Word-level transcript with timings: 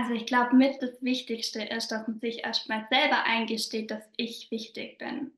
Also 0.00 0.14
ich 0.14 0.24
glaube, 0.24 0.56
mit 0.56 0.80
das 0.80 1.02
Wichtigste 1.02 1.62
ist, 1.62 1.88
dass 1.88 2.08
man 2.08 2.18
sich 2.20 2.42
erstmal 2.42 2.86
selber 2.90 3.24
eingesteht, 3.24 3.90
dass 3.90 4.02
ich 4.16 4.50
wichtig 4.50 4.96
bin. 4.96 5.30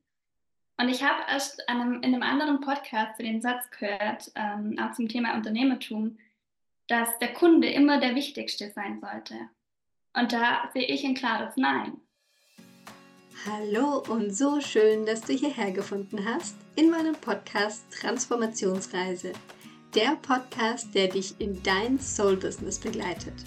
Und 0.77 0.87
ich 0.87 1.03
habe 1.03 1.21
erst 1.29 1.67
einem, 1.67 1.95
in 1.95 2.15
einem 2.15 2.23
anderen 2.23 2.61
Podcast 2.61 3.19
den 3.19 3.41
Satz 3.41 3.69
gehört, 3.77 4.31
ähm, 4.35 4.79
auch 4.79 4.93
zum 4.93 5.09
Thema 5.09 5.35
Unternehmertum, 5.35 6.17
dass 6.87 7.19
der 7.19 7.33
Kunde 7.33 7.67
immer 7.71 7.99
der 7.99 8.15
Wichtigste 8.15 8.71
sein 8.73 9.01
sollte. 9.01 9.35
Und 10.13 10.31
da 10.31 10.69
sehe 10.73 10.87
ich 10.87 11.03
ein 11.03 11.15
klares 11.15 11.57
Nein. 11.57 11.99
Hallo 13.45 14.01
und 14.07 14.33
so 14.33 14.61
schön, 14.61 15.05
dass 15.05 15.19
du 15.19 15.33
hierher 15.33 15.71
gefunden 15.71 16.23
hast 16.23 16.55
in 16.77 16.89
meinem 16.89 17.15
Podcast 17.15 17.83
Transformationsreise. 17.99 19.33
Der 19.93 20.15
Podcast, 20.21 20.95
der 20.95 21.09
dich 21.09 21.35
in 21.39 21.61
dein 21.63 21.99
Soul-Business 21.99 22.79
begleitet. 22.79 23.43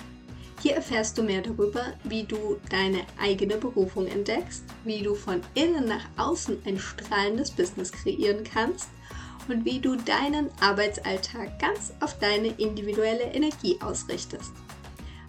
Hier 0.66 0.74
erfährst 0.74 1.16
du 1.16 1.22
mehr 1.22 1.42
darüber, 1.42 1.92
wie 2.02 2.24
du 2.24 2.56
deine 2.70 3.02
eigene 3.20 3.56
Berufung 3.56 4.08
entdeckst, 4.08 4.64
wie 4.82 5.00
du 5.00 5.14
von 5.14 5.40
innen 5.54 5.86
nach 5.86 6.04
außen 6.16 6.60
ein 6.66 6.76
strahlendes 6.76 7.52
Business 7.52 7.92
kreieren 7.92 8.42
kannst 8.42 8.88
und 9.46 9.64
wie 9.64 9.78
du 9.78 9.94
deinen 9.94 10.50
Arbeitsalltag 10.60 11.60
ganz 11.60 11.92
auf 12.00 12.18
deine 12.18 12.48
individuelle 12.48 13.32
Energie 13.32 13.78
ausrichtest. 13.80 14.50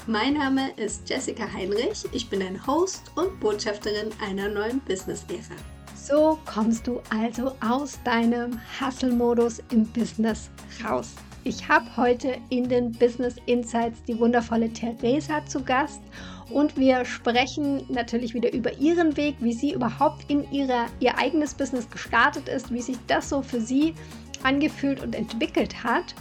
Mein 0.07 0.33
Name 0.33 0.71
ist 0.75 1.07
Jessica 1.07 1.47
Heinrich, 1.53 2.05
ich 2.13 2.27
bin 2.31 2.41
ein 2.41 2.65
Host 2.65 3.11
und 3.13 3.39
Botschafterin 3.39 4.09
einer 4.19 4.49
neuen 4.49 4.79
Business-Ära. 4.85 5.55
So 5.95 6.39
kommst 6.51 6.87
du 6.87 6.99
also 7.11 7.55
aus 7.59 7.99
deinem 8.03 8.59
Hustle-Modus 8.81 9.61
im 9.69 9.85
Business 9.85 10.49
raus. 10.83 11.13
Ich 11.47 11.69
habe 11.69 11.85
heute 11.95 12.35
in 12.49 12.67
den 12.67 12.91
Business 12.91 13.37
Insights 13.45 14.03
die 14.03 14.19
wundervolle 14.19 14.69
Theresa 14.69 15.45
zu 15.45 15.63
Gast 15.63 16.01
und 16.49 16.75
wir 16.75 17.05
sprechen 17.05 17.85
natürlich 17.87 18.33
wieder 18.33 18.51
über 18.51 18.77
ihren 18.79 19.15
Weg, 19.15 19.37
wie 19.39 19.53
sie 19.53 19.71
überhaupt 19.71 20.29
in 20.29 20.51
ihrer, 20.51 20.87
ihr 20.99 21.17
eigenes 21.17 21.53
Business 21.53 21.89
gestartet 21.89 22.49
ist, 22.49 22.69
wie 22.73 22.81
sich 22.81 22.97
das 23.07 23.29
so 23.29 23.41
für 23.41 23.61
sie 23.61 23.95
angefühlt 24.43 25.01
und 25.01 25.15
entwickelt 25.15 25.85
hat. 25.85 26.15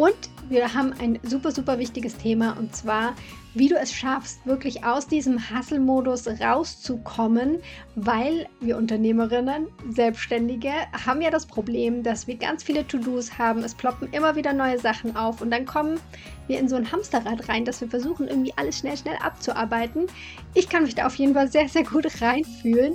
Und 0.00 0.30
wir 0.48 0.72
haben 0.72 0.94
ein 0.98 1.18
super, 1.24 1.52
super 1.52 1.78
wichtiges 1.78 2.16
Thema 2.16 2.56
und 2.58 2.74
zwar, 2.74 3.12
wie 3.52 3.68
du 3.68 3.74
es 3.76 3.92
schaffst, 3.92 4.46
wirklich 4.46 4.82
aus 4.82 5.06
diesem 5.06 5.38
Hustle-Modus 5.50 6.26
rauszukommen, 6.40 7.58
weil 7.96 8.48
wir 8.60 8.78
Unternehmerinnen, 8.78 9.66
Selbstständige 9.90 10.72
haben 11.04 11.20
ja 11.20 11.28
das 11.28 11.44
Problem, 11.44 12.02
dass 12.02 12.26
wir 12.26 12.36
ganz 12.36 12.62
viele 12.62 12.86
To-Dos 12.86 13.36
haben. 13.36 13.62
Es 13.62 13.74
ploppen 13.74 14.08
immer 14.12 14.36
wieder 14.36 14.54
neue 14.54 14.78
Sachen 14.78 15.16
auf 15.16 15.42
und 15.42 15.50
dann 15.50 15.66
kommen 15.66 16.00
wir 16.46 16.58
in 16.58 16.66
so 16.66 16.76
ein 16.76 16.90
Hamsterrad 16.90 17.46
rein, 17.50 17.66
dass 17.66 17.82
wir 17.82 17.88
versuchen, 17.90 18.26
irgendwie 18.26 18.54
alles 18.56 18.78
schnell, 18.78 18.96
schnell 18.96 19.18
abzuarbeiten. 19.22 20.06
Ich 20.54 20.70
kann 20.70 20.84
mich 20.84 20.94
da 20.94 21.04
auf 21.04 21.16
jeden 21.16 21.34
Fall 21.34 21.52
sehr, 21.52 21.68
sehr 21.68 21.84
gut 21.84 22.06
reinfühlen. 22.22 22.94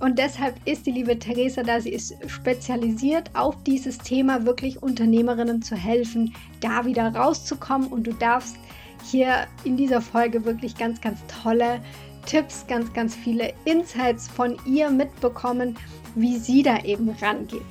Und 0.00 0.18
deshalb 0.18 0.54
ist 0.66 0.86
die 0.86 0.90
liebe 0.90 1.18
Theresa 1.18 1.62
da, 1.62 1.80
sie 1.80 1.90
ist 1.90 2.14
spezialisiert 2.26 3.30
auf 3.34 3.62
dieses 3.64 3.98
Thema, 3.98 4.44
wirklich 4.44 4.82
Unternehmerinnen 4.82 5.62
zu 5.62 5.74
helfen, 5.74 6.34
da 6.60 6.84
wieder 6.84 7.14
rauszukommen. 7.14 7.88
Und 7.88 8.06
du 8.06 8.12
darfst 8.12 8.56
hier 9.04 9.46
in 9.64 9.76
dieser 9.76 10.00
Folge 10.00 10.44
wirklich 10.44 10.76
ganz, 10.76 11.00
ganz 11.00 11.18
tolle 11.42 11.80
Tipps, 12.26 12.66
ganz, 12.66 12.92
ganz 12.92 13.14
viele 13.14 13.54
Insights 13.64 14.28
von 14.28 14.56
ihr 14.66 14.90
mitbekommen, 14.90 15.76
wie 16.14 16.38
sie 16.38 16.62
da 16.62 16.82
eben 16.82 17.08
rangeht. 17.22 17.62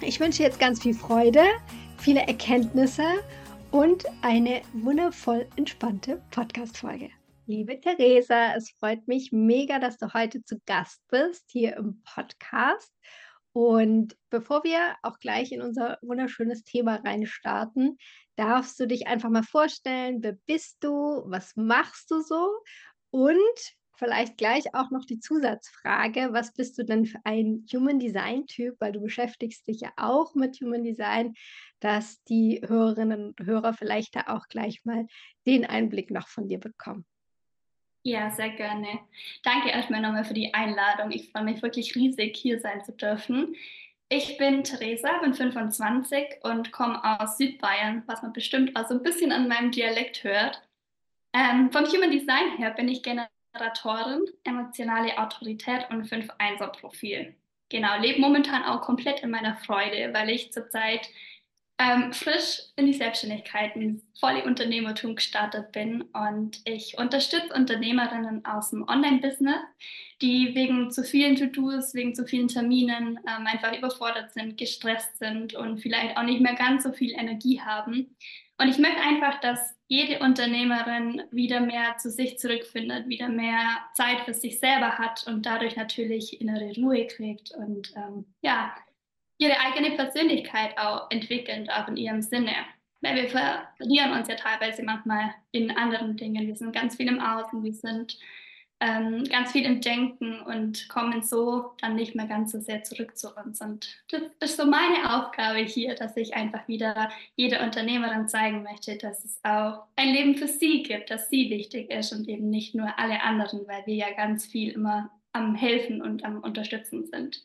Ich 0.00 0.20
wünsche 0.20 0.42
jetzt 0.42 0.60
ganz 0.60 0.82
viel 0.82 0.94
Freude, 0.94 1.42
viele 1.96 2.20
Erkenntnisse 2.20 3.04
und 3.70 4.04
eine 4.22 4.62
wundervoll 4.72 5.46
entspannte 5.56 6.20
Podcast-Folge. 6.30 7.10
Liebe 7.50 7.80
Theresa, 7.80 8.56
es 8.56 8.72
freut 8.72 9.08
mich 9.08 9.32
mega, 9.32 9.78
dass 9.78 9.96
du 9.96 10.12
heute 10.12 10.44
zu 10.44 10.60
Gast 10.66 11.00
bist 11.08 11.46
hier 11.50 11.78
im 11.78 12.02
Podcast. 12.02 12.92
Und 13.54 14.18
bevor 14.28 14.64
wir 14.64 14.96
auch 15.00 15.18
gleich 15.18 15.50
in 15.52 15.62
unser 15.62 15.96
wunderschönes 16.02 16.62
Thema 16.62 16.96
reinstarten, 16.96 17.96
darfst 18.36 18.78
du 18.78 18.86
dich 18.86 19.06
einfach 19.06 19.30
mal 19.30 19.44
vorstellen, 19.44 20.22
wer 20.22 20.34
bist 20.44 20.76
du, 20.84 20.90
was 21.24 21.56
machst 21.56 22.10
du 22.10 22.20
so 22.20 22.50
und 23.08 23.38
vielleicht 23.96 24.36
gleich 24.36 24.74
auch 24.74 24.90
noch 24.90 25.06
die 25.06 25.18
Zusatzfrage, 25.18 26.34
was 26.34 26.52
bist 26.52 26.76
du 26.76 26.84
denn 26.84 27.06
für 27.06 27.20
ein 27.24 27.64
Human 27.72 27.98
Design 27.98 28.44
Typ, 28.44 28.76
weil 28.78 28.92
du 28.92 29.00
beschäftigst 29.00 29.66
dich 29.66 29.80
ja 29.80 29.92
auch 29.96 30.34
mit 30.34 30.60
Human 30.60 30.84
Design, 30.84 31.32
dass 31.80 32.22
die 32.24 32.60
Hörerinnen 32.62 33.28
und 33.28 33.46
Hörer 33.46 33.72
vielleicht 33.72 34.16
da 34.16 34.24
auch 34.26 34.48
gleich 34.48 34.84
mal 34.84 35.06
den 35.46 35.64
Einblick 35.64 36.10
noch 36.10 36.28
von 36.28 36.46
dir 36.46 36.60
bekommen. 36.60 37.06
Ja, 38.08 38.30
sehr 38.30 38.48
gerne. 38.48 39.00
Danke 39.42 39.68
erstmal 39.68 40.00
nochmal 40.00 40.24
für 40.24 40.32
die 40.32 40.54
Einladung. 40.54 41.10
Ich 41.10 41.30
freue 41.30 41.44
mich 41.44 41.60
wirklich 41.60 41.94
riesig, 41.94 42.34
hier 42.38 42.58
sein 42.58 42.82
zu 42.82 42.92
dürfen. 42.92 43.54
Ich 44.08 44.38
bin 44.38 44.64
Theresa, 44.64 45.18
bin 45.18 45.34
25 45.34 46.42
und 46.42 46.72
komme 46.72 46.98
aus 47.20 47.36
Südbayern, 47.36 48.04
was 48.06 48.22
man 48.22 48.32
bestimmt 48.32 48.74
auch 48.76 48.88
so 48.88 48.94
ein 48.94 49.02
bisschen 49.02 49.30
an 49.30 49.46
meinem 49.46 49.72
Dialekt 49.72 50.24
hört. 50.24 50.62
Ähm, 51.34 51.70
vom 51.70 51.84
Human 51.84 52.10
Design 52.10 52.56
her 52.56 52.70
bin 52.70 52.88
ich 52.88 53.02
Generatorin, 53.02 54.24
emotionale 54.42 55.18
Autorität 55.18 55.90
und 55.90 56.06
5-1er-Profil. 56.06 57.34
Genau, 57.68 58.00
lebe 58.00 58.22
momentan 58.22 58.64
auch 58.64 58.80
komplett 58.80 59.20
in 59.20 59.28
meiner 59.30 59.56
Freude, 59.56 60.14
weil 60.14 60.30
ich 60.30 60.50
zurzeit 60.50 61.10
ähm, 61.78 62.12
frisch 62.12 62.62
in 62.76 62.86
die 62.86 62.92
Selbstständigkeit, 62.94 63.76
in 63.76 64.02
volle 64.18 64.44
Unternehmertum 64.44 65.14
gestartet 65.14 65.70
bin 65.70 66.02
und 66.02 66.60
ich 66.64 66.98
unterstütze 66.98 67.54
Unternehmerinnen 67.54 68.44
aus 68.44 68.70
dem 68.70 68.86
Online-Business, 68.88 69.60
die 70.20 70.54
wegen 70.56 70.90
zu 70.90 71.04
vielen 71.04 71.36
To-Dos, 71.36 71.94
wegen 71.94 72.14
zu 72.14 72.26
vielen 72.26 72.48
Terminen 72.48 73.20
ähm, 73.28 73.46
einfach 73.46 73.76
überfordert 73.76 74.32
sind, 74.32 74.56
gestresst 74.58 75.18
sind 75.18 75.54
und 75.54 75.78
vielleicht 75.78 76.16
auch 76.16 76.24
nicht 76.24 76.40
mehr 76.40 76.54
ganz 76.54 76.82
so 76.82 76.92
viel 76.92 77.12
Energie 77.12 77.60
haben. 77.60 78.16
Und 78.60 78.68
ich 78.68 78.78
möchte 78.78 79.00
einfach, 79.00 79.40
dass 79.40 79.76
jede 79.86 80.18
Unternehmerin 80.18 81.22
wieder 81.30 81.60
mehr 81.60 81.96
zu 81.98 82.10
sich 82.10 82.40
zurückfindet, 82.40 83.08
wieder 83.08 83.28
mehr 83.28 83.78
Zeit 83.94 84.22
für 84.24 84.34
sich 84.34 84.58
selber 84.58 84.98
hat 84.98 85.24
und 85.28 85.46
dadurch 85.46 85.76
natürlich 85.76 86.40
innere 86.40 86.74
Ruhe 86.76 87.06
kriegt 87.06 87.52
und 87.52 87.92
ähm, 87.96 88.26
ja, 88.42 88.74
ihre 89.38 89.58
eigene 89.60 89.96
Persönlichkeit 89.96 90.76
auch 90.76 91.10
entwickeln, 91.10 91.68
auch 91.70 91.88
in 91.88 91.96
ihrem 91.96 92.22
Sinne. 92.22 92.52
Weil 93.00 93.16
wir 93.16 93.28
verlieren 93.28 94.12
uns 94.12 94.28
ja 94.28 94.34
teilweise 94.34 94.82
manchmal 94.82 95.34
in 95.52 95.70
anderen 95.70 96.16
Dingen. 96.16 96.46
Wir 96.46 96.56
sind 96.56 96.72
ganz 96.72 96.96
viel 96.96 97.06
im 97.08 97.20
Außen, 97.20 97.62
wir 97.62 97.72
sind 97.72 98.18
ähm, 98.80 99.24
ganz 99.24 99.52
viel 99.52 99.64
im 99.64 99.80
Denken 99.80 100.40
und 100.40 100.88
kommen 100.88 101.22
so 101.22 101.72
dann 101.80 101.96
nicht 101.96 102.14
mehr 102.14 102.26
ganz 102.26 102.52
so 102.52 102.60
sehr 102.60 102.82
zurück 102.84 103.16
zu 103.16 103.34
uns. 103.34 103.60
Und 103.60 103.88
das 104.10 104.22
ist 104.40 104.56
so 104.56 104.66
meine 104.66 105.16
Aufgabe 105.16 105.58
hier, 105.58 105.94
dass 105.94 106.16
ich 106.16 106.34
einfach 106.34 106.66
wieder 106.68 107.10
jeder 107.34 107.64
Unternehmerin 107.64 108.28
zeigen 108.28 108.62
möchte, 108.62 108.96
dass 108.96 109.24
es 109.24 109.40
auch 109.42 109.84
ein 109.96 110.12
Leben 110.12 110.36
für 110.36 110.48
sie 110.48 110.82
gibt, 110.82 111.10
dass 111.10 111.28
sie 111.28 111.50
wichtig 111.50 111.90
ist 111.90 112.12
und 112.12 112.28
eben 112.28 112.50
nicht 112.50 112.74
nur 112.74 112.98
alle 112.98 113.22
anderen, 113.22 113.66
weil 113.66 113.84
wir 113.86 113.96
ja 113.96 114.12
ganz 114.12 114.46
viel 114.46 114.72
immer 114.72 115.10
am 115.32 115.54
Helfen 115.54 116.00
und 116.00 116.24
am 116.24 116.40
Unterstützen 116.40 117.04
sind. 117.06 117.42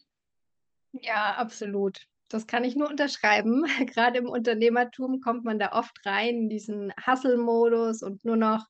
Ja, 1.01 1.35
absolut. 1.35 2.03
Das 2.29 2.47
kann 2.47 2.63
ich 2.63 2.75
nur 2.75 2.89
unterschreiben. 2.89 3.65
Gerade 3.87 4.19
im 4.19 4.29
Unternehmertum 4.29 5.21
kommt 5.21 5.43
man 5.43 5.59
da 5.59 5.71
oft 5.73 6.05
rein 6.05 6.35
in 6.35 6.49
diesen 6.49 6.93
Hustle-Modus 7.05 8.03
und 8.03 8.23
nur 8.25 8.37
noch 8.37 8.65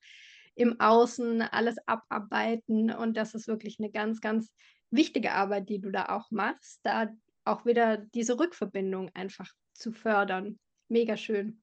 im 0.56 0.79
Außen 0.79 1.41
alles 1.41 1.78
abarbeiten. 1.88 2.91
Und 2.91 3.17
das 3.17 3.33
ist 3.33 3.47
wirklich 3.47 3.78
eine 3.79 3.91
ganz, 3.91 4.22
ganz 4.22 4.51
wichtige 4.91 5.33
Arbeit, 5.33 5.69
die 5.69 5.79
du 5.79 5.91
da 5.91 6.06
auch 6.09 6.29
machst, 6.31 6.79
da 6.83 7.09
auch 7.45 7.66
wieder 7.66 7.97
diese 7.97 8.39
Rückverbindung 8.39 9.09
einfach 9.13 9.51
zu 9.73 9.91
fördern. 9.91 10.59
Mega 10.88 11.17
schön. 11.17 11.62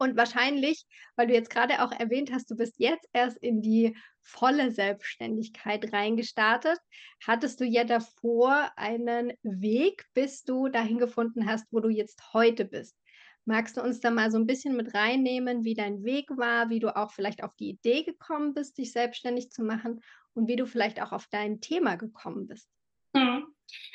Und 0.00 0.16
wahrscheinlich, 0.16 0.86
weil 1.14 1.26
du 1.26 1.34
jetzt 1.34 1.50
gerade 1.50 1.82
auch 1.82 1.92
erwähnt 1.92 2.32
hast, 2.32 2.50
du 2.50 2.56
bist 2.56 2.76
jetzt 2.78 3.06
erst 3.12 3.36
in 3.36 3.60
die 3.60 3.94
volle 4.22 4.70
Selbstständigkeit 4.70 5.92
reingestartet, 5.92 6.78
hattest 7.22 7.60
du 7.60 7.66
ja 7.66 7.84
davor 7.84 8.70
einen 8.76 9.34
Weg, 9.42 10.06
bis 10.14 10.42
du 10.42 10.68
dahin 10.68 10.96
gefunden 10.98 11.44
hast, 11.46 11.66
wo 11.70 11.80
du 11.80 11.90
jetzt 11.90 12.32
heute 12.32 12.64
bist. 12.64 12.96
Magst 13.44 13.76
du 13.76 13.82
uns 13.82 14.00
da 14.00 14.10
mal 14.10 14.30
so 14.30 14.38
ein 14.38 14.46
bisschen 14.46 14.74
mit 14.74 14.94
reinnehmen, 14.94 15.64
wie 15.64 15.74
dein 15.74 16.02
Weg 16.02 16.30
war, 16.30 16.70
wie 16.70 16.80
du 16.80 16.96
auch 16.96 17.10
vielleicht 17.10 17.42
auf 17.42 17.54
die 17.56 17.68
Idee 17.68 18.02
gekommen 18.02 18.54
bist, 18.54 18.78
dich 18.78 18.92
selbstständig 18.92 19.50
zu 19.50 19.62
machen 19.62 20.00
und 20.32 20.48
wie 20.48 20.56
du 20.56 20.64
vielleicht 20.66 21.02
auch 21.02 21.12
auf 21.12 21.26
dein 21.30 21.60
Thema 21.60 21.96
gekommen 21.96 22.46
bist? 22.46 22.70
Mhm. 23.14 23.49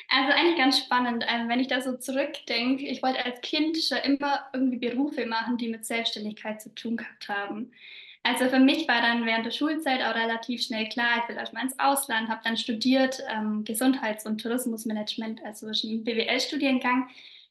Also 0.08 0.32
eigentlich 0.32 0.56
ganz 0.58 0.78
spannend, 0.78 1.24
ähm, 1.28 1.48
wenn 1.48 1.60
ich 1.60 1.68
da 1.68 1.80
so 1.80 1.96
zurückdenke. 1.96 2.86
Ich 2.86 3.02
wollte 3.02 3.24
als 3.24 3.40
Kind 3.40 3.76
schon 3.76 3.98
immer 3.98 4.46
irgendwie 4.52 4.78
Berufe 4.78 5.26
machen, 5.26 5.58
die 5.58 5.68
mit 5.68 5.84
Selbstständigkeit 5.84 6.62
zu 6.62 6.74
tun 6.74 6.96
gehabt 6.96 7.28
haben. 7.28 7.72
Also 8.22 8.48
für 8.48 8.58
mich 8.58 8.88
war 8.88 9.00
dann 9.00 9.24
während 9.24 9.46
der 9.46 9.52
Schulzeit 9.52 10.02
auch 10.02 10.16
relativ 10.16 10.60
schnell 10.60 10.88
klar, 10.88 11.22
ich 11.22 11.28
will 11.28 11.36
erstmal 11.36 11.62
ins 11.62 11.78
Ausland, 11.78 12.28
habe 12.28 12.40
dann 12.42 12.56
studiert 12.56 13.22
ähm, 13.28 13.62
Gesundheits- 13.62 14.26
und 14.26 14.40
Tourismusmanagement, 14.40 15.44
also 15.44 15.66
einen 15.66 16.02
BWL-Studiengang. 16.02 17.08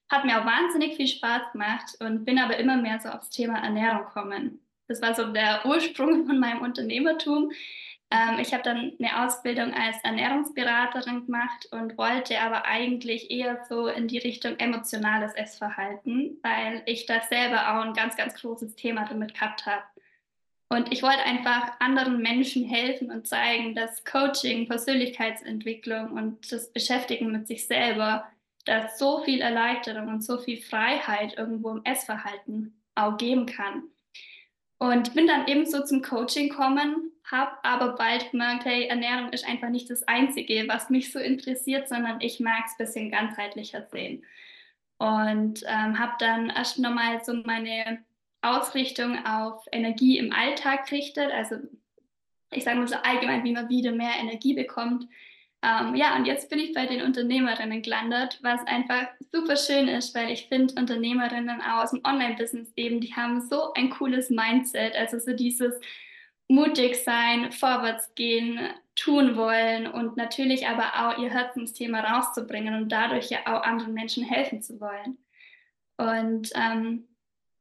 Hat 0.10 0.26
mir 0.26 0.40
auch 0.40 0.46
wahnsinnig 0.46 0.98
viel 0.98 1.08
Spaß 1.08 1.54
gemacht 1.54 1.96
und 2.02 2.26
bin 2.26 2.38
aber 2.40 2.58
immer 2.58 2.76
mehr 2.76 3.00
so 3.00 3.08
aufs 3.08 3.30
Thema 3.30 3.60
Ernährung 3.60 4.06
gekommen. 4.06 4.60
das 4.90 5.02
war 5.02 5.16
so 5.16 5.32
der 5.32 5.66
Ursprung 5.66 6.26
von 6.26 6.40
meinem 6.40 6.62
Unternehmertum. 6.62 7.52
Ähm, 8.16 8.40
ich 8.40 8.54
habe 8.54 8.64
dann 8.64 8.94
eine 8.98 9.26
Ausbildung 9.26 9.74
als 9.74 9.98
Ernährungsberaterin 10.04 11.26
gemacht 11.26 11.68
und 11.72 11.98
wollte 11.98 12.40
aber 12.40 12.66
eigentlich 12.66 13.30
eher 13.30 13.66
so 13.68 13.88
in 13.88 14.08
die 14.08 14.20
Richtung 14.20 14.58
emotionales 14.58 15.34
Essverhalten, 15.34 16.40
weil 16.42 16.82
ich 16.86 17.06
da 17.06 17.22
selber 17.22 17.74
auch 17.74 17.84
ein 17.84 17.94
ganz, 17.94 18.16
ganz 18.16 18.36
großes 18.36 18.76
Thema 18.76 19.06
damit 19.10 19.34
gehabt 19.34 19.66
habe. 19.66 19.84
Und 20.70 20.92
ich 20.92 21.04
wollte 21.04 21.24
einfach 21.24 21.74
anderen 21.80 22.22
Menschen 22.22 22.64
helfen 22.64 23.12
und 23.12 23.28
zeigen, 23.28 23.76
dass 23.76 24.04
Coaching, 24.04 24.68
Persönlichkeitsentwicklung 24.68 26.12
und 26.12 26.52
das 26.52 26.72
Beschäftigen 26.72 27.32
mit 27.32 27.48
sich 27.48 27.68
selber, 27.68 28.28
da 28.66 28.88
so 28.88 29.24
viel 29.24 29.42
Erleichterung 29.42 30.08
und 30.08 30.24
so 30.24 30.40
viel 30.40 30.62
Freiheit 30.62 31.38
irgendwo 31.38 31.70
im 31.72 31.84
Essverhalten 31.84 32.82
auch 32.96 33.18
geben 33.18 33.46
kann. 33.46 33.84
Und 34.80 35.14
bin 35.14 35.28
dann 35.28 35.48
ebenso 35.48 35.84
zum 35.84 36.02
Coaching 36.02 36.50
gekommen, 36.50 37.12
habe 37.32 37.52
aber 37.64 37.96
bald 37.96 38.32
gemerkt, 38.32 38.66
hey, 38.66 38.86
Ernährung 38.86 39.34
ist 39.34 39.48
einfach 39.48 39.70
nicht 39.70 39.90
das 39.90 40.08
Einzige, 40.08 40.68
was 40.68 40.90
mich 40.90 41.12
so 41.12 41.20
interessiert, 41.20 41.90
sondern 41.90 42.22
ich 42.22 42.40
mag 42.40 42.66
es 42.66 42.74
ein 42.74 42.86
bisschen 42.86 43.12
ganzheitlicher 43.12 43.88
sehen. 43.92 44.24
Und 44.98 45.64
ähm, 45.68 46.00
habe 46.00 46.14
dann 46.20 46.50
erst 46.50 46.80
nochmal 46.80 47.24
so 47.24 47.34
meine 47.34 48.04
Ausrichtung 48.42 49.26
auf 49.26 49.66
Energie 49.72 50.18
im 50.18 50.32
Alltag 50.32 50.88
gerichtet, 50.88 51.32
also 51.32 51.58
ich 52.52 52.64
sage 52.64 52.78
mal 52.78 52.88
so 52.88 52.96
allgemein, 52.96 53.44
wie 53.44 53.52
man 53.52 53.70
wieder 53.70 53.92
mehr 53.92 54.14
Energie 54.20 54.54
bekommt. 54.54 55.08
Ähm, 55.62 55.96
ja, 55.96 56.16
und 56.16 56.26
jetzt 56.26 56.50
bin 56.50 56.60
ich 56.60 56.74
bei 56.74 56.86
den 56.86 57.02
Unternehmerinnen 57.02 57.82
gelandet, 57.82 58.40
was 58.44 58.66
einfach 58.68 59.08
super 59.32 59.56
schön 59.56 59.88
ist, 59.88 60.14
weil 60.16 60.30
ich 60.30 60.48
finde 60.48 60.76
Unternehmerinnen 60.80 61.62
auch 61.62 61.84
aus 61.84 61.92
dem 61.92 62.02
Online-Business 62.04 62.72
eben, 62.76 63.02
die 63.02 63.16
haben 63.16 63.42
so 63.42 63.74
ein 63.74 63.90
cooles 63.90 64.30
Mindset, 64.30 64.96
also 64.96 65.18
so 65.18 65.34
dieses 65.34 65.74
mutig 66.48 67.04
sein, 67.04 67.52
vorwärts 67.52 68.14
gehen, 68.16 68.60
tun 68.96 69.36
wollen 69.36 69.88
und 69.88 70.16
natürlich 70.16 70.68
aber 70.68 71.10
auch 71.10 71.18
ihr 71.18 71.30
Herzensthema 71.30 72.00
rauszubringen 72.02 72.76
und 72.76 72.90
dadurch 72.90 73.30
ja 73.30 73.40
auch 73.46 73.64
anderen 73.64 73.94
Menschen 73.94 74.24
helfen 74.24 74.62
zu 74.62 74.80
wollen. 74.80 75.18
Und 75.98 76.52
ähm, 76.56 77.08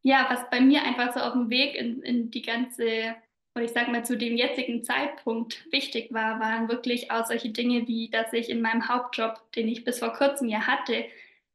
ja, 0.02 0.26
was 0.28 0.48
bei 0.50 0.60
mir 0.60 0.82
einfach 0.82 1.14
so 1.14 1.20
auf 1.20 1.32
dem 1.32 1.50
Weg 1.50 1.75
in, 1.75 2.02
in 2.02 2.31
die 2.31 2.42
ganze 2.42 3.16
und 3.54 3.62
ich 3.62 3.70
sage 3.70 3.90
mal 3.90 4.04
zu 4.04 4.16
dem 4.16 4.36
jetzigen 4.36 4.82
Zeitpunkt 4.82 5.64
wichtig 5.72 6.12
war, 6.12 6.40
waren 6.40 6.69
wirklich 6.69 7.12
auch 7.12 7.25
solche 7.25 7.50
Dinge 7.50 7.86
wie, 7.86 8.10
dass 8.10 8.32
ich 8.32 8.50
in 8.50 8.60
meinem 8.60 8.88
Hauptjob, 8.88 9.40
den 9.52 9.69
ich 9.69 9.84
bis 9.84 10.00
vor 10.00 10.12
kurzem 10.12 10.48
ja 10.48 10.66
hatte, 10.66 11.04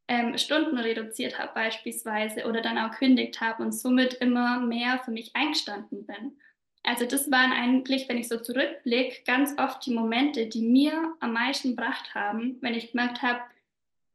ähm, 0.07 0.37
Stunden 0.37 0.77
reduziert 0.77 1.37
habe 1.37 1.51
beispielsweise 1.53 2.47
oder 2.47 2.61
dann 2.61 2.77
auch 2.77 2.91
kündigt 2.91 3.41
habe 3.41 3.61
und 3.61 3.73
somit 3.73 4.13
immer 4.15 4.61
mehr 4.61 4.99
für 5.03 5.11
mich 5.11 5.35
eingestanden 5.35 6.05
bin. 6.05 6.37
Also 6.83 7.05
das 7.05 7.29
waren 7.29 7.51
eigentlich, 7.51 8.07
wenn 8.07 8.17
ich 8.17 8.27
so 8.27 8.37
zurückblicke, 8.37 9.23
ganz 9.25 9.53
oft 9.57 9.85
die 9.85 9.93
Momente, 9.93 10.47
die 10.47 10.61
mir 10.61 11.13
am 11.19 11.33
meisten 11.33 11.75
gebracht 11.75 12.15
haben, 12.15 12.57
wenn 12.61 12.73
ich 12.73 12.91
gemerkt 12.91 13.21
habe, 13.21 13.41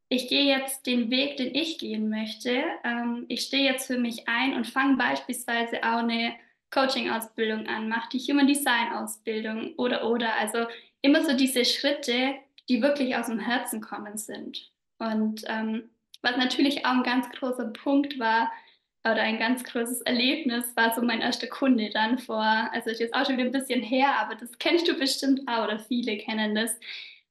ich 0.08 0.28
gehe 0.28 0.44
jetzt 0.44 0.86
den 0.86 1.10
Weg, 1.10 1.36
den 1.36 1.54
ich 1.54 1.78
gehen 1.78 2.08
möchte. 2.08 2.62
Ähm, 2.84 3.24
ich 3.28 3.42
stehe 3.42 3.64
jetzt 3.64 3.86
für 3.86 3.98
mich 3.98 4.28
ein 4.28 4.54
und 4.54 4.66
fange 4.66 4.96
beispielsweise 4.96 5.82
auch 5.82 5.98
eine 5.98 6.34
Coaching-Ausbildung 6.70 7.66
an, 7.66 7.88
mache 7.88 8.10
die 8.12 8.18
Human 8.18 8.46
Design-Ausbildung 8.46 9.74
oder 9.76 10.08
oder. 10.10 10.34
Also 10.36 10.66
immer 11.02 11.22
so 11.24 11.36
diese 11.36 11.64
Schritte, 11.64 12.34
die 12.68 12.82
wirklich 12.82 13.16
aus 13.16 13.26
dem 13.26 13.38
Herzen 13.38 13.80
kommen 13.80 14.16
sind. 14.16 14.70
Und 14.98 15.42
ähm, 15.46 15.90
was 16.22 16.36
natürlich 16.36 16.86
auch 16.86 16.92
ein 16.92 17.02
ganz 17.02 17.28
großer 17.30 17.66
Punkt 17.66 18.18
war, 18.18 18.50
oder 19.04 19.22
ein 19.22 19.38
ganz 19.38 19.62
großes 19.64 20.00
Erlebnis 20.02 20.74
war 20.76 20.94
so 20.94 21.02
mein 21.02 21.20
erster 21.20 21.46
Kunde 21.46 21.90
dann 21.90 22.18
vor, 22.18 22.42
also 22.42 22.90
ist 22.90 23.00
jetzt 23.00 23.14
auch 23.14 23.26
schon 23.26 23.36
wieder 23.36 23.46
ein 23.46 23.52
bisschen 23.52 23.82
her, 23.82 24.18
aber 24.18 24.34
das 24.34 24.58
kennst 24.58 24.88
du 24.88 24.94
bestimmt 24.94 25.42
auch 25.46 25.64
oder 25.64 25.78
viele 25.78 26.16
kennen 26.16 26.54
das. 26.54 26.78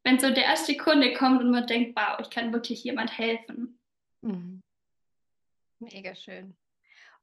Wenn 0.04 0.20
so 0.20 0.30
der 0.30 0.44
erste 0.44 0.78
Kunde 0.78 1.14
kommt 1.14 1.42
und 1.42 1.50
man 1.50 1.66
denkt, 1.66 1.96
wow, 1.96 2.20
ich 2.20 2.30
kann 2.30 2.54
wirklich 2.54 2.84
jemand 2.84 3.18
helfen. 3.18 3.80
Mhm. 4.22 4.62
Mega 5.80 6.14
schön. 6.14 6.56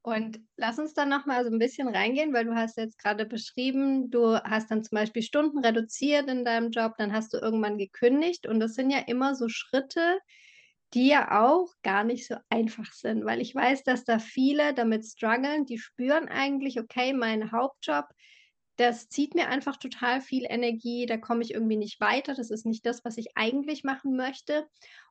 Und 0.02 0.40
lass 0.56 0.78
uns 0.78 0.94
dann 0.94 1.10
noch 1.10 1.26
mal 1.26 1.44
so 1.44 1.50
ein 1.50 1.58
bisschen 1.58 1.86
reingehen, 1.86 2.32
weil 2.32 2.46
du 2.46 2.54
hast 2.54 2.78
jetzt 2.78 2.98
gerade 2.98 3.26
beschrieben, 3.26 4.10
du 4.10 4.34
hast 4.36 4.70
dann 4.70 4.82
zum 4.82 4.96
Beispiel 4.96 5.22
Stunden 5.22 5.58
reduziert 5.58 6.28
in 6.28 6.44
deinem 6.44 6.70
Job, 6.70 6.94
dann 6.96 7.12
hast 7.12 7.34
du 7.34 7.38
irgendwann 7.38 7.76
gekündigt 7.76 8.46
und 8.46 8.60
das 8.60 8.74
sind 8.74 8.90
ja 8.90 9.00
immer 9.00 9.34
so 9.34 9.48
Schritte, 9.48 10.18
die 10.94 11.08
ja 11.08 11.42
auch 11.42 11.68
gar 11.82 12.04
nicht 12.04 12.26
so 12.26 12.36
einfach 12.48 12.92
sind, 12.92 13.24
weil 13.24 13.40
ich 13.40 13.54
weiß, 13.54 13.84
dass 13.84 14.04
da 14.04 14.18
viele 14.18 14.74
damit 14.74 15.04
strugglen, 15.04 15.64
die 15.64 15.78
spüren 15.78 16.28
eigentlich, 16.28 16.80
okay, 16.80 17.12
mein 17.12 17.52
Hauptjob, 17.52 18.06
das 18.76 19.08
zieht 19.08 19.34
mir 19.34 19.48
einfach 19.48 19.76
total 19.76 20.20
viel 20.22 20.46
Energie, 20.48 21.04
da 21.04 21.18
komme 21.18 21.42
ich 21.42 21.52
irgendwie 21.52 21.76
nicht 21.76 22.00
weiter, 22.00 22.34
das 22.34 22.50
ist 22.50 22.64
nicht 22.64 22.86
das, 22.86 23.04
was 23.04 23.18
ich 23.18 23.36
eigentlich 23.36 23.84
machen 23.84 24.16
möchte. 24.16 24.66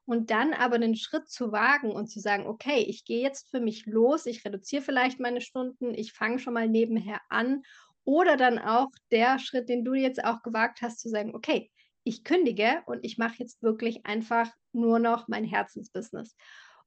Und 0.05 0.31
dann 0.31 0.53
aber 0.53 0.79
den 0.79 0.95
Schritt 0.95 1.29
zu 1.29 1.51
wagen 1.51 1.91
und 1.91 2.07
zu 2.07 2.19
sagen, 2.19 2.47
okay, 2.47 2.79
ich 2.79 3.05
gehe 3.05 3.21
jetzt 3.21 3.47
für 3.51 3.59
mich 3.59 3.85
los, 3.85 4.25
ich 4.25 4.43
reduziere 4.43 4.81
vielleicht 4.81 5.19
meine 5.19 5.39
Stunden, 5.39 5.93
ich 5.93 6.13
fange 6.13 6.39
schon 6.39 6.55
mal 6.55 6.67
nebenher 6.67 7.21
an. 7.29 7.61
Oder 8.05 8.37
dann 8.37 8.57
auch 8.57 8.89
der 9.11 9.37
Schritt, 9.37 9.69
den 9.69 9.85
du 9.85 9.93
jetzt 9.93 10.23
auch 10.23 10.41
gewagt 10.41 10.81
hast, 10.81 10.99
zu 10.99 11.09
sagen, 11.09 11.35
okay, 11.35 11.69
ich 12.09 12.23
kündige 12.23 12.81
und 12.87 13.05
ich 13.05 13.17
mache 13.17 13.35
jetzt 13.37 13.61
wirklich 13.61 14.05
einfach 14.05 14.51
nur 14.73 14.99
noch 14.99 15.27
mein 15.27 15.43
Herzensbusiness. 15.43 16.35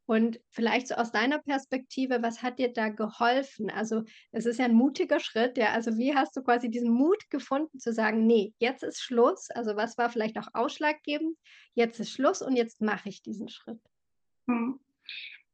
Und 0.05 0.41
vielleicht 0.51 0.89
so 0.89 0.97
aus 0.97 1.13
deiner 1.13 1.39
Perspektive, 1.39 2.23
was 2.23 2.43
hat 2.43 2.59
dir 2.59 2.73
da 2.73 2.89
geholfen? 2.89 3.71
Also, 3.71 4.03
es 4.33 4.47
ist 4.47 4.59
ja 4.59 4.65
ein 4.65 4.75
mutiger 4.75 5.21
Schritt, 5.21 5.57
ja. 5.57 5.73
Also, 5.73 5.97
wie 5.97 6.15
hast 6.15 6.37
du 6.37 6.43
quasi 6.43 6.69
diesen 6.69 6.91
Mut 6.91 7.31
gefunden 7.31 7.79
zu 7.79 7.93
sagen, 7.93 8.27
nee, 8.27 8.53
jetzt 8.59 8.83
ist 8.83 9.01
Schluss? 9.01 9.49
Also, 9.51 9.77
was 9.77 9.97
war 9.97 10.11
vielleicht 10.11 10.39
auch 10.39 10.49
ausschlaggebend? 10.55 11.39
Jetzt 11.75 12.01
ist 12.01 12.11
Schluss 12.11 12.43
und 12.43 12.57
jetzt 12.57 12.81
mache 12.81 13.09
ich 13.09 13.23
diesen 13.23 13.49
Schritt. 13.49 13.81
Hm. 14.49 14.81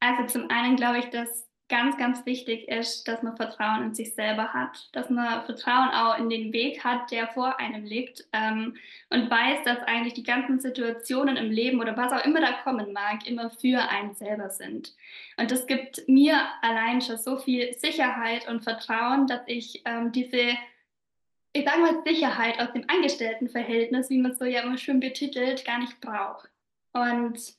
Also 0.00 0.38
zum 0.38 0.50
einen 0.50 0.76
glaube 0.76 0.98
ich, 0.98 1.10
dass 1.10 1.47
ganz, 1.68 1.96
ganz 1.98 2.24
wichtig 2.24 2.66
ist, 2.68 3.06
dass 3.06 3.22
man 3.22 3.36
Vertrauen 3.36 3.82
in 3.82 3.94
sich 3.94 4.14
selber 4.14 4.52
hat, 4.54 4.88
dass 4.92 5.10
man 5.10 5.44
Vertrauen 5.44 5.90
auch 5.90 6.18
in 6.18 6.30
den 6.30 6.52
Weg 6.52 6.82
hat, 6.82 7.10
der 7.10 7.28
vor 7.28 7.60
einem 7.60 7.84
liegt 7.84 8.26
ähm, 8.32 8.76
und 9.10 9.30
weiß, 9.30 9.64
dass 9.64 9.82
eigentlich 9.82 10.14
die 10.14 10.22
ganzen 10.22 10.60
Situationen 10.60 11.36
im 11.36 11.50
Leben 11.50 11.80
oder 11.80 11.96
was 11.96 12.12
auch 12.12 12.24
immer 12.24 12.40
da 12.40 12.52
kommen 12.64 12.92
mag, 12.92 13.26
immer 13.26 13.50
für 13.50 13.80
einen 13.90 14.14
selber 14.14 14.50
sind. 14.50 14.94
Und 15.36 15.50
das 15.50 15.66
gibt 15.66 16.08
mir 16.08 16.40
allein 16.62 17.02
schon 17.02 17.18
so 17.18 17.36
viel 17.36 17.74
Sicherheit 17.74 18.48
und 18.48 18.64
Vertrauen, 18.64 19.26
dass 19.26 19.42
ich 19.46 19.82
ähm, 19.84 20.10
diese, 20.12 20.56
ich 21.52 21.64
sage 21.64 21.80
mal, 21.80 22.02
Sicherheit 22.06 22.58
aus 22.60 22.72
dem 22.72 22.84
Angestelltenverhältnis, 22.88 24.08
wie 24.08 24.18
man 24.18 24.32
es 24.32 24.38
so 24.38 24.46
ja 24.46 24.62
immer 24.62 24.78
schön 24.78 25.00
betitelt, 25.00 25.64
gar 25.66 25.78
nicht 25.78 26.00
brauche. 26.00 26.48
Und 26.92 27.57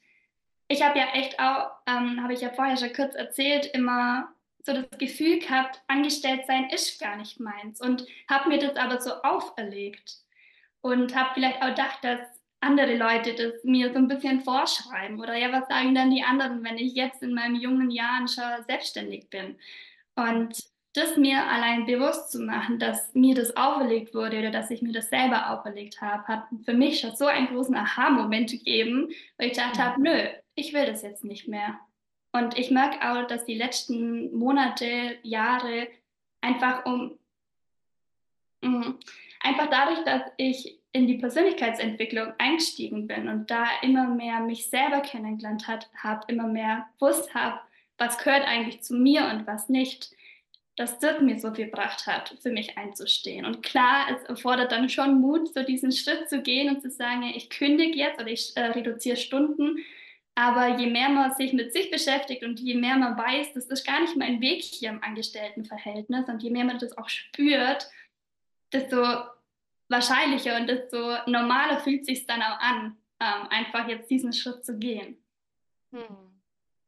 ich 0.70 0.84
habe 0.84 0.98
ja 0.98 1.08
echt 1.14 1.40
auch, 1.40 1.72
ähm, 1.88 2.22
habe 2.24 2.34
ich 2.34 2.42
ja 2.42 2.50
vorher 2.50 2.78
schon 2.78 2.94
kurz 2.94 3.16
erzählt, 3.16 3.66
immer 3.74 4.30
so 4.64 4.74
das 4.74 4.86
Gefühl 4.98 5.40
gehabt, 5.40 5.82
angestellt 5.88 6.42
sein 6.48 6.70
ist 6.70 7.00
gar 7.00 7.18
nicht 7.18 7.40
meins 7.40 7.82
und 7.82 8.06
habe 8.30 8.50
mir 8.50 8.60
das 8.60 8.78
aber 8.78 9.02
so 9.02 9.12
auferlegt 9.24 10.20
und 10.82 11.16
habe 11.16 11.32
vielleicht 11.34 11.62
auch 11.62 11.70
gedacht, 11.70 12.00
dass 12.04 12.20
andere 12.62 12.96
Leute 12.96 13.34
das 13.34 13.64
mir 13.64 13.92
so 13.92 13.98
ein 13.98 14.08
bisschen 14.08 14.42
vorschreiben 14.42 15.20
oder 15.20 15.36
ja, 15.36 15.52
was 15.52 15.68
sagen 15.68 15.96
dann 15.96 16.12
die 16.12 16.24
anderen, 16.24 16.64
wenn 16.64 16.78
ich 16.78 16.94
jetzt 16.94 17.24
in 17.24 17.34
meinen 17.34 17.56
jungen 17.56 17.90
Jahren 17.90 18.28
schon 18.28 18.64
selbstständig 18.68 19.30
bin? 19.30 19.58
Und 20.16 20.56
das 20.94 21.18
mir 21.18 21.48
allein 21.48 21.86
bewusst 21.86 22.32
zu 22.32 22.40
machen, 22.40 22.80
dass 22.80 23.14
mir 23.14 23.36
das 23.36 23.56
auferlegt 23.56 24.14
wurde 24.14 24.40
oder 24.40 24.52
dass 24.52 24.72
ich 24.72 24.82
mir 24.82 24.92
das 24.92 25.10
selber 25.10 25.52
auferlegt 25.52 26.02
habe, 26.02 26.28
hat 26.28 26.48
für 26.66 26.74
mich 26.74 27.00
schon 27.00 27.16
so 27.16 27.28
einen 27.28 27.48
großen 27.48 27.76
Aha-Moment 27.76 28.52
gegeben, 28.52 29.10
weil 29.38 29.48
ich 29.48 29.54
gedacht 29.54 29.80
habe, 29.80 30.02
nö, 30.02 30.30
ich 30.60 30.74
will 30.74 30.86
das 30.86 31.02
jetzt 31.02 31.24
nicht 31.24 31.48
mehr. 31.48 31.80
Und 32.32 32.58
ich 32.58 32.70
merke 32.70 33.10
auch, 33.10 33.26
dass 33.28 33.46
die 33.46 33.56
letzten 33.56 34.36
Monate, 34.38 35.18
Jahre 35.24 35.88
einfach 36.42 36.86
um, 36.86 37.18
mm, 38.62 38.94
einfach 39.40 39.70
dadurch, 39.70 40.04
dass 40.06 40.22
ich 40.38 40.80
in 40.92 41.08
die 41.08 41.18
Persönlichkeitsentwicklung 41.18 42.34
eingestiegen 42.38 43.08
bin 43.08 43.28
und 43.28 43.50
da 43.50 43.66
immer 43.82 44.08
mehr 44.08 44.40
mich 44.40 44.70
selber 44.70 45.02
kennengelernt 45.02 45.68
habe, 45.68 46.26
immer 46.28 46.48
mehr 46.48 46.88
gewusst 47.00 47.34
habe, 47.34 47.60
was 47.98 48.18
gehört 48.18 48.48
eigentlich 48.48 48.82
zu 48.82 48.96
mir 48.96 49.26
und 49.26 49.46
was 49.46 49.70
nicht, 49.70 50.12
dass 50.78 51.00
das 51.00 51.20
mir 51.22 51.38
so 51.40 51.54
viel 51.54 51.66
gebracht 51.66 52.08
hat, 52.08 52.36
für 52.42 52.52
mich 52.52 52.78
einzustehen. 52.78 53.46
Und 53.46 53.62
klar, 53.64 54.08
es 54.16 54.24
erfordert 54.24 54.72
dann 54.72 54.90
schon 54.90 55.20
Mut, 55.20 55.54
so 55.54 55.62
diesen 55.64 55.92
Schritt 55.92 56.30
zu 56.30 56.42
gehen 56.42 56.74
und 56.74 56.82
zu 56.82 56.90
sagen, 56.90 57.24
ich 57.36 57.50
kündige 57.50 57.98
jetzt 57.98 58.20
oder 58.20 58.30
ich 58.30 58.56
äh, 58.56 58.68
reduziere 58.68 59.18
Stunden 59.18 59.80
aber 60.36 60.78
je 60.78 60.88
mehr 60.88 61.10
man 61.10 61.34
sich 61.34 61.54
mit 61.54 61.74
sich 61.74 61.92
beschäftigt 61.92 62.44
und 62.44 62.60
je 62.60 62.76
mehr 62.76 62.96
man 62.96 63.18
weiß, 63.18 63.54
das 63.54 63.66
ist 63.66 63.86
gar 63.86 64.02
nicht 64.02 64.16
mein 64.16 64.40
Weg 64.42 64.62
hier 64.64 64.90
im 64.90 65.04
Angestelltenverhältnis 65.04 66.28
und 66.30 66.42
je 66.42 66.50
mehr 66.50 66.66
man 66.66 66.80
das 66.80 66.98
auch 66.98 67.10
spürt, 67.10 67.90
desto 68.72 68.98
wahrscheinlicher 69.90 70.58
und 70.58 70.68
desto 70.68 70.98
normaler 71.26 71.80
fühlt 71.80 72.06
sich 72.06 72.26
dann 72.26 72.42
auch 72.42 72.60
an, 72.60 72.98
ähm, 73.20 73.48
einfach 73.50 73.88
jetzt 73.88 74.10
diesen 74.10 74.32
Schritt 74.32 74.64
zu 74.64 74.78
gehen. 74.78 75.18
Hm. 75.92 76.30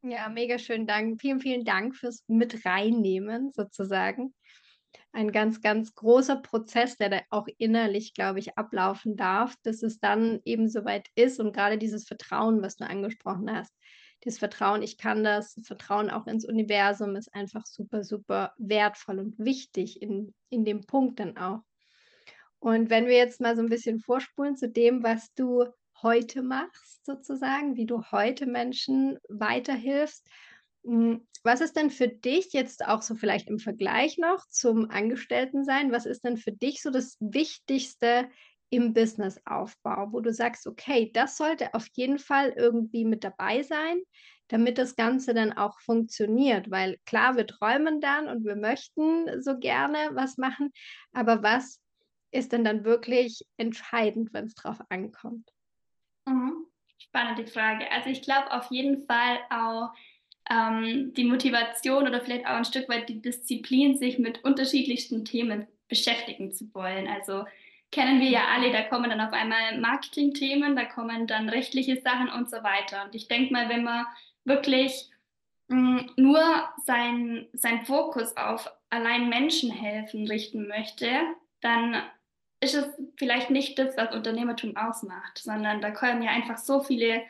Ja, 0.03 0.29
mega 0.29 0.57
schön 0.57 0.87
Dank. 0.87 1.21
Vielen, 1.21 1.39
vielen 1.39 1.65
Dank 1.65 1.95
fürs 1.95 2.23
Mit 2.27 2.65
reinnehmen 2.65 3.51
sozusagen. 3.53 4.33
Ein 5.13 5.31
ganz, 5.31 5.61
ganz 5.61 5.93
großer 5.93 6.37
Prozess, 6.37 6.95
der 6.97 7.09
da 7.09 7.21
auch 7.29 7.47
innerlich, 7.57 8.13
glaube 8.13 8.39
ich, 8.39 8.57
ablaufen 8.57 9.17
darf, 9.17 9.55
dass 9.63 9.83
es 9.83 9.99
dann 9.99 10.39
eben 10.45 10.69
soweit 10.69 11.07
ist 11.15 11.39
und 11.39 11.53
gerade 11.53 11.77
dieses 11.77 12.07
Vertrauen, 12.07 12.61
was 12.61 12.77
du 12.77 12.85
angesprochen 12.85 13.51
hast, 13.51 13.73
das 14.23 14.37
Vertrauen, 14.37 14.83
ich 14.83 14.97
kann 14.97 15.23
das, 15.23 15.55
das 15.55 15.67
Vertrauen 15.67 16.09
auch 16.09 16.27
ins 16.27 16.45
Universum 16.45 17.15
ist 17.15 17.33
einfach 17.33 17.65
super, 17.65 18.03
super 18.03 18.53
wertvoll 18.57 19.19
und 19.19 19.39
wichtig 19.39 20.01
in, 20.01 20.33
in 20.49 20.63
dem 20.63 20.81
Punkt 20.85 21.19
dann 21.19 21.37
auch. 21.37 21.61
Und 22.59 22.91
wenn 22.91 23.07
wir 23.07 23.17
jetzt 23.17 23.41
mal 23.41 23.55
so 23.55 23.63
ein 23.63 23.69
bisschen 23.69 23.99
vorspulen 23.99 24.55
zu 24.55 24.69
dem, 24.69 25.01
was 25.01 25.33
du 25.33 25.65
heute 26.03 26.43
machst, 26.43 27.03
sozusagen, 27.05 27.75
wie 27.75 27.87
du 27.87 28.03
heute 28.11 28.45
Menschen 28.45 29.17
weiterhilfst, 29.27 30.27
was 30.83 31.61
ist 31.61 31.75
denn 31.75 31.89
für 31.89 32.07
dich 32.07 32.53
jetzt 32.53 32.85
auch 32.85 33.01
so 33.01 33.15
vielleicht 33.15 33.49
im 33.49 33.59
Vergleich 33.59 34.17
noch 34.17 34.47
zum 34.47 34.89
Angestelltensein? 34.89 35.91
Was 35.91 36.05
ist 36.05 36.23
denn 36.23 36.37
für 36.37 36.51
dich 36.51 36.81
so 36.81 36.89
das 36.91 37.17
Wichtigste 37.19 38.29
im 38.71 38.93
Businessaufbau, 38.93 40.11
wo 40.11 40.21
du 40.21 40.33
sagst, 40.33 40.65
okay, 40.65 41.11
das 41.13 41.37
sollte 41.37 41.73
auf 41.73 41.87
jeden 41.93 42.19
Fall 42.19 42.53
irgendwie 42.55 43.03
mit 43.05 43.23
dabei 43.23 43.63
sein, 43.63 44.01
damit 44.47 44.77
das 44.77 44.95
Ganze 44.95 45.33
dann 45.33 45.51
auch 45.53 45.79
funktioniert. 45.81 46.71
Weil 46.71 46.97
klar, 47.05 47.35
wir 47.35 47.45
träumen 47.45 47.99
dann 47.99 48.27
und 48.27 48.45
wir 48.45 48.55
möchten 48.55 49.41
so 49.41 49.57
gerne 49.59 49.97
was 50.13 50.37
machen, 50.37 50.71
aber 51.11 51.43
was 51.43 51.81
ist 52.31 52.53
denn 52.53 52.63
dann 52.63 52.85
wirklich 52.85 53.45
entscheidend, 53.57 54.33
wenn 54.33 54.45
es 54.45 54.55
drauf 54.55 54.79
ankommt? 54.89 55.51
Mhm. 56.25 56.65
Spannende 56.97 57.45
Frage. 57.47 57.91
Also 57.91 58.09
ich 58.09 58.21
glaube 58.21 58.51
auf 58.51 58.71
jeden 58.71 59.05
Fall 59.05 59.39
auch 59.49 59.91
ähm, 60.49 61.13
die 61.15 61.23
Motivation 61.23 62.07
oder 62.07 62.21
vielleicht 62.21 62.45
auch 62.45 62.55
ein 62.55 62.65
Stück 62.65 62.89
weit 62.89 63.09
die 63.09 63.21
Disziplin, 63.21 63.97
sich 63.97 64.19
mit 64.19 64.43
unterschiedlichsten 64.43 65.25
Themen 65.25 65.67
beschäftigen 65.87 66.51
zu 66.51 66.73
wollen. 66.73 67.07
Also 67.07 67.45
kennen 67.91 68.21
wir 68.21 68.29
ja 68.29 68.47
alle, 68.53 68.71
da 68.71 68.83
kommen 68.83 69.09
dann 69.09 69.21
auf 69.21 69.33
einmal 69.33 69.77
Marketing-Themen, 69.79 70.75
da 70.75 70.85
kommen 70.85 71.27
dann 71.27 71.49
rechtliche 71.49 71.99
Sachen 72.01 72.29
und 72.29 72.49
so 72.49 72.57
weiter. 72.57 73.05
Und 73.05 73.15
ich 73.15 73.27
denke 73.27 73.51
mal, 73.53 73.69
wenn 73.69 73.83
man 73.83 74.05
wirklich 74.45 75.09
mh, 75.67 75.77
mm, 75.77 76.11
nur 76.15 76.41
sein, 76.85 77.47
sein 77.53 77.85
Fokus 77.85 78.35
auf 78.37 78.71
allein 78.89 79.29
Menschen 79.29 79.71
helfen 79.71 80.27
richten 80.27 80.67
möchte, 80.67 81.07
dann 81.61 82.01
ist 82.61 82.75
es 82.75 82.87
vielleicht 83.17 83.49
nicht 83.49 83.77
das, 83.79 83.97
was 83.97 84.13
Unternehmertum 84.13 84.77
ausmacht, 84.77 85.39
sondern 85.39 85.81
da 85.81 85.91
kommen 85.91 86.21
ja 86.21 86.31
einfach 86.31 86.57
so 86.57 86.81
viele 86.81 87.23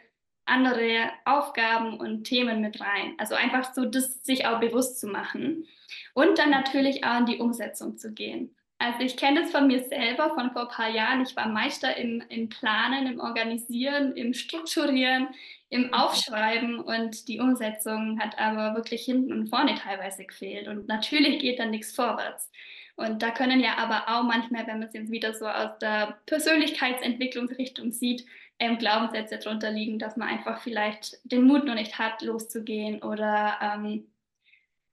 andere 0.45 1.09
Aufgaben 1.25 1.99
und 1.99 2.23
Themen 2.23 2.61
mit 2.61 2.81
rein. 2.81 3.15
Also 3.17 3.35
einfach 3.35 3.73
so 3.73 3.85
das 3.85 4.23
sich 4.23 4.45
auch 4.45 4.59
bewusst 4.59 4.99
zu 4.99 5.07
machen 5.07 5.67
und 6.13 6.37
dann 6.37 6.49
natürlich 6.49 7.03
auch 7.03 7.19
in 7.19 7.25
die 7.25 7.37
Umsetzung 7.37 7.97
zu 7.97 8.13
gehen. 8.13 8.55
Also 8.81 9.01
ich 9.01 9.15
kenne 9.15 9.41
das 9.41 9.51
von 9.51 9.67
mir 9.67 9.83
selber 9.83 10.33
von 10.33 10.51
vor 10.51 10.63
ein 10.63 10.75
paar 10.75 10.89
Jahren. 10.89 11.21
Ich 11.21 11.35
war 11.35 11.47
Meister 11.47 11.95
im, 11.97 12.23
im 12.29 12.49
Planen, 12.49 13.05
im 13.05 13.19
Organisieren, 13.19 14.13
im 14.13 14.33
Strukturieren, 14.33 15.27
im 15.69 15.83
mhm. 15.83 15.93
Aufschreiben 15.93 16.79
und 16.79 17.27
die 17.27 17.39
Umsetzung 17.39 18.19
hat 18.19 18.39
aber 18.39 18.75
wirklich 18.75 19.03
hinten 19.05 19.33
und 19.33 19.49
vorne 19.49 19.75
teilweise 19.75 20.25
gefehlt. 20.25 20.67
Und 20.67 20.87
natürlich 20.87 21.39
geht 21.39 21.59
dann 21.59 21.69
nichts 21.69 21.93
vorwärts. 21.93 22.49
Und 22.95 23.21
da 23.21 23.29
können 23.29 23.59
ja 23.59 23.77
aber 23.77 24.05
auch 24.07 24.23
manchmal, 24.23 24.65
wenn 24.65 24.79
man 24.79 24.87
es 24.87 24.93
jetzt 24.93 25.11
wieder 25.11 25.33
so 25.33 25.47
aus 25.47 25.77
der 25.79 26.19
Persönlichkeitsentwicklungsrichtung 26.25 27.91
sieht, 27.91 28.25
ähm, 28.61 28.77
Glaubenssätze 28.77 29.39
darunter 29.39 29.71
liegen, 29.71 29.97
dass 29.97 30.17
man 30.17 30.29
einfach 30.29 30.61
vielleicht 30.61 31.19
den 31.23 31.43
Mut 31.43 31.65
noch 31.65 31.73
nicht 31.73 31.97
hat, 31.97 32.21
loszugehen 32.21 33.01
oder 33.01 33.57
ähm, 33.59 34.07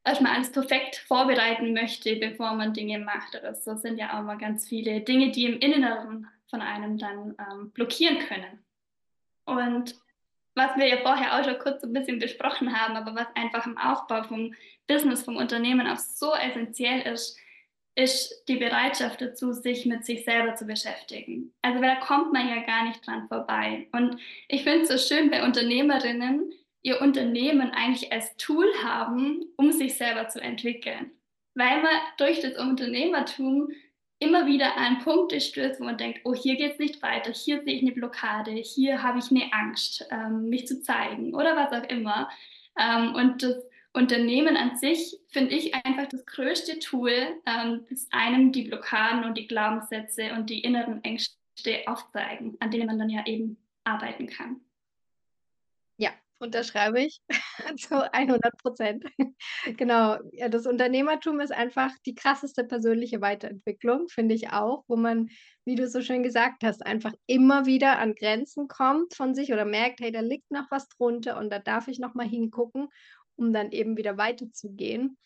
erstmal 0.04 0.34
alles 0.34 0.50
perfekt 0.50 0.96
vorbereiten 0.96 1.74
möchte, 1.74 2.16
bevor 2.16 2.54
man 2.54 2.72
Dinge 2.72 2.98
macht 2.98 3.36
oder 3.36 3.54
so, 3.54 3.76
sind 3.76 3.98
ja 3.98 4.18
auch 4.18 4.22
mal 4.22 4.38
ganz 4.38 4.66
viele 4.66 5.02
Dinge, 5.02 5.32
die 5.32 5.44
im 5.44 5.60
Inneren 5.60 6.26
von 6.48 6.62
einem 6.62 6.96
dann 6.96 7.36
ähm, 7.38 7.70
blockieren 7.72 8.18
können. 8.20 8.64
Und 9.44 9.94
was 10.54 10.74
wir 10.76 10.88
ja 10.88 10.96
vorher 11.02 11.38
auch 11.38 11.44
schon 11.44 11.58
kurz 11.58 11.84
ein 11.84 11.92
bisschen 11.92 12.18
besprochen 12.18 12.74
haben, 12.74 12.96
aber 12.96 13.14
was 13.14 13.26
einfach 13.36 13.66
im 13.66 13.76
Aufbau 13.76 14.22
vom 14.22 14.54
Business, 14.86 15.24
vom 15.24 15.36
Unternehmen 15.36 15.86
auch 15.86 15.98
so 15.98 16.34
essentiell 16.34 17.02
ist, 17.02 17.38
ist 17.98 18.44
die 18.46 18.56
Bereitschaft 18.56 19.20
dazu, 19.20 19.52
sich 19.52 19.84
mit 19.84 20.06
sich 20.06 20.24
selber 20.24 20.54
zu 20.54 20.66
beschäftigen. 20.66 21.52
Also 21.62 21.82
da 21.82 21.96
kommt 21.96 22.32
man 22.32 22.48
ja 22.48 22.62
gar 22.62 22.84
nicht 22.86 23.04
dran 23.04 23.26
vorbei. 23.26 23.88
Und 23.90 24.20
ich 24.46 24.62
finde 24.62 24.82
es 24.82 24.88
so 24.88 24.98
schön 24.98 25.30
bei 25.30 25.44
Unternehmerinnen, 25.44 26.52
ihr 26.82 27.00
Unternehmen 27.00 27.72
eigentlich 27.72 28.12
als 28.12 28.36
Tool 28.36 28.66
haben, 28.84 29.46
um 29.56 29.72
sich 29.72 29.96
selber 29.96 30.28
zu 30.28 30.40
entwickeln. 30.40 31.10
Weil 31.56 31.82
man 31.82 31.92
durch 32.18 32.40
das 32.40 32.56
Unternehmertum 32.56 33.68
immer 34.20 34.46
wieder 34.46 34.76
an 34.76 35.00
Punkte 35.00 35.40
stößt, 35.40 35.80
wo 35.80 35.84
man 35.84 35.98
denkt, 35.98 36.20
oh, 36.22 36.34
hier 36.34 36.54
geht 36.54 36.74
es 36.74 36.78
nicht 36.78 37.02
weiter, 37.02 37.32
hier 37.32 37.64
sehe 37.64 37.74
ich 37.74 37.82
eine 37.82 37.92
Blockade, 37.92 38.52
hier 38.52 39.02
habe 39.02 39.18
ich 39.18 39.32
eine 39.32 39.52
Angst, 39.52 40.06
ähm, 40.12 40.48
mich 40.48 40.68
zu 40.68 40.80
zeigen 40.82 41.34
oder 41.34 41.56
was 41.56 41.72
auch 41.72 41.88
immer. 41.88 42.28
Ähm, 42.78 43.14
und 43.16 43.42
das 43.42 43.56
Unternehmen 43.92 44.56
an 44.56 44.76
sich 44.76 45.18
finde 45.28 45.54
ich 45.54 45.74
einfach 45.74 46.06
das 46.06 46.24
größte 46.26 46.78
Tool, 46.78 47.12
ähm, 47.46 47.86
das 47.90 48.06
einem 48.10 48.52
die 48.52 48.62
Blockaden 48.62 49.24
und 49.24 49.36
die 49.36 49.48
Glaubenssätze 49.48 50.32
und 50.34 50.50
die 50.50 50.60
inneren 50.60 51.02
Ängste 51.04 51.82
aufzeigen, 51.86 52.56
an 52.60 52.70
denen 52.70 52.86
man 52.86 52.98
dann 52.98 53.10
ja 53.10 53.26
eben 53.26 53.56
arbeiten 53.84 54.26
kann. 54.28 54.60
Unterschreibe 56.40 57.00
ich. 57.00 57.20
Zu 57.78 58.12
100 58.12 58.56
Prozent. 58.58 59.04
genau, 59.76 60.18
ja, 60.32 60.48
das 60.48 60.66
Unternehmertum 60.66 61.40
ist 61.40 61.52
einfach 61.52 61.90
die 62.06 62.14
krasseste 62.14 62.62
persönliche 62.64 63.20
Weiterentwicklung, 63.20 64.08
finde 64.08 64.36
ich 64.36 64.52
auch, 64.52 64.84
wo 64.86 64.96
man, 64.96 65.30
wie 65.64 65.74
du 65.74 65.88
so 65.88 66.00
schön 66.00 66.22
gesagt 66.22 66.62
hast, 66.62 66.86
einfach 66.86 67.12
immer 67.26 67.66
wieder 67.66 67.98
an 67.98 68.14
Grenzen 68.14 68.68
kommt 68.68 69.14
von 69.14 69.34
sich 69.34 69.52
oder 69.52 69.64
merkt, 69.64 70.00
hey, 70.00 70.12
da 70.12 70.20
liegt 70.20 70.50
noch 70.52 70.70
was 70.70 70.88
drunter 70.88 71.38
und 71.38 71.50
da 71.50 71.58
darf 71.58 71.88
ich 71.88 71.98
noch 71.98 72.14
mal 72.14 72.26
hingucken, 72.26 72.88
um 73.38 73.52
dann 73.52 73.72
eben 73.72 73.96
wieder 73.96 74.18
weiterzugehen. 74.18 75.16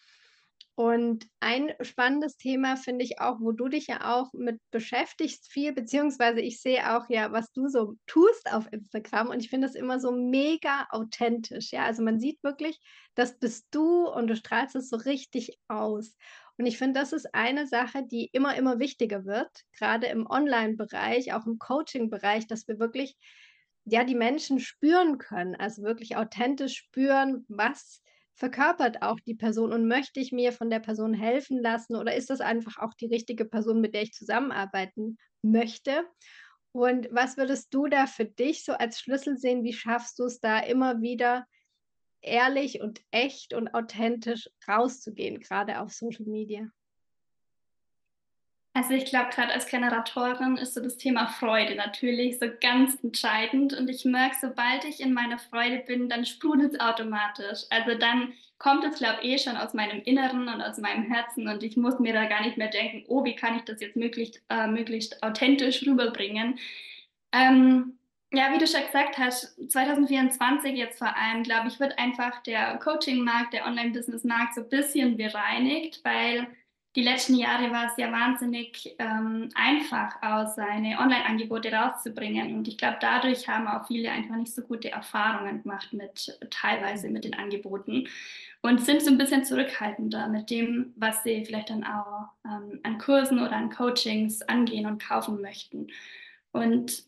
Und 0.74 1.26
ein 1.40 1.72
spannendes 1.82 2.38
Thema 2.38 2.76
finde 2.76 3.04
ich 3.04 3.20
auch, 3.20 3.40
wo 3.40 3.52
du 3.52 3.68
dich 3.68 3.88
ja 3.88 4.14
auch 4.14 4.32
mit 4.32 4.58
beschäftigst 4.70 5.52
viel, 5.52 5.72
beziehungsweise 5.74 6.40
ich 6.40 6.62
sehe 6.62 6.96
auch 6.96 7.10
ja, 7.10 7.30
was 7.30 7.52
du 7.52 7.68
so 7.68 7.96
tust 8.06 8.50
auf 8.50 8.72
Instagram 8.72 9.28
und 9.28 9.40
ich 9.40 9.50
finde 9.50 9.66
das 9.66 9.76
immer 9.76 10.00
so 10.00 10.12
mega 10.12 10.86
authentisch. 10.90 11.72
Ja, 11.72 11.84
also 11.84 12.02
man 12.02 12.18
sieht 12.18 12.42
wirklich, 12.42 12.80
das 13.14 13.38
bist 13.38 13.66
du 13.70 14.08
und 14.08 14.28
du 14.28 14.36
strahlst 14.36 14.74
es 14.74 14.88
so 14.88 14.96
richtig 14.96 15.58
aus. 15.68 16.16
Und 16.56 16.64
ich 16.64 16.78
finde, 16.78 17.00
das 17.00 17.12
ist 17.12 17.34
eine 17.34 17.66
Sache, 17.66 18.04
die 18.06 18.30
immer, 18.32 18.56
immer 18.56 18.78
wichtiger 18.78 19.26
wird, 19.26 19.50
gerade 19.76 20.06
im 20.06 20.26
Online-Bereich, 20.26 21.34
auch 21.34 21.46
im 21.46 21.58
Coaching-Bereich, 21.58 22.46
dass 22.46 22.66
wir 22.66 22.78
wirklich, 22.78 23.16
ja, 23.84 24.04
die 24.04 24.14
Menschen 24.14 24.60
spüren 24.60 25.18
können, 25.18 25.56
also 25.56 25.82
wirklich 25.82 26.16
authentisch 26.16 26.76
spüren, 26.76 27.44
was 27.48 28.02
verkörpert 28.34 29.02
auch 29.02 29.20
die 29.20 29.34
Person 29.34 29.72
und 29.72 29.86
möchte 29.86 30.20
ich 30.20 30.32
mir 30.32 30.52
von 30.52 30.70
der 30.70 30.80
Person 30.80 31.14
helfen 31.14 31.60
lassen 31.60 31.96
oder 31.96 32.14
ist 32.14 32.30
das 32.30 32.40
einfach 32.40 32.78
auch 32.78 32.94
die 32.94 33.06
richtige 33.06 33.44
Person, 33.44 33.80
mit 33.80 33.94
der 33.94 34.02
ich 34.02 34.12
zusammenarbeiten 34.12 35.18
möchte? 35.42 36.04
Und 36.72 37.08
was 37.10 37.36
würdest 37.36 37.74
du 37.74 37.86
da 37.86 38.06
für 38.06 38.24
dich 38.24 38.64
so 38.64 38.72
als 38.72 38.98
Schlüssel 38.98 39.36
sehen? 39.36 39.62
Wie 39.62 39.74
schaffst 39.74 40.18
du 40.18 40.24
es 40.24 40.40
da 40.40 40.60
immer 40.60 41.02
wieder 41.02 41.46
ehrlich 42.22 42.80
und 42.80 43.02
echt 43.10 43.52
und 43.52 43.74
authentisch 43.74 44.48
rauszugehen, 44.66 45.40
gerade 45.40 45.80
auf 45.80 45.92
Social 45.92 46.24
Media? 46.24 46.70
Also 48.74 48.94
ich 48.94 49.04
glaube, 49.04 49.28
gerade 49.30 49.52
als 49.52 49.66
Generatorin 49.66 50.56
ist 50.56 50.72
so 50.72 50.80
das 50.80 50.96
Thema 50.96 51.26
Freude 51.26 51.74
natürlich 51.74 52.38
so 52.38 52.46
ganz 52.60 53.02
entscheidend. 53.04 53.74
Und 53.74 53.90
ich 53.90 54.06
merke, 54.06 54.36
sobald 54.40 54.84
ich 54.84 55.00
in 55.00 55.12
meiner 55.12 55.38
Freude 55.38 55.78
bin, 55.86 56.08
dann 56.08 56.24
sprudelt 56.24 56.74
es 56.74 56.80
automatisch. 56.80 57.64
Also 57.68 57.98
dann 57.98 58.32
kommt 58.58 58.84
es, 58.84 58.96
glaube 58.96 59.18
ich, 59.20 59.32
eh 59.32 59.38
schon 59.38 59.58
aus 59.58 59.74
meinem 59.74 60.00
Inneren 60.02 60.48
und 60.48 60.62
aus 60.62 60.78
meinem 60.78 61.02
Herzen. 61.02 61.48
Und 61.48 61.62
ich 61.62 61.76
muss 61.76 61.98
mir 61.98 62.14
da 62.14 62.24
gar 62.24 62.42
nicht 62.42 62.56
mehr 62.56 62.68
denken, 62.70 63.04
oh, 63.08 63.24
wie 63.24 63.34
kann 63.36 63.56
ich 63.56 63.62
das 63.62 63.80
jetzt 63.82 63.96
möglichst, 63.96 64.40
äh, 64.48 64.66
möglichst 64.66 65.22
authentisch 65.22 65.86
rüberbringen. 65.86 66.58
Ähm, 67.32 67.98
ja, 68.32 68.50
wie 68.54 68.58
du 68.58 68.66
schon 68.66 68.86
gesagt 68.86 69.18
hast, 69.18 69.54
2024 69.70 70.74
jetzt 70.74 70.98
vor 70.98 71.14
allem, 71.14 71.42
glaube 71.42 71.68
ich, 71.68 71.78
wird 71.78 71.98
einfach 71.98 72.42
der 72.44 72.78
Coaching-Markt, 72.78 73.52
der 73.52 73.66
Online-Business-Markt 73.66 74.54
so 74.54 74.62
ein 74.62 74.68
bisschen 74.70 75.18
bereinigt, 75.18 76.00
weil 76.04 76.46
die 76.94 77.02
letzten 77.02 77.36
Jahre 77.36 77.70
war 77.70 77.86
es 77.86 77.96
ja 77.96 78.12
wahnsinnig 78.12 78.94
ähm, 78.98 79.48
einfach, 79.54 80.16
auch 80.22 80.46
seine 80.54 80.98
Online-Angebote 80.98 81.72
rauszubringen. 81.72 82.54
Und 82.54 82.68
ich 82.68 82.76
glaube, 82.76 82.98
dadurch 83.00 83.48
haben 83.48 83.66
auch 83.66 83.86
viele 83.86 84.10
einfach 84.10 84.36
nicht 84.36 84.54
so 84.54 84.60
gute 84.62 84.92
Erfahrungen 84.92 85.62
gemacht 85.62 85.92
mit 85.92 86.38
teilweise 86.50 87.08
mit 87.08 87.24
den 87.24 87.34
Angeboten 87.34 88.08
und 88.60 88.84
sind 88.84 89.00
so 89.00 89.10
ein 89.10 89.16
bisschen 89.16 89.44
zurückhaltender 89.44 90.28
mit 90.28 90.50
dem, 90.50 90.92
was 90.96 91.22
sie 91.22 91.44
vielleicht 91.46 91.70
dann 91.70 91.84
auch 91.84 92.28
ähm, 92.44 92.80
an 92.82 92.98
Kursen 92.98 93.38
oder 93.38 93.52
an 93.52 93.70
Coachings 93.70 94.42
angehen 94.42 94.86
und 94.86 95.02
kaufen 95.02 95.40
möchten. 95.40 95.86
Und 96.52 97.04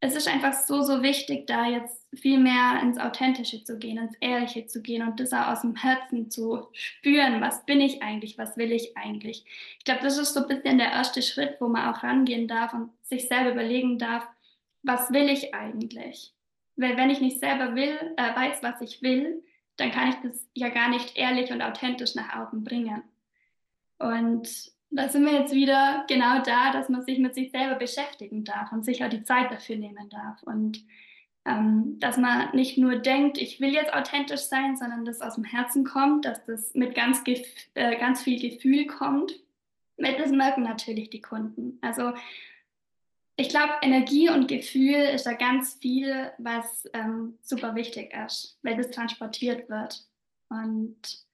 es 0.00 0.16
ist 0.16 0.28
einfach 0.28 0.54
so, 0.54 0.82
so 0.82 1.02
wichtig, 1.02 1.46
da 1.46 1.66
jetzt 1.66 2.06
viel 2.14 2.38
mehr 2.38 2.80
ins 2.82 2.98
Authentische 2.98 3.62
zu 3.62 3.78
gehen, 3.78 3.98
ins 3.98 4.16
Ehrliche 4.20 4.66
zu 4.66 4.80
gehen 4.80 5.06
und 5.06 5.20
das 5.20 5.32
auch 5.32 5.48
aus 5.48 5.60
dem 5.60 5.76
Herzen 5.76 6.30
zu 6.30 6.68
spüren. 6.72 7.40
Was 7.42 7.66
bin 7.66 7.82
ich 7.82 8.02
eigentlich? 8.02 8.38
Was 8.38 8.56
will 8.56 8.72
ich 8.72 8.96
eigentlich? 8.96 9.44
Ich 9.78 9.84
glaube, 9.84 10.00
das 10.02 10.16
ist 10.16 10.32
so 10.32 10.40
ein 10.40 10.48
bisschen 10.48 10.78
der 10.78 10.90
erste 10.90 11.20
Schritt, 11.20 11.56
wo 11.60 11.68
man 11.68 11.92
auch 11.92 12.02
rangehen 12.02 12.48
darf 12.48 12.72
und 12.72 12.90
sich 13.02 13.28
selber 13.28 13.52
überlegen 13.52 13.98
darf, 13.98 14.26
was 14.82 15.12
will 15.12 15.28
ich 15.28 15.54
eigentlich? 15.54 16.32
Weil 16.76 16.96
wenn 16.96 17.10
ich 17.10 17.20
nicht 17.20 17.38
selber 17.38 17.74
will, 17.74 17.98
äh, 18.16 18.34
weiß, 18.34 18.62
was 18.62 18.80
ich 18.80 19.02
will, 19.02 19.44
dann 19.76 19.90
kann 19.90 20.08
ich 20.08 20.16
das 20.22 20.46
ja 20.54 20.70
gar 20.70 20.88
nicht 20.88 21.16
ehrlich 21.16 21.52
und 21.52 21.60
authentisch 21.60 22.14
nach 22.14 22.36
außen 22.36 22.64
bringen. 22.64 23.02
Und 23.98 24.72
da 24.90 25.08
sind 25.08 25.24
wir 25.24 25.32
jetzt 25.32 25.54
wieder 25.54 26.04
genau 26.08 26.42
da, 26.42 26.72
dass 26.72 26.88
man 26.88 27.02
sich 27.02 27.18
mit 27.18 27.34
sich 27.34 27.50
selber 27.50 27.76
beschäftigen 27.76 28.44
darf 28.44 28.72
und 28.72 28.84
sich 28.84 29.04
auch 29.04 29.08
die 29.08 29.22
Zeit 29.22 29.50
dafür 29.50 29.76
nehmen 29.76 30.08
darf. 30.08 30.42
Und 30.42 30.84
ähm, 31.44 31.98
dass 32.00 32.16
man 32.16 32.54
nicht 32.54 32.76
nur 32.76 32.96
denkt, 32.96 33.38
ich 33.38 33.60
will 33.60 33.72
jetzt 33.72 33.94
authentisch 33.94 34.42
sein, 34.42 34.76
sondern 34.76 35.04
dass 35.04 35.22
aus 35.22 35.36
dem 35.36 35.44
Herzen 35.44 35.84
kommt, 35.84 36.24
dass 36.24 36.44
das 36.44 36.74
mit 36.74 36.94
ganz, 36.94 37.22
äh, 37.74 37.96
ganz 37.98 38.22
viel 38.22 38.40
Gefühl 38.40 38.86
kommt. 38.86 39.32
Das 39.96 40.30
merken 40.30 40.62
natürlich 40.62 41.10
die 41.10 41.20
Kunden. 41.20 41.78
Also 41.82 42.12
ich 43.36 43.48
glaube, 43.48 43.72
Energie 43.82 44.28
und 44.28 44.48
Gefühl 44.48 44.96
ist 44.96 45.24
da 45.24 45.32
ganz 45.32 45.74
viel, 45.74 46.30
was 46.38 46.88
ähm, 46.92 47.38
super 47.42 47.74
wichtig 47.74 48.12
ist, 48.26 48.58
weil 48.62 48.76
das 48.76 48.90
transportiert 48.90 49.70
wird. 49.70 50.04
Und 50.48 51.24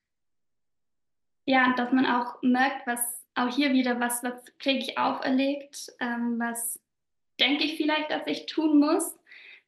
ja, 1.47 1.73
dass 1.77 1.93
man 1.93 2.07
auch 2.07 2.41
merkt, 2.43 2.87
was 2.87 3.26
auch 3.37 3.55
hier 3.55 3.73
wieder, 3.73 4.01
was, 4.01 4.23
was 4.25 4.35
kriege 4.59 4.81
ich 4.81 4.99
auferlegt, 4.99 5.93
ähm, 6.01 6.39
was 6.39 6.81
denke 7.39 7.65
ich 7.65 7.77
vielleicht, 7.77 8.11
dass 8.11 8.27
ich 8.27 8.47
tun 8.47 8.79
muss, 8.79 9.15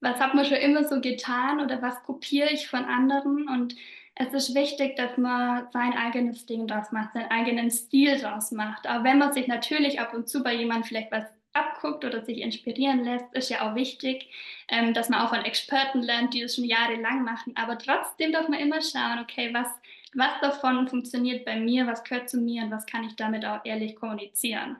was 0.01 0.21
hat 0.21 0.35
man 0.35 0.45
schon 0.45 0.57
immer 0.57 0.85
so 0.85 1.01
getan 1.01 1.61
oder 1.61 1.83
was 1.83 2.03
kopiere 2.03 2.51
ich 2.51 2.69
von 2.69 2.85
anderen. 2.85 3.49
Und 3.49 3.77
es 4.15 4.33
ist 4.33 4.55
wichtig, 4.55 4.97
dass 4.97 5.17
man 5.17 5.69
sein 5.73 5.93
eigenes 5.93 6.47
Ding 6.47 6.67
draus 6.67 6.93
macht, 6.93 7.13
seinen 7.13 7.31
eigenen 7.31 7.71
Stil 7.71 8.19
draus 8.19 8.53
macht. 8.53 8.89
Auch 8.89 9.05
wenn 9.05 9.19
man 9.19 9.33
sich 9.33 9.49
natürlich 9.49 10.01
ab 10.01 10.15
und 10.15 10.29
zu 10.29 10.43
bei 10.43 10.55
jemandem 10.55 10.85
vielleicht 10.85 11.13
was 11.13 11.25
abguckt 11.53 12.05
oder 12.05 12.25
sich 12.25 12.39
inspirieren 12.39 13.05
lässt, 13.05 13.27
ist 13.33 13.51
ja 13.51 13.69
auch 13.69 13.75
wichtig, 13.75 14.29
ähm, 14.69 14.95
dass 14.95 15.09
man 15.09 15.21
auch 15.21 15.31
von 15.31 15.45
Experten 15.45 16.03
lernt, 16.03 16.35
die 16.35 16.41
das 16.41 16.55
schon 16.55 16.65
jahrelang 16.65 17.25
machen. 17.25 17.55
Aber 17.57 17.79
trotzdem 17.79 18.33
darf 18.33 18.49
man 18.49 18.61
immer 18.61 18.81
schauen, 18.81 19.19
okay, 19.21 19.53
was, 19.53 19.69
was 20.15 20.41
davon 20.41 20.89
funktioniert 20.89 21.45
bei 21.45 21.59
mir, 21.59 21.87
was 21.87 22.05
gehört 22.05 22.29
zu 22.29 22.39
mir 22.39 22.65
und 22.65 22.71
was 22.71 22.87
kann 22.87 23.05
ich 23.05 23.17
damit 23.17 23.45
auch 23.45 23.65
ehrlich 23.65 23.97
kommunizieren. 23.97 24.77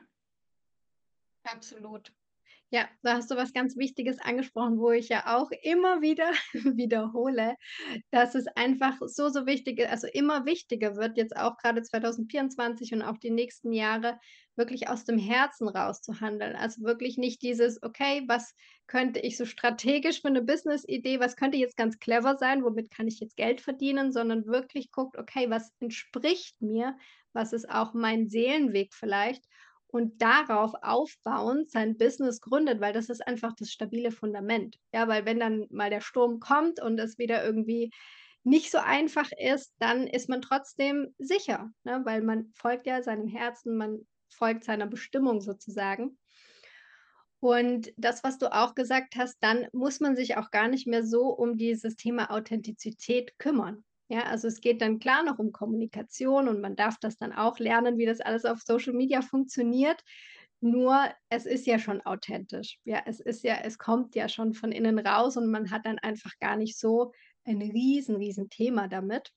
Absolut. 1.43 2.11
Ja, 2.71 2.87
da 3.01 3.15
hast 3.15 3.31
du 3.31 3.35
was 3.35 3.51
ganz 3.51 3.77
Wichtiges 3.77 4.19
angesprochen, 4.19 4.77
wo 4.77 4.91
ich 4.91 5.09
ja 5.09 5.35
auch 5.37 5.49
immer 5.63 6.01
wieder 6.01 6.31
wiederhole, 6.77 7.55
dass 8.11 8.35
es 8.35 8.45
einfach 8.55 8.95
so, 9.07 9.29
so 9.29 9.47
wichtig 9.47 9.79
ist, 9.79 9.89
also 9.89 10.07
immer 10.07 10.45
wichtiger 10.45 10.95
wird, 10.95 11.17
jetzt 11.17 11.35
auch 11.35 11.57
gerade 11.57 11.81
2024 11.81 12.93
und 12.93 13.01
auch 13.01 13.17
die 13.17 13.31
nächsten 13.31 13.71
Jahre, 13.73 14.19
wirklich 14.55 14.87
aus 14.89 15.05
dem 15.05 15.17
Herzen 15.17 15.67
raus 15.67 16.01
zu 16.01 16.19
handeln. 16.21 16.55
Also 16.55 16.83
wirklich 16.83 17.17
nicht 17.17 17.41
dieses, 17.41 17.81
okay, 17.81 18.23
was 18.27 18.53
könnte 18.87 19.19
ich 19.19 19.37
so 19.37 19.45
strategisch 19.45 20.21
für 20.21 20.27
eine 20.27 20.41
Business-Idee, 20.43 21.19
was 21.19 21.37
könnte 21.37 21.57
jetzt 21.57 21.77
ganz 21.77 21.97
clever 21.97 22.37
sein, 22.37 22.63
womit 22.63 22.91
kann 22.91 23.07
ich 23.07 23.19
jetzt 23.19 23.37
Geld 23.37 23.61
verdienen, 23.61 24.11
sondern 24.11 24.45
wirklich 24.45 24.91
guckt, 24.91 25.17
okay, 25.17 25.49
was 25.49 25.71
entspricht 25.79 26.61
mir, 26.61 26.95
was 27.33 27.53
ist 27.53 27.69
auch 27.69 27.93
mein 27.93 28.27
Seelenweg 28.27 28.93
vielleicht 28.93 29.43
und 29.91 30.21
darauf 30.21 30.73
aufbauend 30.81 31.71
sein 31.71 31.97
Business 31.97 32.41
gründet, 32.41 32.79
weil 32.79 32.93
das 32.93 33.09
ist 33.09 33.25
einfach 33.25 33.53
das 33.57 33.71
stabile 33.71 34.11
Fundament. 34.11 34.77
Ja, 34.93 35.07
weil 35.07 35.25
wenn 35.25 35.39
dann 35.39 35.65
mal 35.71 35.89
der 35.89 36.01
Sturm 36.01 36.39
kommt 36.39 36.81
und 36.81 36.99
es 36.99 37.17
wieder 37.17 37.43
irgendwie 37.43 37.91
nicht 38.43 38.71
so 38.71 38.77
einfach 38.77 39.29
ist, 39.37 39.73
dann 39.79 40.07
ist 40.07 40.29
man 40.29 40.41
trotzdem 40.41 41.13
sicher, 41.17 41.71
ne? 41.83 42.01
weil 42.05 42.21
man 42.21 42.51
folgt 42.53 42.87
ja 42.87 43.01
seinem 43.01 43.27
Herzen, 43.27 43.77
man 43.77 44.07
folgt 44.29 44.63
seiner 44.63 44.87
Bestimmung 44.87 45.41
sozusagen. 45.41 46.17
Und 47.41 47.91
das, 47.97 48.23
was 48.23 48.37
du 48.37 48.53
auch 48.53 48.75
gesagt 48.75 49.15
hast, 49.15 49.37
dann 49.41 49.67
muss 49.71 49.99
man 49.99 50.15
sich 50.15 50.37
auch 50.37 50.51
gar 50.51 50.67
nicht 50.67 50.87
mehr 50.87 51.03
so 51.03 51.27
um 51.27 51.57
dieses 51.57 51.95
Thema 51.95 52.31
Authentizität 52.31 53.39
kümmern. 53.39 53.83
Ja, 54.09 54.23
also 54.23 54.47
es 54.47 54.59
geht 54.59 54.81
dann 54.81 54.97
klar 54.99 55.23
noch 55.23 55.37
um 55.37 55.51
Kommunikation 55.51 56.47
und 56.47 56.61
man 56.61 56.75
darf 56.75 56.97
das 56.99 57.17
dann 57.17 57.31
auch 57.31 57.59
lernen, 57.59 57.99
wie 57.99 58.07
das 58.07 58.21
alles 58.21 58.43
auf 58.43 58.59
Social 58.61 58.93
Media 58.93 59.21
funktioniert. 59.21 60.03
Nur 60.61 61.09
es 61.29 61.45
ist 61.45 61.67
ja 61.67 61.77
schon 61.77 62.01
authentisch. 62.01 62.79
Ja, 62.85 63.03
es 63.05 63.19
ist 63.19 63.43
ja, 63.43 63.59
es 63.63 63.77
kommt 63.77 64.15
ja 64.15 64.27
schon 64.27 64.53
von 64.53 64.71
innen 64.71 64.97
raus 64.97 65.37
und 65.37 65.51
man 65.51 65.69
hat 65.69 65.85
dann 65.85 65.99
einfach 65.99 66.31
gar 66.39 66.57
nicht 66.57 66.77
so 66.77 67.13
ein 67.45 67.61
riesen, 67.61 68.15
riesen 68.15 68.49
Thema 68.49 68.87
damit. 68.87 69.31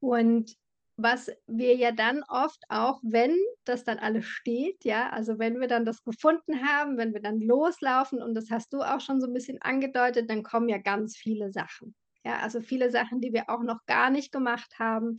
Und 0.00 0.56
was 0.96 1.30
wir 1.46 1.76
ja 1.76 1.92
dann 1.92 2.22
oft 2.28 2.62
auch, 2.70 3.00
wenn 3.02 3.36
das 3.64 3.84
dann 3.84 3.98
alles 3.98 4.24
steht, 4.24 4.84
ja, 4.84 5.10
also 5.10 5.38
wenn 5.38 5.60
wir 5.60 5.68
dann 5.68 5.84
das 5.84 6.02
gefunden 6.02 6.66
haben, 6.66 6.96
wenn 6.96 7.12
wir 7.12 7.20
dann 7.20 7.40
loslaufen 7.40 8.22
und 8.22 8.34
das 8.34 8.50
hast 8.50 8.72
du 8.72 8.80
auch 8.80 9.00
schon 9.00 9.20
so 9.20 9.26
ein 9.26 9.34
bisschen 9.34 9.60
angedeutet, 9.60 10.30
dann 10.30 10.42
kommen 10.42 10.68
ja 10.68 10.78
ganz 10.78 11.16
viele 11.16 11.52
Sachen. 11.52 11.94
Ja, 12.24 12.38
also 12.38 12.60
viele 12.60 12.90
Sachen, 12.90 13.20
die 13.20 13.32
wir 13.32 13.50
auch 13.50 13.62
noch 13.62 13.84
gar 13.86 14.10
nicht 14.10 14.32
gemacht 14.32 14.78
haben. 14.78 15.16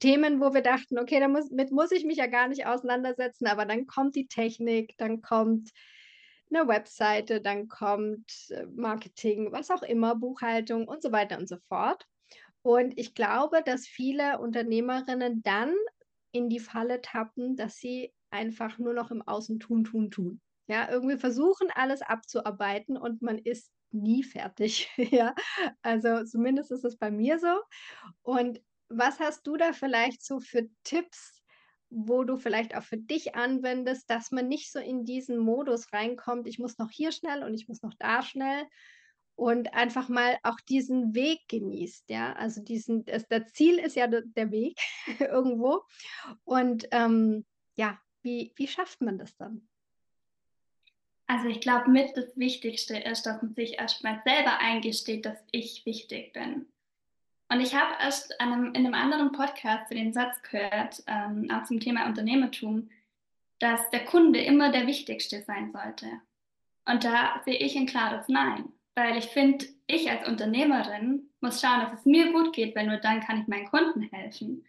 Themen, 0.00 0.40
wo 0.40 0.52
wir 0.54 0.62
dachten, 0.62 0.98
okay, 0.98 1.20
damit 1.20 1.70
muss 1.70 1.92
ich 1.92 2.04
mich 2.04 2.16
ja 2.16 2.26
gar 2.26 2.48
nicht 2.48 2.66
auseinandersetzen, 2.66 3.46
aber 3.46 3.66
dann 3.66 3.86
kommt 3.86 4.16
die 4.16 4.26
Technik, 4.26 4.96
dann 4.98 5.20
kommt 5.20 5.70
eine 6.50 6.66
Webseite, 6.66 7.40
dann 7.40 7.68
kommt 7.68 8.50
äh, 8.50 8.66
Marketing, 8.74 9.52
was 9.52 9.70
auch 9.70 9.82
immer, 9.82 10.16
Buchhaltung 10.16 10.88
und 10.88 11.02
so 11.02 11.12
weiter 11.12 11.38
und 11.38 11.48
so 11.48 11.56
fort. 11.68 12.04
Und 12.62 12.98
ich 12.98 13.14
glaube, 13.14 13.62
dass 13.64 13.86
viele 13.86 14.38
Unternehmerinnen 14.38 15.42
dann 15.42 15.74
in 16.30 16.48
die 16.48 16.60
Falle 16.60 17.00
tappen, 17.00 17.56
dass 17.56 17.76
sie 17.76 18.12
einfach 18.30 18.78
nur 18.78 18.94
noch 18.94 19.10
im 19.10 19.22
Außen 19.22 19.60
tun, 19.60 19.84
tun, 19.84 20.10
tun. 20.10 20.40
Ja, 20.68 20.88
irgendwie 20.90 21.18
versuchen, 21.18 21.68
alles 21.74 22.02
abzuarbeiten 22.02 22.96
und 22.96 23.20
man 23.20 23.38
ist 23.38 23.70
nie 23.94 24.22
fertig. 24.22 24.88
ja, 24.96 25.34
also 25.82 26.24
zumindest 26.24 26.70
ist 26.70 26.84
es 26.84 26.96
bei 26.96 27.10
mir 27.10 27.38
so. 27.38 27.60
Und 28.22 28.60
was 28.88 29.20
hast 29.20 29.46
du 29.46 29.56
da 29.56 29.72
vielleicht 29.72 30.24
so 30.24 30.40
für 30.40 30.68
Tipps, 30.84 31.42
wo 31.90 32.24
du 32.24 32.36
vielleicht 32.36 32.74
auch 32.74 32.82
für 32.82 32.96
dich 32.96 33.34
anwendest, 33.34 34.08
dass 34.08 34.30
man 34.30 34.48
nicht 34.48 34.72
so 34.72 34.78
in 34.78 35.04
diesen 35.04 35.38
Modus 35.38 35.92
reinkommt, 35.92 36.46
ich 36.46 36.58
muss 36.58 36.78
noch 36.78 36.90
hier 36.90 37.12
schnell 37.12 37.42
und 37.42 37.54
ich 37.54 37.68
muss 37.68 37.82
noch 37.82 37.94
da 37.98 38.22
schnell 38.22 38.64
und 39.34 39.74
einfach 39.74 40.08
mal 40.08 40.38
auch 40.42 40.60
diesen 40.68 41.14
Weg 41.14 41.40
genießt, 41.48 42.08
ja, 42.08 42.32
also 42.34 42.62
diesen, 42.62 43.04
das, 43.04 43.26
das 43.28 43.52
Ziel 43.52 43.78
ist 43.78 43.96
ja 43.96 44.06
der 44.06 44.50
Weg 44.50 44.78
irgendwo 45.20 45.82
und 46.44 46.88
ähm, 46.92 47.44
ja, 47.74 47.98
wie, 48.22 48.52
wie 48.56 48.68
schafft 48.68 49.00
man 49.00 49.18
das 49.18 49.36
dann? 49.36 49.68
Also 51.26 51.48
ich 51.48 51.60
glaube, 51.60 51.90
mit 51.90 52.16
das 52.16 52.36
Wichtigste 52.36 52.96
ist, 52.96 53.24
dass 53.24 53.40
man 53.42 53.54
sich 53.54 53.78
erstmal 53.78 54.20
selber 54.24 54.58
eingesteht, 54.58 55.24
dass 55.24 55.38
ich 55.50 55.86
wichtig 55.86 56.32
bin. 56.32 56.66
Und 57.48 57.60
ich 57.60 57.74
habe 57.74 57.92
erst 58.00 58.40
einem, 58.40 58.74
in 58.74 58.86
einem 58.86 58.94
anderen 58.94 59.32
Podcast 59.32 59.90
den 59.90 60.12
Satz 60.12 60.40
gehört, 60.42 61.02
ähm, 61.06 61.50
auch 61.52 61.64
zum 61.64 61.80
Thema 61.80 62.06
Unternehmertum, 62.06 62.88
dass 63.58 63.90
der 63.90 64.04
Kunde 64.04 64.40
immer 64.40 64.72
der 64.72 64.86
Wichtigste 64.86 65.42
sein 65.42 65.70
sollte. 65.70 66.06
Und 66.86 67.04
da 67.04 67.40
sehe 67.44 67.58
ich 67.58 67.76
ein 67.76 67.86
klares 67.86 68.26
Nein, 68.28 68.72
weil 68.94 69.16
ich 69.16 69.26
finde, 69.26 69.66
ich 69.86 70.10
als 70.10 70.26
Unternehmerin 70.26 71.28
muss 71.40 71.60
schauen, 71.60 71.80
dass 71.80 72.00
es 72.00 72.06
mir 72.06 72.32
gut 72.32 72.54
geht, 72.54 72.74
weil 72.74 72.86
nur 72.86 72.96
dann 72.96 73.20
kann 73.20 73.42
ich 73.42 73.48
meinen 73.48 73.68
Kunden 73.68 74.02
helfen. 74.02 74.64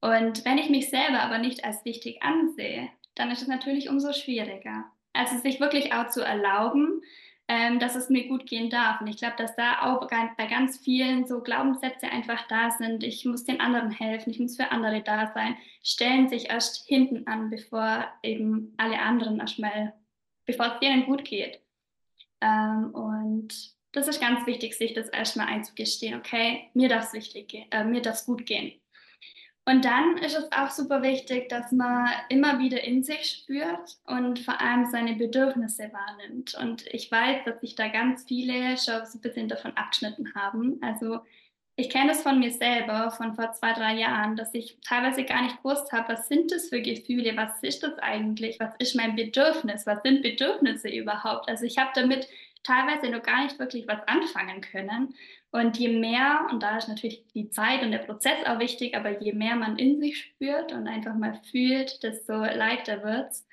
Und 0.00 0.44
wenn 0.44 0.58
ich 0.58 0.70
mich 0.70 0.90
selber 0.90 1.20
aber 1.20 1.38
nicht 1.38 1.64
als 1.64 1.84
wichtig 1.84 2.22
ansehe, 2.22 2.88
dann 3.14 3.30
ist 3.30 3.42
es 3.42 3.48
natürlich 3.48 3.88
umso 3.88 4.12
schwieriger. 4.12 4.90
Also 5.14 5.38
sich 5.38 5.60
wirklich 5.60 5.92
auch 5.92 6.08
zu 6.08 6.22
erlauben, 6.22 7.02
ähm, 7.46 7.78
dass 7.78 7.94
es 7.94 8.08
mir 8.08 8.28
gut 8.28 8.46
gehen 8.46 8.70
darf. 8.70 9.00
Und 9.00 9.06
ich 9.06 9.16
glaube, 9.16 9.36
dass 9.36 9.54
da 9.56 9.82
auch 9.82 10.08
bei 10.08 10.46
ganz 10.46 10.78
vielen 10.78 11.26
so 11.26 11.40
Glaubenssätze 11.40 12.08
einfach 12.08 12.46
da 12.48 12.70
sind. 12.70 13.04
Ich 13.04 13.24
muss 13.24 13.44
den 13.44 13.60
anderen 13.60 13.90
helfen, 13.90 14.30
ich 14.30 14.40
muss 14.40 14.56
für 14.56 14.72
andere 14.72 15.02
da 15.02 15.32
sein, 15.34 15.56
stellen 15.82 16.28
sich 16.28 16.50
erst 16.50 16.86
hinten 16.86 17.26
an, 17.26 17.50
bevor 17.50 18.06
eben 18.22 18.74
alle 18.76 18.98
anderen 18.98 19.40
erstmal, 19.40 19.92
bevor 20.46 20.74
es 20.74 20.80
denen 20.80 21.06
gut 21.06 21.24
geht. 21.24 21.60
Ähm, 22.40 22.90
und 22.94 23.74
das 23.92 24.08
ist 24.08 24.20
ganz 24.20 24.46
wichtig, 24.46 24.76
sich 24.76 24.94
das 24.94 25.08
erstmal 25.08 25.46
einzugestehen. 25.46 26.18
Okay, 26.18 26.70
mir 26.74 26.88
darf 26.88 27.12
es 27.14 27.34
äh, 27.34 27.84
mir 27.84 28.02
darf 28.02 28.16
es 28.16 28.26
gut 28.26 28.46
gehen. 28.46 28.72
Und 29.66 29.86
dann 29.86 30.18
ist 30.18 30.36
es 30.36 30.52
auch 30.52 30.70
super 30.70 31.02
wichtig, 31.02 31.48
dass 31.48 31.72
man 31.72 32.08
immer 32.28 32.58
wieder 32.58 32.84
in 32.84 33.02
sich 33.02 33.24
spürt 33.24 33.96
und 34.06 34.38
vor 34.40 34.60
allem 34.60 34.84
seine 34.84 35.14
Bedürfnisse 35.14 35.90
wahrnimmt. 35.90 36.54
Und 36.54 36.86
ich 36.92 37.10
weiß, 37.10 37.44
dass 37.46 37.60
sich 37.60 37.74
da 37.74 37.88
ganz 37.88 38.24
viele 38.28 38.76
schon 38.76 39.06
so 39.06 39.18
ein 39.18 39.22
bisschen 39.22 39.48
davon 39.48 39.74
abgeschnitten 39.74 40.34
haben. 40.34 40.78
Also 40.82 41.20
ich 41.76 41.88
kenne 41.88 42.08
das 42.08 42.22
von 42.22 42.38
mir 42.38 42.52
selber, 42.52 43.10
von 43.10 43.34
vor 43.34 43.52
zwei, 43.52 43.72
drei 43.72 43.94
Jahren, 43.94 44.36
dass 44.36 44.52
ich 44.52 44.78
teilweise 44.86 45.24
gar 45.24 45.42
nicht 45.42 45.56
gewusst 45.62 45.90
habe, 45.92 46.12
was 46.12 46.28
sind 46.28 46.52
das 46.52 46.68
für 46.68 46.82
Gefühle, 46.82 47.34
was 47.36 47.62
ist 47.62 47.82
das 47.82 47.98
eigentlich, 48.00 48.60
was 48.60 48.74
ist 48.78 48.94
mein 48.94 49.16
Bedürfnis, 49.16 49.86
was 49.86 50.02
sind 50.02 50.22
Bedürfnisse 50.22 50.88
überhaupt. 50.88 51.48
Also 51.48 51.64
ich 51.64 51.78
habe 51.78 51.90
damit 51.94 52.28
teilweise 52.64 53.10
noch 53.10 53.22
gar 53.22 53.42
nicht 53.44 53.58
wirklich 53.58 53.88
was 53.88 54.06
anfangen 54.06 54.60
können. 54.60 55.14
Und 55.54 55.78
je 55.78 55.86
mehr, 55.86 56.48
und 56.50 56.64
da 56.64 56.78
ist 56.78 56.88
natürlich 56.88 57.28
die 57.32 57.48
Zeit 57.48 57.84
und 57.84 57.92
der 57.92 57.98
Prozess 57.98 58.44
auch 58.44 58.58
wichtig, 58.58 58.96
aber 58.96 59.22
je 59.22 59.34
mehr 59.34 59.54
man 59.54 59.76
in 59.76 60.00
sich 60.00 60.18
spürt 60.18 60.72
und 60.72 60.88
einfach 60.88 61.14
mal 61.14 61.40
fühlt, 61.48 62.02
desto 62.02 62.32
leichter 62.32 63.04
wird 63.04 63.30
es. 63.30 63.46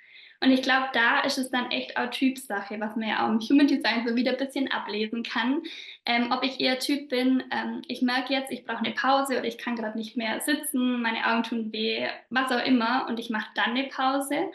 Und 0.44 0.50
ich 0.50 0.64
glaube, 0.64 0.88
da 0.94 1.20
ist 1.20 1.38
es 1.38 1.52
dann 1.52 1.70
echt 1.70 1.98
auch 1.98 2.10
Typsache, 2.10 2.80
was 2.80 2.96
man 2.96 3.08
ja 3.08 3.24
auch 3.24 3.30
im 3.30 3.40
Human 3.40 3.68
Design 3.68 4.08
so 4.08 4.16
wieder 4.16 4.32
ein 4.32 4.44
bisschen 4.44 4.72
ablesen 4.72 5.22
kann. 5.22 5.62
Ähm, 6.08 6.32
ob 6.32 6.44
ich 6.44 6.60
eher 6.60 6.80
Typ 6.80 7.10
bin, 7.10 7.44
ähm, 7.52 7.84
ich 7.88 8.02
merke 8.02 8.34
jetzt, 8.34 8.52
ich 8.52 8.66
brauche 8.66 8.84
eine 8.84 8.96
Pause 8.96 9.38
oder 9.38 9.46
ich 9.46 9.60
kann 9.60 9.76
gerade 9.76 9.96
nicht 9.96 10.18
mehr 10.18 10.40
sitzen, 10.40 11.04
meine 11.04 11.28
Augen 11.28 11.44
tun 11.44 11.72
weh, 11.72 12.08
was 12.32 12.52
auch 12.52 12.66
immer, 12.66 13.06
und 13.10 13.20
ich 13.20 13.30
mache 13.30 13.52
dann 13.54 13.78
eine 13.78 13.84
Pause. 13.90 14.50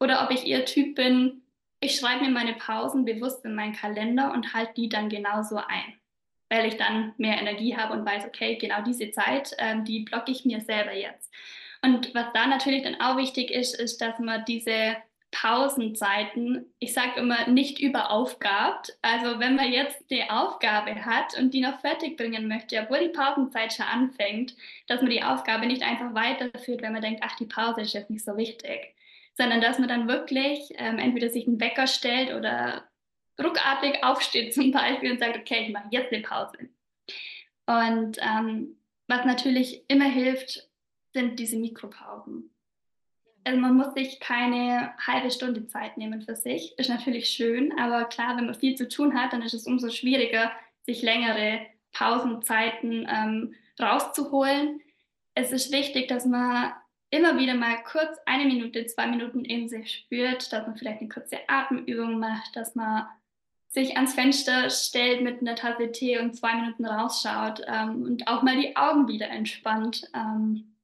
Oder 0.00 0.24
ob 0.24 0.30
ich 0.30 0.46
eher 0.46 0.64
Typ 0.64 0.94
bin, 0.94 1.42
ich 1.80 1.96
schreibe 1.96 2.24
mir 2.24 2.30
meine 2.30 2.54
Pausen 2.54 3.04
bewusst 3.04 3.44
in 3.44 3.54
meinen 3.54 3.74
Kalender 3.74 4.32
und 4.32 4.54
halte 4.54 4.72
die 4.78 4.88
dann 4.88 5.10
genauso 5.10 5.56
ein, 5.56 5.98
weil 6.48 6.66
ich 6.66 6.76
dann 6.76 7.14
mehr 7.18 7.38
Energie 7.38 7.76
habe 7.76 7.92
und 7.92 8.06
weiß, 8.06 8.24
okay, 8.26 8.56
genau 8.56 8.82
diese 8.82 9.10
Zeit, 9.10 9.54
ähm, 9.58 9.84
die 9.84 10.00
blocke 10.00 10.30
ich 10.30 10.44
mir 10.44 10.60
selber 10.60 10.92
jetzt. 10.92 11.32
Und 11.82 12.14
was 12.14 12.26
da 12.34 12.46
natürlich 12.46 12.82
dann 12.82 13.00
auch 13.00 13.16
wichtig 13.16 13.50
ist, 13.50 13.78
ist, 13.78 14.00
dass 14.00 14.18
man 14.18 14.44
diese 14.44 14.96
Pausenzeiten, 15.30 16.72
ich 16.78 16.94
sage 16.94 17.20
immer, 17.20 17.48
nicht 17.48 17.78
überaufgabt. 17.80 18.96
Also 19.02 19.38
wenn 19.38 19.56
man 19.56 19.70
jetzt 19.70 20.04
eine 20.10 20.30
Aufgabe 20.30 21.04
hat 21.04 21.38
und 21.38 21.52
die 21.52 21.60
noch 21.60 21.80
fertig 21.80 22.16
bringen 22.16 22.48
möchte, 22.48 22.80
obwohl 22.80 23.00
die 23.00 23.08
Pausenzeit 23.08 23.72
schon 23.72 23.86
anfängt, 23.86 24.54
dass 24.86 25.02
man 25.02 25.10
die 25.10 25.22
Aufgabe 25.22 25.66
nicht 25.66 25.82
einfach 25.82 26.14
weiterführt, 26.14 26.80
wenn 26.82 26.92
man 26.92 27.02
denkt, 27.02 27.20
ach, 27.24 27.36
die 27.36 27.46
Pause 27.46 27.82
ist 27.82 27.92
jetzt 27.92 28.10
nicht 28.10 28.24
so 28.24 28.36
wichtig, 28.36 28.94
sondern 29.34 29.60
dass 29.60 29.78
man 29.78 29.88
dann 29.88 30.08
wirklich 30.08 30.70
ähm, 30.76 30.98
entweder 30.98 31.28
sich 31.28 31.46
einen 31.46 31.60
Wecker 31.60 31.86
stellt 31.86 32.32
oder 32.32 32.84
ruckartig 33.42 34.02
aufsteht 34.02 34.54
zum 34.54 34.70
Beispiel 34.72 35.12
und 35.12 35.20
sagt, 35.20 35.36
okay, 35.36 35.66
ich 35.66 35.72
mache 35.72 35.88
jetzt 35.90 36.12
eine 36.12 36.22
Pause. 36.22 36.70
Und 37.66 38.18
ähm, 38.20 38.76
was 39.08 39.24
natürlich 39.24 39.84
immer 39.88 40.08
hilft, 40.08 40.68
sind 41.12 41.38
diese 41.38 41.56
Mikropausen 41.56 42.50
also 43.46 43.60
man 43.60 43.76
muss 43.76 43.94
sich 43.94 44.18
keine 44.18 44.92
halbe 44.98 45.30
Stunde 45.30 45.66
Zeit 45.68 45.96
nehmen 45.96 46.20
für 46.20 46.34
sich. 46.34 46.76
Ist 46.78 46.90
natürlich 46.90 47.28
schön, 47.28 47.72
aber 47.78 48.04
klar, 48.06 48.36
wenn 48.36 48.46
man 48.46 48.54
viel 48.56 48.74
zu 48.74 48.88
tun 48.88 49.14
hat, 49.14 49.32
dann 49.32 49.42
ist 49.42 49.54
es 49.54 49.66
umso 49.66 49.88
schwieriger, 49.88 50.50
sich 50.84 51.02
längere 51.02 51.60
Pausenzeiten 51.92 53.08
ähm, 53.08 53.54
rauszuholen. 53.80 54.80
Es 55.34 55.52
ist 55.52 55.70
wichtig, 55.70 56.08
dass 56.08 56.26
man 56.26 56.72
immer 57.10 57.38
wieder 57.38 57.54
mal 57.54 57.76
kurz 57.84 58.18
eine 58.26 58.46
Minute, 58.46 58.84
zwei 58.86 59.06
Minuten 59.06 59.44
in 59.44 59.68
sich 59.68 59.92
spürt, 59.92 60.52
dass 60.52 60.66
man 60.66 60.76
vielleicht 60.76 61.00
eine 61.00 61.08
kurze 61.08 61.38
Atemübung 61.46 62.18
macht, 62.18 62.56
dass 62.56 62.74
man 62.74 63.06
sich 63.68 63.96
ans 63.96 64.14
Fenster 64.14 64.70
stellt 64.70 65.22
mit 65.22 65.40
einer 65.40 65.54
Tasse 65.54 65.92
Tee 65.92 66.18
und 66.18 66.34
zwei 66.34 66.54
Minuten 66.54 66.86
rausschaut 66.86 67.62
ähm, 67.66 68.02
und 68.02 68.28
auch 68.28 68.42
mal 68.42 68.56
die 68.56 68.76
Augen 68.76 69.08
wieder 69.08 69.28
entspannt. 69.28 70.10
Ähm, 70.14 70.76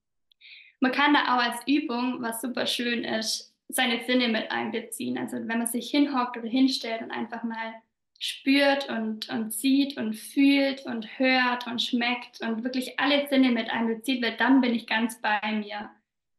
man 0.81 0.93
kann 0.93 1.15
da 1.15 1.37
auch 1.37 1.43
als 1.43 1.67
Übung, 1.67 2.21
was 2.21 2.41
super 2.41 2.67
schön 2.67 3.05
ist, 3.05 3.55
seine 3.69 4.05
Sinne 4.05 4.29
mit 4.29 4.51
einbeziehen. 4.51 5.17
Also 5.17 5.37
wenn 5.37 5.59
man 5.59 5.67
sich 5.67 5.91
hinhockt 5.91 6.37
oder 6.37 6.49
hinstellt 6.49 7.03
und 7.03 7.11
einfach 7.11 7.45
mal 7.45 7.75
spürt 8.19 8.89
und, 8.89 9.29
und 9.31 9.53
sieht 9.53 9.97
und 9.97 10.15
fühlt 10.15 10.85
und 10.87 11.19
hört 11.19 11.67
und 11.67 11.83
schmeckt 11.83 12.41
und 12.41 12.63
wirklich 12.63 13.01
alle 13.01 13.27
Sinne 13.29 13.51
mit 13.51 13.71
einbezieht, 13.71 14.23
weil 14.23 14.37
dann 14.37 14.61
bin 14.61 14.75
ich 14.75 14.87
ganz 14.87 15.21
bei 15.21 15.41
mir. 15.53 15.91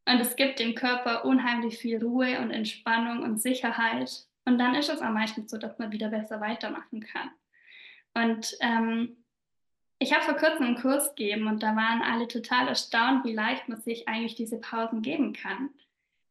Und 0.06 0.20
es 0.20 0.36
gibt 0.36 0.60
dem 0.60 0.76
Körper 0.76 1.26
unheimlich 1.26 1.78
viel 1.78 2.04
Ruhe 2.04 2.40
und 2.40 2.52
Entspannung 2.52 3.24
und 3.24 3.42
Sicherheit. 3.42 4.28
Und 4.46 4.58
dann 4.58 4.76
ist 4.76 4.90
es 4.90 5.02
am 5.02 5.14
meisten 5.14 5.48
so, 5.48 5.58
dass 5.58 5.80
man 5.80 5.92
wieder 5.92 6.10
besser 6.10 6.42
weitermachen 6.42 7.02
kann. 7.02 7.32
Und 8.14 8.56
ähm, 8.60 9.18
ich 10.00 10.14
habe 10.14 10.26
vor 10.26 10.36
kurzem 10.36 10.66
einen 10.66 10.82
Kurs 10.82 11.16
gegeben 11.16 11.48
und 11.48 11.64
da 11.64 11.76
waren 11.76 12.02
alle 12.02 12.28
total 12.28 12.68
erstaunt, 12.68 13.24
wie 13.26 13.34
leicht 13.34 13.70
man 13.70 13.80
sich 13.80 14.08
eigentlich 14.08 14.36
diese 14.36 14.60
Pausen 14.60 15.02
geben 15.02 15.34
kann. 15.34 15.70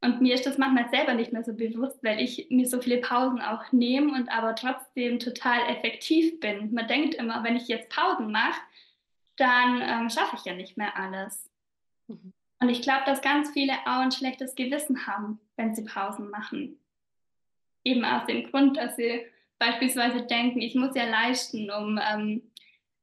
Und 0.03 0.21
mir 0.21 0.35
ist 0.35 0.47
das 0.47 0.59
manchmal 0.59 0.91
selber 0.91 1.15
nicht 1.15 1.33
mehr 1.33 1.45
so 1.45 1.55
bewusst, 1.55 2.03
weil 2.03 2.21
ich 2.21 2.49
mir 2.51 2.67
so 2.67 2.81
viele 2.81 3.01
Pausen 3.01 3.41
auch 3.41 3.71
nehme 3.71 4.13
und 4.13 4.29
aber 4.31 4.55
trotzdem 4.57 5.21
total 5.21 5.61
effektiv 5.69 6.41
bin. 6.41 6.75
Man 6.75 6.89
denkt 6.89 7.15
immer, 7.15 7.45
wenn 7.45 7.57
ich 7.57 7.69
jetzt 7.69 7.89
Pausen 7.89 8.33
mache, 8.33 8.61
dann 9.37 9.81
ähm, 9.81 10.11
schaffe 10.11 10.37
ich 10.37 10.45
ja 10.45 10.55
nicht 10.55 10.77
mehr 10.77 10.97
alles. 10.97 11.49
Mhm. 12.09 12.33
Und 12.59 12.69
ich 12.69 12.83
glaube, 12.83 13.05
dass 13.07 13.23
ganz 13.23 13.51
viele 13.51 13.73
auch 13.87 14.01
ein 14.01 14.13
schlechtes 14.13 14.55
Gewissen 14.55 15.07
haben, 15.07 15.41
wenn 15.57 15.75
sie 15.75 15.85
Pausen 15.85 16.31
machen. 16.31 16.79
Eben 17.85 18.05
aus 18.05 18.27
dem 18.27 18.51
Grund, 18.51 18.77
dass 18.77 18.97
sie 18.97 19.23
beispielsweise 19.59 20.23
denken, 20.23 20.61
ich 20.61 20.75
muss 20.75 20.95
ja 20.95 21.05
leisten, 21.05 21.71
um 21.71 21.99
ähm, 21.99 22.43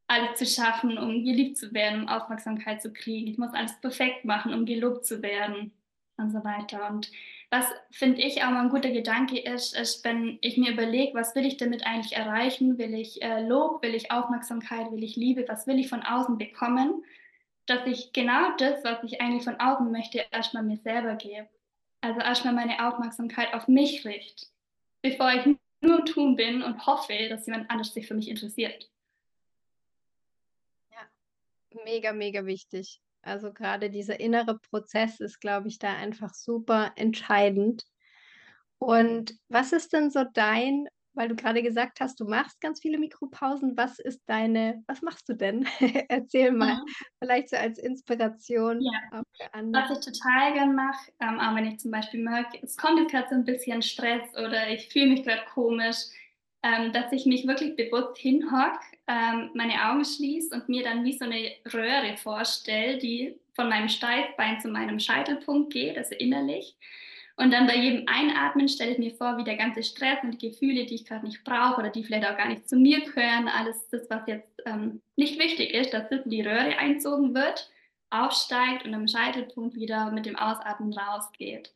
alles 0.07 0.37
zu 0.39 0.45
schaffen, 0.45 0.97
um 0.97 1.23
geliebt 1.23 1.57
zu 1.57 1.73
werden, 1.73 2.01
um 2.01 2.07
Aufmerksamkeit 2.07 2.81
zu 2.81 2.91
kriegen. 2.91 3.27
Ich 3.27 3.37
muss 3.37 3.53
alles 3.53 3.79
perfekt 3.79 4.25
machen, 4.25 4.53
um 4.53 4.65
gelobt 4.65 5.05
zu 5.05 5.21
werden 5.21 5.71
und 6.17 6.31
so 6.31 6.43
weiter. 6.43 6.89
Und 6.89 7.11
was 7.51 7.65
finde 7.91 8.21
ich 8.21 8.43
auch 8.43 8.49
mal 8.51 8.63
ein 8.63 8.69
guter 8.69 8.91
Gedanke 8.91 9.39
ist, 9.39 9.75
ist, 9.75 10.03
wenn 10.03 10.37
ich 10.41 10.57
mir 10.57 10.71
überlege, 10.71 11.13
was 11.13 11.35
will 11.35 11.45
ich 11.45 11.57
damit 11.57 11.85
eigentlich 11.85 12.15
erreichen? 12.15 12.77
Will 12.77 12.93
ich 12.93 13.21
äh, 13.21 13.47
Lob, 13.47 13.81
will 13.81 13.95
ich 13.95 14.11
Aufmerksamkeit, 14.11 14.91
will 14.91 15.03
ich 15.03 15.15
Liebe, 15.15 15.45
was 15.47 15.65
will 15.65 15.79
ich 15.79 15.89
von 15.89 16.03
außen 16.03 16.37
bekommen? 16.37 17.03
Dass 17.65 17.85
ich 17.85 18.13
genau 18.13 18.55
das, 18.57 18.83
was 18.83 19.03
ich 19.03 19.21
eigentlich 19.21 19.43
von 19.43 19.59
außen 19.59 19.91
möchte, 19.91 20.25
erstmal 20.31 20.63
mir 20.63 20.77
selber 20.77 21.15
gebe. 21.15 21.47
Also 22.01 22.19
erstmal 22.19 22.53
meine 22.53 22.87
Aufmerksamkeit 22.87 23.53
auf 23.53 23.67
mich 23.67 24.05
richte, 24.05 24.47
bevor 25.01 25.31
ich 25.33 25.57
nur 25.81 26.05
tun 26.05 26.35
bin 26.35 26.61
und 26.61 26.85
hoffe, 26.85 27.29
dass 27.29 27.45
jemand 27.45 27.69
anders 27.69 27.93
sich 27.93 28.07
für 28.07 28.15
mich 28.15 28.27
interessiert 28.29 28.89
mega, 31.83 32.13
mega 32.13 32.45
wichtig. 32.45 33.01
Also 33.21 33.51
gerade 33.51 33.89
dieser 33.89 34.19
innere 34.19 34.59
Prozess 34.59 35.19
ist, 35.19 35.39
glaube 35.39 35.67
ich, 35.67 35.79
da 35.79 35.93
einfach 35.95 36.33
super 36.33 36.93
entscheidend. 36.95 37.85
Und 38.77 39.37
was 39.49 39.73
ist 39.73 39.91
denn 39.91 40.09
so 40.09 40.23
dein, 40.33 40.87
weil 41.13 41.27
du 41.27 41.35
gerade 41.35 41.61
gesagt 41.61 41.99
hast, 42.01 42.19
du 42.19 42.25
machst 42.25 42.61
ganz 42.61 42.81
viele 42.81 42.97
Mikropausen, 42.97 43.75
was 43.75 43.99
ist 43.99 44.21
deine, 44.27 44.83
was 44.87 45.01
machst 45.01 45.27
du 45.29 45.33
denn? 45.33 45.67
Erzähl 46.09 46.51
mal, 46.51 46.69
ja. 46.69 46.85
vielleicht 47.21 47.49
so 47.49 47.57
als 47.57 47.79
Inspiration. 47.79 48.81
Ja. 48.81 49.23
Was 49.71 49.91
ich 49.91 50.13
total 50.13 50.53
gern 50.53 50.75
mache, 50.75 51.11
ähm, 51.19 51.39
auch 51.39 51.55
wenn 51.55 51.65
ich 51.65 51.79
zum 51.79 51.91
Beispiel 51.91 52.23
merke, 52.23 52.59
es 52.61 52.77
kommt 52.77 52.99
jetzt 52.99 53.11
gerade 53.11 53.29
so 53.29 53.35
ein 53.35 53.45
bisschen 53.45 53.81
Stress 53.81 54.29
oder 54.33 54.69
ich 54.69 54.89
fühle 54.89 55.07
mich 55.07 55.23
gerade 55.23 55.43
komisch, 55.53 55.97
ähm, 56.61 56.91
dass 56.91 57.11
ich 57.11 57.25
mich 57.25 57.47
wirklich 57.47 57.75
bewusst 57.75 58.17
hinhocke, 58.17 58.79
ähm, 59.07 59.49
meine 59.53 59.89
Augen 59.89 60.03
schließe 60.03 60.53
und 60.53 60.67
mir 60.67 60.83
dann 60.83 61.05
wie 61.05 61.17
so 61.17 61.25
eine 61.25 61.51
Röhre 61.73 62.17
vorstelle, 62.17 62.97
die 62.97 63.39
von 63.55 63.69
meinem 63.69 63.89
Steißbein 63.89 64.59
zu 64.59 64.69
meinem 64.69 64.99
Scheitelpunkt 64.99 65.73
geht, 65.73 65.97
also 65.97 66.15
innerlich. 66.15 66.75
Und 67.39 67.51
dann 67.51 67.67
bei 67.67 67.77
jedem 67.77 68.05
Einatmen 68.05 68.67
stelle 68.67 68.91
ich 68.91 68.97
mir 68.97 69.15
vor, 69.15 69.37
wie 69.37 69.45
der 69.45 69.55
ganze 69.55 69.81
Stress 69.81 70.17
und 70.23 70.41
die 70.41 70.49
Gefühle, 70.49 70.85
die 70.85 70.95
ich 70.95 71.05
gerade 71.05 71.25
nicht 71.25 71.45
brauche 71.45 71.79
oder 71.79 71.89
die 71.89 72.03
vielleicht 72.03 72.27
auch 72.27 72.35
gar 72.35 72.49
nicht 72.49 72.67
zu 72.67 72.75
mir 72.75 72.99
gehören, 72.99 73.47
alles 73.47 73.87
das, 73.87 74.09
was 74.09 74.27
jetzt 74.27 74.61
ähm, 74.65 75.01
nicht 75.15 75.39
wichtig 75.39 75.73
ist, 75.73 75.93
dass 75.93 76.09
das 76.09 76.25
in 76.25 76.31
die 76.31 76.41
Röhre 76.41 76.77
einzogen 76.77 77.33
wird, 77.33 77.71
aufsteigt 78.09 78.83
und 78.83 78.93
am 78.93 79.07
Scheitelpunkt 79.07 79.75
wieder 79.75 80.11
mit 80.11 80.25
dem 80.25 80.35
Ausatmen 80.35 80.91
rausgeht. 80.91 81.73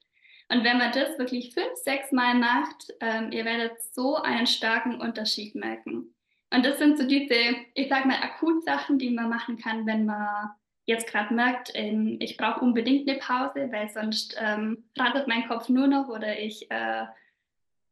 Und 0.50 0.66
wenn 0.66 0.80
man 0.80 0.92
das 0.92 1.18
wirklich 1.18 1.54
fünf, 1.54 1.76
sechs 1.76 2.12
Mal 2.12 2.36
macht, 2.36 2.94
ähm, 3.00 3.32
ihr 3.32 3.46
werdet 3.46 3.82
so 3.94 4.18
einen 4.18 4.48
starken 4.48 5.00
Unterschied 5.00 5.56
merken. 5.56 6.14
Und 6.54 6.66
das 6.66 6.78
sind 6.78 6.98
so 6.98 7.08
diese, 7.08 7.36
ich 7.74 7.88
sag 7.88 8.06
mal, 8.06 8.22
Akutsachen, 8.22 9.00
die 9.00 9.12
man 9.12 9.30
machen 9.30 9.58
kann, 9.58 9.86
wenn 9.86 10.06
man 10.06 10.50
jetzt 10.86 11.08
gerade 11.08 11.34
merkt, 11.34 11.72
ähm, 11.74 12.18
ich 12.20 12.38
brauche 12.38 12.60
unbedingt 12.60 13.10
eine 13.10 13.20
Pause, 13.20 13.70
weil 13.72 13.90
sonst 13.90 14.36
ähm, 14.40 14.84
rattert 14.98 15.28
mein 15.28 15.48
Kopf 15.48 15.70
nur 15.70 15.88
noch 15.88 16.10
oder 16.10 16.40
ich 16.40 16.70
äh, 16.70 17.06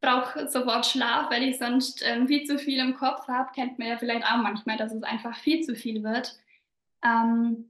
brauche 0.01 0.49
sofort 0.49 0.85
Schlaf, 0.85 1.29
weil 1.29 1.43
ich 1.43 1.57
sonst 1.57 2.03
ähm, 2.05 2.27
viel 2.27 2.43
zu 2.45 2.57
viel 2.57 2.79
im 2.79 2.95
Kopf 2.95 3.27
habe. 3.27 3.51
Kennt 3.53 3.79
man 3.79 3.87
ja 3.87 3.97
vielleicht 3.97 4.25
auch 4.25 4.37
manchmal, 4.37 4.77
dass 4.77 4.91
es 4.91 5.03
einfach 5.03 5.37
viel 5.37 5.61
zu 5.61 5.75
viel 5.75 6.03
wird. 6.03 6.37
Ähm, 7.03 7.69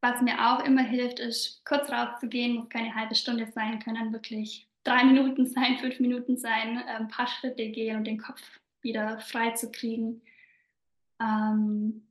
was 0.00 0.20
mir 0.20 0.34
auch 0.38 0.62
immer 0.64 0.82
hilft, 0.82 1.18
ist 1.18 1.64
kurz 1.64 1.90
rauszugehen, 1.90 2.56
muss 2.56 2.68
keine 2.68 2.94
halbe 2.94 3.14
Stunde 3.14 3.46
sein, 3.54 3.78
können 3.78 4.12
wirklich 4.12 4.68
drei 4.82 5.04
Minuten 5.04 5.46
sein, 5.46 5.76
fünf 5.80 5.98
Minuten 6.00 6.36
sein, 6.36 6.78
ein 6.78 7.08
paar 7.08 7.26
Schritte 7.26 7.70
gehen 7.70 7.96
und 7.96 8.04
den 8.04 8.18
Kopf 8.18 8.42
wieder 8.82 9.18
frei 9.20 9.52
zu 9.52 9.70
kriegen. 9.70 10.20
Ähm, 11.18 12.02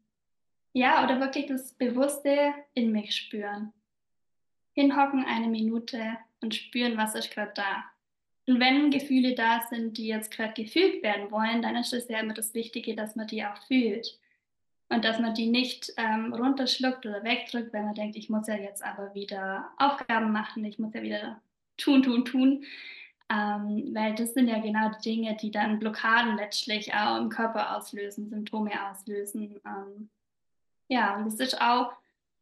ja, 0.73 1.03
oder 1.03 1.19
wirklich 1.19 1.45
das 1.47 1.73
Bewusste 1.73 2.53
in 2.73 2.91
mich 2.91 3.15
spüren. 3.15 3.71
Hinhocken 4.73 5.23
eine 5.25 5.47
Minute 5.47 6.17
und 6.41 6.55
spüren, 6.55 6.97
was 6.97 7.15
ist 7.15 7.31
gerade 7.31 7.53
da. 7.55 7.85
Und 8.47 8.59
wenn 8.59 8.91
Gefühle 8.91 9.35
da 9.35 9.61
sind, 9.69 9.97
die 9.97 10.07
jetzt 10.07 10.31
gerade 10.31 10.53
gefühlt 10.53 11.01
werden 11.03 11.31
wollen, 11.31 11.61
dann 11.61 11.75
ist 11.77 11.93
es 11.93 12.09
ja 12.09 12.19
immer 12.19 12.33
das 12.33 12.53
Wichtige, 12.53 12.95
dass 12.95 13.15
man 13.15 13.27
die 13.27 13.45
auch 13.45 13.57
fühlt. 13.67 14.19
und 14.89 15.05
dass 15.05 15.19
man 15.19 15.33
die 15.33 15.47
nicht 15.47 15.93
ähm, 15.97 16.33
runterschluckt 16.33 17.05
oder 17.05 17.23
wegdrückt, 17.23 17.73
wenn 17.73 17.85
man 17.85 17.95
denkt, 17.95 18.15
ich 18.15 18.29
muss 18.29 18.47
ja 18.47 18.55
jetzt 18.55 18.83
aber 18.83 19.15
wieder 19.15 19.71
Aufgaben 19.77 20.31
machen, 20.31 20.65
ich 20.65 20.77
muss 20.79 20.93
ja 20.93 21.01
wieder 21.01 21.41
tun, 21.77 22.03
tun, 22.03 22.25
tun. 22.25 22.63
Ähm, 23.29 23.91
weil 23.93 24.13
das 24.15 24.33
sind 24.33 24.49
ja 24.49 24.59
genau 24.59 24.91
die 24.91 25.09
Dinge, 25.09 25.35
die 25.37 25.49
dann 25.51 25.79
Blockaden 25.79 26.35
letztlich 26.37 26.93
auch 26.93 27.17
im 27.19 27.29
Körper 27.29 27.75
auslösen, 27.77 28.29
Symptome 28.29 28.71
auslösen. 28.89 29.59
Ähm, 29.65 30.09
ja, 30.93 31.15
und 31.15 31.25
das 31.25 31.39
ist 31.39 31.59
auch, 31.59 31.91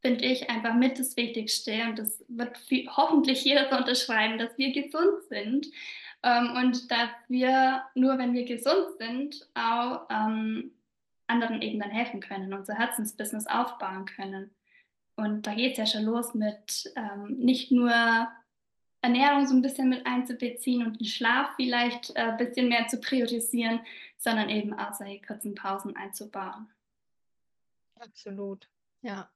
finde 0.01 0.25
ich, 0.25 0.49
einfach 0.49 0.73
mit 0.73 0.99
das 0.99 1.15
Wichtigste 1.15 1.83
und 1.85 1.97
das 1.97 2.23
wird 2.27 2.57
viel, 2.57 2.89
hoffentlich 2.89 3.45
jeder 3.45 3.69
so 3.69 3.77
unterschreiben, 3.77 4.37
dass 4.37 4.57
wir 4.57 4.73
gesund 4.73 5.23
sind 5.29 5.67
ähm, 6.23 6.53
und 6.57 6.91
dass 6.91 7.09
wir 7.29 7.83
nur, 7.95 8.17
wenn 8.17 8.33
wir 8.33 8.43
gesund 8.43 8.97
sind, 8.99 9.47
auch 9.53 10.07
ähm, 10.09 10.71
anderen 11.27 11.61
eben 11.61 11.79
dann 11.79 11.91
helfen 11.91 12.19
können, 12.19 12.53
unser 12.53 12.75
Herzensbusiness 12.75 13.47
aufbauen 13.47 14.05
können. 14.05 14.53
Und 15.15 15.47
da 15.47 15.53
geht 15.53 15.73
es 15.73 15.77
ja 15.77 15.85
schon 15.85 16.05
los 16.05 16.33
mit 16.33 16.91
ähm, 16.97 17.37
nicht 17.37 17.71
nur 17.71 17.93
Ernährung 19.01 19.47
so 19.47 19.55
ein 19.55 19.61
bisschen 19.61 19.87
mit 19.87 20.05
einzubeziehen 20.05 20.85
und 20.85 20.99
den 20.99 21.07
Schlaf 21.07 21.51
vielleicht 21.55 22.15
ein 22.17 22.35
äh, 22.35 22.43
bisschen 22.43 22.67
mehr 22.67 22.87
zu 22.87 22.99
priorisieren, 22.99 23.79
sondern 24.17 24.49
eben 24.49 24.73
auch 24.73 24.93
solche 24.93 25.21
kurzen 25.21 25.55
Pausen 25.55 25.95
einzubauen. 25.95 26.67
Absolut, 28.01 28.67
ja. 29.01 29.31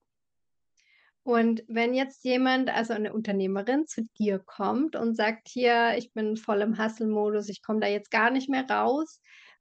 Und 1.24 1.64
wenn 1.68 1.94
jetzt 1.96 2.24
jemand, 2.24 2.70
also 2.70 2.94
eine 2.94 3.14
Unternehmerin, 3.14 3.88
zu 3.88 4.04
dir 4.20 4.40
kommt 4.40 4.96
und 4.96 5.16
sagt, 5.16 5.48
hier, 5.48 5.96
ich 5.98 6.14
bin 6.14 6.38
voll 6.38 6.62
im 6.62 6.78
Hustle-Modus, 6.78 7.50
ich 7.50 7.64
komme 7.64 7.80
da 7.80 7.88
jetzt 7.88 8.12
gar 8.12 8.30
nicht 8.30 8.50
mehr 8.50 8.70
raus, 8.70 9.20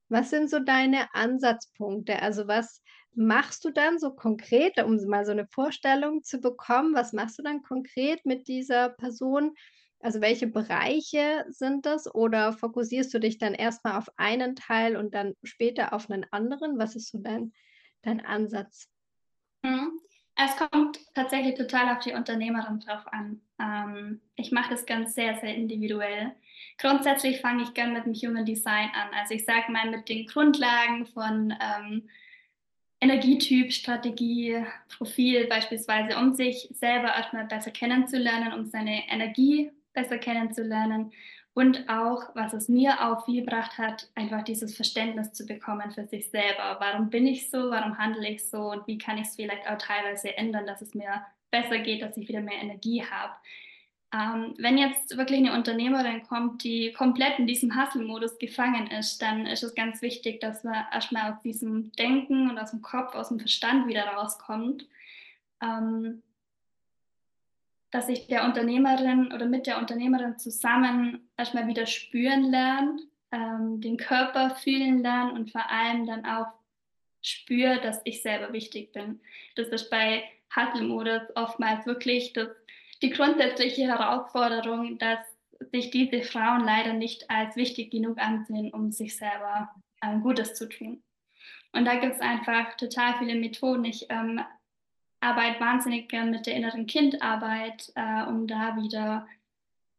was 0.09 0.31
sind 0.31 0.51
so 0.51 0.59
deine 0.59 1.15
Ansatzpunkte? 1.15 2.21
Also 2.21 2.47
was 2.49 2.83
machst 3.15 3.65
du 3.65 3.71
dann 3.71 3.99
so 3.99 4.15
konkret, 4.15 4.79
um 4.83 4.97
mal 5.07 5.25
so 5.25 5.33
eine 5.33 5.47
Vorstellung 5.47 6.23
zu 6.23 6.39
bekommen? 6.41 6.95
Was 6.95 7.13
machst 7.15 7.39
du 7.39 7.43
dann 7.43 7.63
konkret 7.63 8.27
mit 8.27 8.49
dieser 8.49 8.91
Person? 8.91 9.55
Also 10.01 10.21
welche 10.21 10.47
Bereiche 10.47 11.47
sind 11.49 11.87
das? 11.87 12.15
Oder 12.15 12.53
fokussierst 12.53 13.13
du 13.15 13.19
dich 13.21 13.39
dann 13.39 13.55
erstmal 13.55 13.97
auf 13.97 14.09
einen 14.17 14.55
Teil 14.57 14.97
und 14.97 15.15
dann 15.15 15.35
später 15.43 15.95
auf 15.95 16.11
einen 16.11 16.27
anderen? 16.31 16.79
Was 16.79 16.95
ist 16.97 17.11
so 17.11 17.19
dein, 17.19 17.53
dein 18.03 18.25
Ansatz? 18.25 18.94
Mhm. 19.65 19.99
Es 20.37 20.57
kommt 20.57 20.99
tatsächlich 21.15 21.55
total 21.55 21.95
auf 21.95 22.01
die 22.01 22.13
Unternehmerin 22.13 22.81
drauf 22.81 23.07
an. 23.07 23.41
Ähm, 23.61 24.21
ich 24.37 24.51
mache 24.53 24.71
das 24.71 24.85
ganz 24.85 25.15
sehr, 25.15 25.37
sehr 25.37 25.55
individuell. 25.55 26.33
Grundsätzlich 26.77 27.41
fange 27.41 27.63
ich 27.63 27.73
gerne 27.73 27.93
mit 27.93 28.05
dem 28.05 28.15
Human 28.15 28.45
Design 28.45 28.91
an. 28.95 29.09
Also 29.17 29.35
ich 29.35 29.45
sage 29.45 29.71
mal 29.71 29.91
mit 29.91 30.09
den 30.09 30.27
Grundlagen 30.27 31.07
von 31.07 31.55
ähm, 31.61 32.09
Energietyp, 33.01 33.73
Strategie, 33.73 34.65
Profil 34.97 35.47
beispielsweise, 35.47 36.19
um 36.19 36.35
sich 36.35 36.69
selber 36.73 37.15
erstmal 37.15 37.47
besser 37.47 37.71
kennenzulernen, 37.71 38.53
um 38.53 38.67
seine 38.67 39.09
Energie 39.09 39.71
besser 39.93 40.19
kennenzulernen 40.19 41.13
und 41.55 41.89
auch, 41.89 42.35
was 42.35 42.53
es 42.53 42.69
mir 42.69 43.01
auch 43.07 43.25
viel 43.25 43.45
gebracht 43.45 43.79
hat, 43.79 44.09
einfach 44.17 44.43
dieses 44.43 44.75
Verständnis 44.75 45.33
zu 45.33 45.47
bekommen 45.47 45.93
für 45.93 46.05
sich 46.05 46.29
selber. 46.29 46.77
Warum 46.81 47.11
bin 47.11 47.29
ich 47.29 47.49
so? 47.49 47.71
Warum 47.71 47.97
handle 47.97 48.29
ich 48.29 48.49
so? 48.49 48.73
Und 48.73 48.87
wie 48.89 48.99
kann 48.99 49.19
ich 49.19 49.29
es 49.29 49.37
vielleicht 49.37 49.69
auch 49.69 49.79
teilweise 49.79 50.37
ändern, 50.37 50.67
dass 50.67 50.83
es 50.83 50.95
mir 50.95 51.25
besser 51.53 51.79
geht, 51.79 52.03
dass 52.03 52.17
ich 52.17 52.29
wieder 52.29 52.41
mehr 52.41 52.61
Energie 52.61 53.05
habe? 53.05 53.35
Ähm, 54.13 54.55
wenn 54.59 54.79
jetzt 54.79 55.17
wirklich 55.17 55.39
eine 55.39 55.55
Unternehmerin 55.55 56.25
kommt, 56.25 56.65
die 56.65 56.93
komplett 56.93 57.39
in 57.39 57.47
diesem 57.47 57.81
Hustle-Modus 57.81 58.39
gefangen 58.39 58.89
ist, 58.89 59.23
dann 59.23 59.47
ist 59.47 59.63
es 59.63 59.77
ganz 59.77 60.03
wichtig, 60.03 60.41
dass 60.41 60.65
man 60.65 60.85
erstmal 60.93 61.33
aus 61.33 61.41
diesem 61.43 61.93
Denken 61.93 62.51
und 62.51 62.59
aus 62.59 62.73
dem 62.73 62.83
Kopf, 62.83 63.15
aus 63.15 63.29
dem 63.29 63.39
Verstand 63.39 63.87
wieder 63.87 64.07
rauskommt. 64.07 64.87
Ähm, 65.63 66.24
dass 67.95 68.09
ich 68.09 68.27
der 68.27 68.43
Unternehmerin 68.43 69.33
oder 69.33 69.47
mit 69.47 69.69
der 69.69 69.79
Unternehmerin 69.79 70.37
zusammen 70.37 71.31
erstmal 71.37 71.69
wieder 71.69 71.87
spüren 71.87 72.51
lernt, 72.51 73.01
ähm, 73.31 73.81
den 73.81 73.97
Körper 73.97 74.57
fühlen 74.57 75.01
lernt 75.01 75.33
und 75.33 75.53
vor 75.53 75.71
allem 75.71 76.05
dann 76.05 76.25
auch 76.25 76.49
spüre, 77.23 77.81
dass 77.81 78.01
ich 78.03 78.21
selber 78.21 78.53
wichtig 78.53 78.93
bin. 78.93 79.21
Das 79.55 79.69
ist 79.69 79.91
bei 79.91 80.25
Hustle-Modus 80.57 81.23
oftmals 81.37 81.87
wirklich 81.87 82.33
das, 82.33 82.49
die 83.01 83.11
grundsätzliche 83.11 83.83
Herausforderung, 83.83 84.99
dass 84.99 85.21
sich 85.71 85.93
diese 85.93 86.23
Frauen 86.23 86.65
leider 86.65 86.95
nicht 86.95 87.31
als 87.31 87.55
wichtig 87.55 87.93
genug 87.93 88.19
ansehen, 88.19 88.75
um 88.75 88.91
sich 88.91 89.17
selber 89.17 89.71
ähm, 90.03 90.21
Gutes 90.21 90.57
zu 90.57 90.69
tun. 90.69 91.01
Und 91.71 91.85
da 91.85 91.95
gibt 91.95 92.15
es 92.15 92.21
einfach 92.21 92.77
total 92.77 93.15
viele 93.21 93.37
Methoden. 93.37 93.85
Ich 93.85 94.07
ähm, 94.09 94.41
arbeite 95.25 95.61
wahnsinnig 95.61 96.09
gern 96.09 96.31
mit 96.31 96.47
der 96.47 96.55
inneren 96.55 96.87
Kindarbeit, 96.87 97.93
äh, 97.95 98.25
um 98.29 98.47
da 98.47 98.77
wieder 98.77 99.27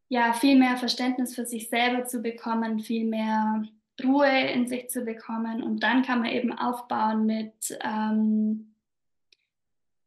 ja, 0.07 0.33
viel 0.33 0.57
mehr 0.57 0.77
Verständnis 0.77 1.35
für 1.35 1.45
sich 1.45 1.69
selber 1.69 2.05
zu 2.05 2.21
bekommen, 2.21 2.79
viel 2.79 3.05
mehr 3.05 3.63
Ruhe 4.03 4.51
in 4.51 4.67
sich 4.67 4.89
zu 4.89 5.03
bekommen. 5.03 5.63
Und 5.63 5.81
dann 5.83 6.03
kann 6.03 6.19
man 6.19 6.29
eben 6.29 6.53
aufbauen 6.53 7.25
mit, 7.25 7.77
ähm, 7.81 8.75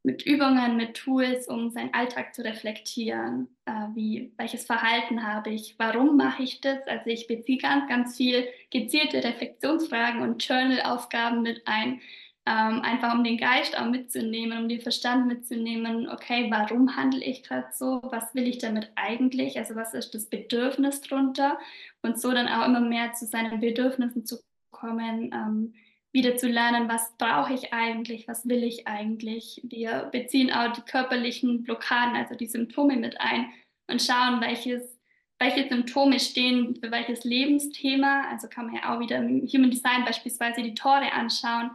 mit 0.05 0.25
Übungen, 0.25 0.77
mit 0.77 0.97
Tools, 0.97 1.49
um 1.49 1.71
seinen 1.71 1.93
Alltag 1.95 2.35
zu 2.35 2.45
reflektieren. 2.45 3.49
Äh, 3.65 3.89
wie, 3.95 4.33
welches 4.37 4.67
Verhalten 4.67 5.27
habe 5.27 5.51
ich? 5.51 5.75
Warum 5.79 6.17
mache 6.17 6.45
ich 6.45 6.61
das? 6.61 6.79
Also 6.87 7.11
ich 7.11 7.27
beziehe 7.27 7.59
ganz, 7.59 7.89
ganz 7.89 8.17
viel 8.17 8.47
gezielte 8.71 9.25
Reflexionsfragen 9.25 10.23
und 10.23 10.47
Journal-Aufgaben 10.47 11.43
mit 11.43 11.63
ein 11.67 12.01
ähm, 12.49 12.81
einfach 12.81 13.13
um 13.13 13.25
den 13.25 13.37
Geist 13.37 13.79
auch 13.79 13.91
mitzunehmen, 13.91 14.63
um 14.63 14.69
den 14.71 14.81
Verstand 14.81 15.27
mitzunehmen, 15.27 16.09
okay, 16.09 16.47
warum 16.51 16.97
handle 16.97 17.23
ich 17.23 17.43
gerade 17.43 17.67
so, 17.75 18.01
was 18.05 18.35
will 18.35 18.49
ich 18.49 18.57
damit 18.57 18.91
eigentlich, 18.95 19.59
also 19.59 19.75
was 19.75 19.93
ist 19.93 20.15
das 20.15 20.31
Bedürfnis 20.31 21.03
drunter? 21.03 21.59
Und 22.01 22.19
so 22.19 22.33
dann 22.33 22.49
auch 22.49 22.67
immer 22.67 22.81
mehr 22.81 23.13
zu 23.13 23.27
seinen 23.27 23.61
Bedürfnissen 23.61 24.25
zu 24.25 24.39
kommen, 24.71 25.31
ähm, 25.35 25.75
wieder 26.11 26.37
zu 26.37 26.49
lernen, 26.49 26.89
was 26.89 27.15
brauche 27.19 27.53
ich 27.53 27.75
eigentlich, 27.75 28.27
was 28.29 28.49
will 28.49 28.65
ich 28.65 28.89
eigentlich. 28.89 29.61
Wir 29.65 30.09
beziehen 30.11 30.51
auch 30.51 30.73
die 30.73 30.81
körperlichen 30.81 31.65
Blockaden, 31.65 32.17
also 32.17 32.35
die 32.35 32.47
Symptome 32.47 32.97
mit 32.97 33.21
ein 33.21 33.51
und 33.89 34.01
schauen, 34.01 34.41
welches 34.41 34.97
welche 35.41 35.69
Symptome 35.69 36.19
stehen 36.19 36.75
für 36.75 36.91
welches 36.91 37.23
Lebensthema. 37.23 38.29
Also 38.29 38.49
kann 38.49 38.67
man 38.67 38.75
ja 38.75 38.93
auch 38.93 39.01
wieder 39.01 39.19
im 39.19 39.47
Human 39.47 39.71
Design 39.71 40.05
beispielsweise 40.05 40.63
die 40.63 40.75
Tore 40.75 41.13
anschauen 41.13 41.71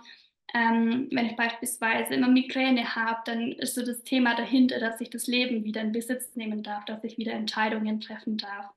ähm, 0.53 1.07
wenn 1.11 1.25
ich 1.25 1.35
beispielsweise 1.35 2.13
immer 2.13 2.27
Migräne 2.27 2.95
habe, 2.95 3.21
dann 3.25 3.51
ist 3.53 3.75
so 3.75 3.83
das 3.83 4.03
Thema 4.03 4.35
dahinter, 4.35 4.79
dass 4.79 5.01
ich 5.01 5.09
das 5.09 5.27
Leben 5.27 5.63
wieder 5.63 5.81
in 5.81 5.91
Besitz 5.91 6.35
nehmen 6.35 6.61
darf, 6.61 6.85
dass 6.85 7.03
ich 7.03 7.17
wieder 7.17 7.33
Entscheidungen 7.33 7.99
treffen 7.99 8.37
darf. 8.37 8.69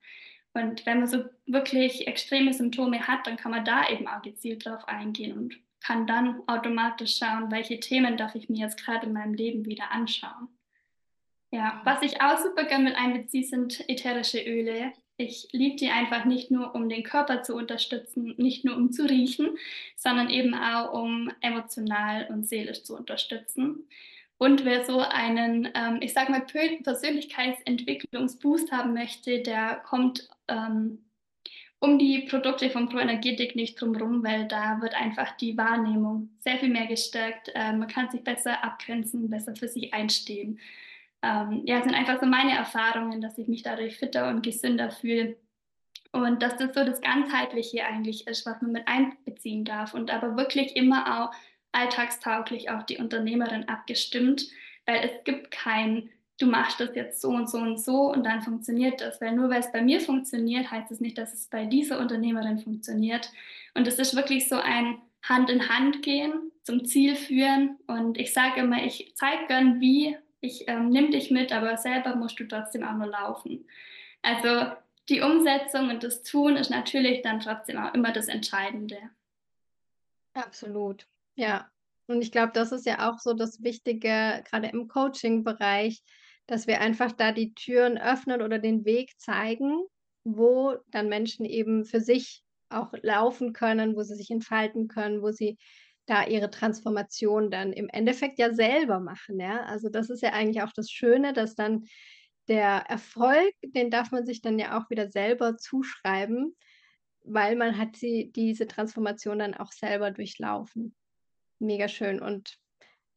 Und 0.55 0.87
wenn 0.87 1.01
man 1.01 1.07
so 1.07 1.25
wirklich 1.45 2.07
extreme 2.07 2.55
Symptome 2.55 3.07
hat, 3.07 3.27
dann 3.27 3.37
kann 3.37 3.51
man 3.51 3.65
da 3.65 3.91
eben 3.91 4.09
auch 4.09 4.23
gezielt 4.23 4.65
drauf 4.65 4.89
eingehen 4.89 5.37
und 5.37 5.59
kann 5.81 6.07
dann 6.07 6.41
automatisch 6.47 7.19
schauen, 7.19 7.51
welche 7.51 7.79
Themen 7.79 8.17
darf 8.17 8.35
ich 8.35 8.49
mir 8.49 8.61
jetzt 8.61 8.83
gerade 8.83 9.07
in 9.07 9.13
meinem 9.13 9.35
Leben 9.35 9.67
wieder 9.67 9.93
anschauen. 9.93 10.49
Ja, 11.51 11.81
was 11.85 12.03
ich 12.03 12.23
auch 12.23 12.39
super 12.39 12.65
gerne 12.65 12.85
mit 12.85 12.97
einbeziehe, 12.97 13.45
sind 13.45 13.89
ätherische 13.89 14.41
Öle. 14.41 14.93
Ich 15.19 15.49
liebe 15.53 15.77
die 15.77 15.89
einfach 15.89 16.27
nicht 16.27 16.51
nur, 16.51 16.75
um 16.75 16.91
den 16.91 17.03
Körper 17.03 17.43
zu 17.43 17.55
unterstützen, 17.55 18.35
nicht 18.37 18.67
nur 18.67 18.77
um 18.77 18.93
zu 18.93 19.09
riechen, 19.09 19.57
sondern 19.97 20.29
eben 20.29 20.55
auch, 20.55 20.93
um 20.93 21.33
emotional 21.41 22.27
und 22.29 22.47
seelisch 22.47 22.83
zu 22.83 22.95
unterstützen. 22.95 23.89
Und 24.39 24.67
wer 24.67 24.85
so 24.85 24.99
einen, 25.01 25.71
ähm, 25.75 26.01
ich 26.03 26.13
sage 26.13 26.31
mal, 26.31 26.43
Persönlichkeitsentwicklungsboost 26.43 28.71
haben 28.71 28.93
möchte, 28.93 29.41
der 29.41 29.77
kommt 29.77 30.29
ähm, 30.49 31.07
um 31.79 31.99
die 31.99 32.27
Produkte 32.29 32.69
von 32.69 32.91
Proenergetik 32.91 33.57
nicht 33.57 33.81
drumherum, 33.81 34.23
weil 34.23 34.47
da 34.47 34.83
wird 34.83 34.95
einfach 34.95 35.35
die 35.39 35.57
Wahrnehmung 35.57 36.29
sehr 36.41 36.59
viel 36.59 36.69
mehr 36.69 36.87
gestärkt. 36.87 37.51
Äh, 37.55 37.73
man 37.73 37.89
kann 37.89 38.11
sich 38.11 38.23
besser 38.23 38.63
abgrenzen, 38.63 39.31
besser 39.31 39.57
für 39.57 39.69
sich 39.69 39.95
einstehen 39.95 40.61
ähm, 41.27 41.63
ja, 41.65 41.83
sind 41.83 41.95
einfach 41.95 42.21
so 42.21 42.27
meine 42.27 42.57
Erfahrungen, 42.57 43.21
dass 43.21 43.39
ich 43.39 43.49
mich 43.49 43.63
dadurch 43.63 43.97
fitter 43.97 44.29
und 44.29 44.43
gesünder 44.43 44.91
fühle. 44.91 45.37
Und 46.13 46.41
dass 46.43 46.57
das 46.57 46.75
so 46.75 46.85
das 46.85 47.01
Ganzheitliche 47.01 47.85
eigentlich 47.85 48.27
ist, 48.27 48.47
was 48.47 48.63
man 48.63 48.73
mit 48.73 48.87
einbeziehen 48.87 49.65
darf 49.65 49.93
und 49.93 50.11
aber 50.11 50.37
wirklich 50.37 50.77
immer 50.77 51.21
auch 51.21 51.35
alltagstauglich 51.73 52.71
auf 52.71 52.87
die 52.87 52.99
Unternehmerin 52.99 53.69
abgestimmt, 53.69 54.47
weil 54.87 55.01
es 55.05 55.25
gibt 55.25 55.51
kein, 55.51 56.09
du 56.39 56.47
machst 56.47 56.81
das 56.81 56.95
jetzt 56.95 57.21
so 57.21 57.29
und 57.29 57.51
so 57.51 57.59
und 57.59 57.79
so 57.79 58.13
und 58.13 58.25
dann 58.25 58.41
funktioniert 58.41 59.01
das, 59.01 59.21
weil 59.21 59.33
nur 59.33 59.51
weil 59.51 59.61
es 59.61 59.73
bei 59.73 59.83
mir 59.83 60.01
funktioniert, 60.01 60.71
heißt 60.71 60.91
es 60.91 61.01
nicht, 61.01 61.19
dass 61.19 61.35
es 61.35 61.49
bei 61.49 61.67
dieser 61.67 61.99
Unternehmerin 61.99 62.61
funktioniert. 62.61 63.31
Und 63.75 63.87
es 63.87 63.99
ist 63.99 64.17
wirklich 64.17 64.49
so 64.49 64.57
ein 64.57 64.99
Hand 65.23 65.51
in 65.51 65.69
Hand 65.69 66.03
gehen, 66.03 66.53
zum 66.63 66.85
Ziel 66.87 67.15
führen 67.15 67.77
und 67.89 68.17
ich 68.17 68.33
sage 68.33 68.61
immer, 68.61 68.83
ich 68.85 69.13
zeige 69.17 69.47
gern, 69.49 69.81
wie 69.81 70.17
ich 70.47 70.69
ähm, 70.69 70.89
nehme 70.89 71.11
dich 71.11 71.31
mit, 71.31 71.53
aber 71.53 71.77
selber 71.77 72.17
musst 72.17 72.39
du 72.41 72.45
trotzdem 72.45 72.85
auch 72.85 72.95
nur 72.95 73.09
laufen. 73.09 73.67
Also 74.23 74.73
die 75.09 75.21
Umsetzung 75.21 75.91
und 75.91 76.03
das 76.03 76.23
Tun 76.23 76.57
ist 76.57 76.71
natürlich 76.71 77.23
dann 77.23 77.41
trotzdem 77.41 77.79
auch 77.79 77.95
immer 77.95 78.13
das 78.13 78.29
Entscheidende. 78.29 78.99
Absolut, 80.35 81.07
ja. 81.35 81.71
Und 82.09 82.23
ich 82.23 82.31
glaube, 82.31 82.53
das 82.53 82.73
ist 82.73 82.87
ja 82.87 83.11
auch 83.11 83.19
so 83.19 83.35
das 83.35 83.63
Wichtige, 83.63 84.45
gerade 84.49 84.69
im 84.69 84.87
Coaching-Bereich, 84.87 86.03
dass 86.47 86.67
wir 86.67 86.81
einfach 86.81 87.13
da 87.13 87.33
die 87.33 87.55
Türen 87.55 87.99
öffnen 87.99 88.43
oder 88.43 88.59
den 88.59 88.85
Weg 88.85 89.19
zeigen, 89.19 89.85
wo 90.25 90.77
dann 90.89 91.09
Menschen 91.09 91.45
eben 91.45 91.85
für 91.85 92.01
sich 92.01 92.45
auch 92.69 92.93
laufen 93.03 93.53
können, 93.53 93.97
wo 93.97 94.03
sie 94.03 94.15
sich 94.15 94.31
entfalten 94.31 94.89
können, 94.89 95.23
wo 95.23 95.31
sie 95.31 95.59
da 96.07 96.25
ihre 96.27 96.51
Transformation 96.51 97.51
dann 97.51 97.73
im 97.73 97.89
Endeffekt 97.89 98.39
ja 98.39 98.55
selber 98.55 99.01
machen, 99.01 99.41
ja? 99.41 99.63
Also, 99.65 99.89
das 99.91 100.11
ist 100.11 100.23
ja 100.23 100.33
eigentlich 100.33 100.63
auch 100.63 100.73
das 100.73 100.91
Schöne, 100.91 101.33
dass 101.33 101.55
dann 101.55 101.85
der 102.49 102.85
Erfolg, 102.89 103.53
den 103.63 103.91
darf 103.91 104.13
man 104.13 104.25
sich 104.27 104.41
dann 104.43 104.59
ja 104.59 104.79
auch 104.79 104.91
wieder 104.91 105.11
selber 105.11 105.57
zuschreiben, 105.57 106.57
weil 107.25 107.57
man 107.57 107.77
hat 107.79 107.97
sie 107.97 108.31
diese 108.35 108.67
Transformation 108.69 109.39
dann 109.41 109.55
auch 109.55 109.73
selber 109.73 110.11
durchlaufen. 110.13 110.95
Mega 111.59 111.89
schön 111.89 112.21
und 112.21 112.59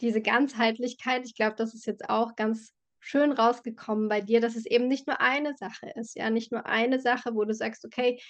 diese 0.02 0.22
Ganzheitlichkeit, 0.22 1.26
ich 1.26 1.36
glaube, 1.36 1.56
das 1.58 1.74
ist 1.74 1.86
jetzt 1.86 2.10
auch 2.10 2.36
ganz 2.36 2.74
schön 3.00 3.32
rausgekommen 3.32 4.10
bei 4.10 4.22
dir, 4.22 4.42
dass 4.42 4.56
es 4.56 4.66
eben 4.66 4.88
nicht 4.88 5.08
nur 5.08 5.22
eine 5.22 5.56
Sache 5.56 5.92
ist, 5.96 6.16
ja, 6.18 6.30
nicht 6.30 6.52
nur 6.52 6.66
eine 6.66 7.00
Sache, 7.00 7.36
wo 7.36 7.46
du 7.46 7.54
sagst: 7.54 7.86
„Okay, 7.86 8.22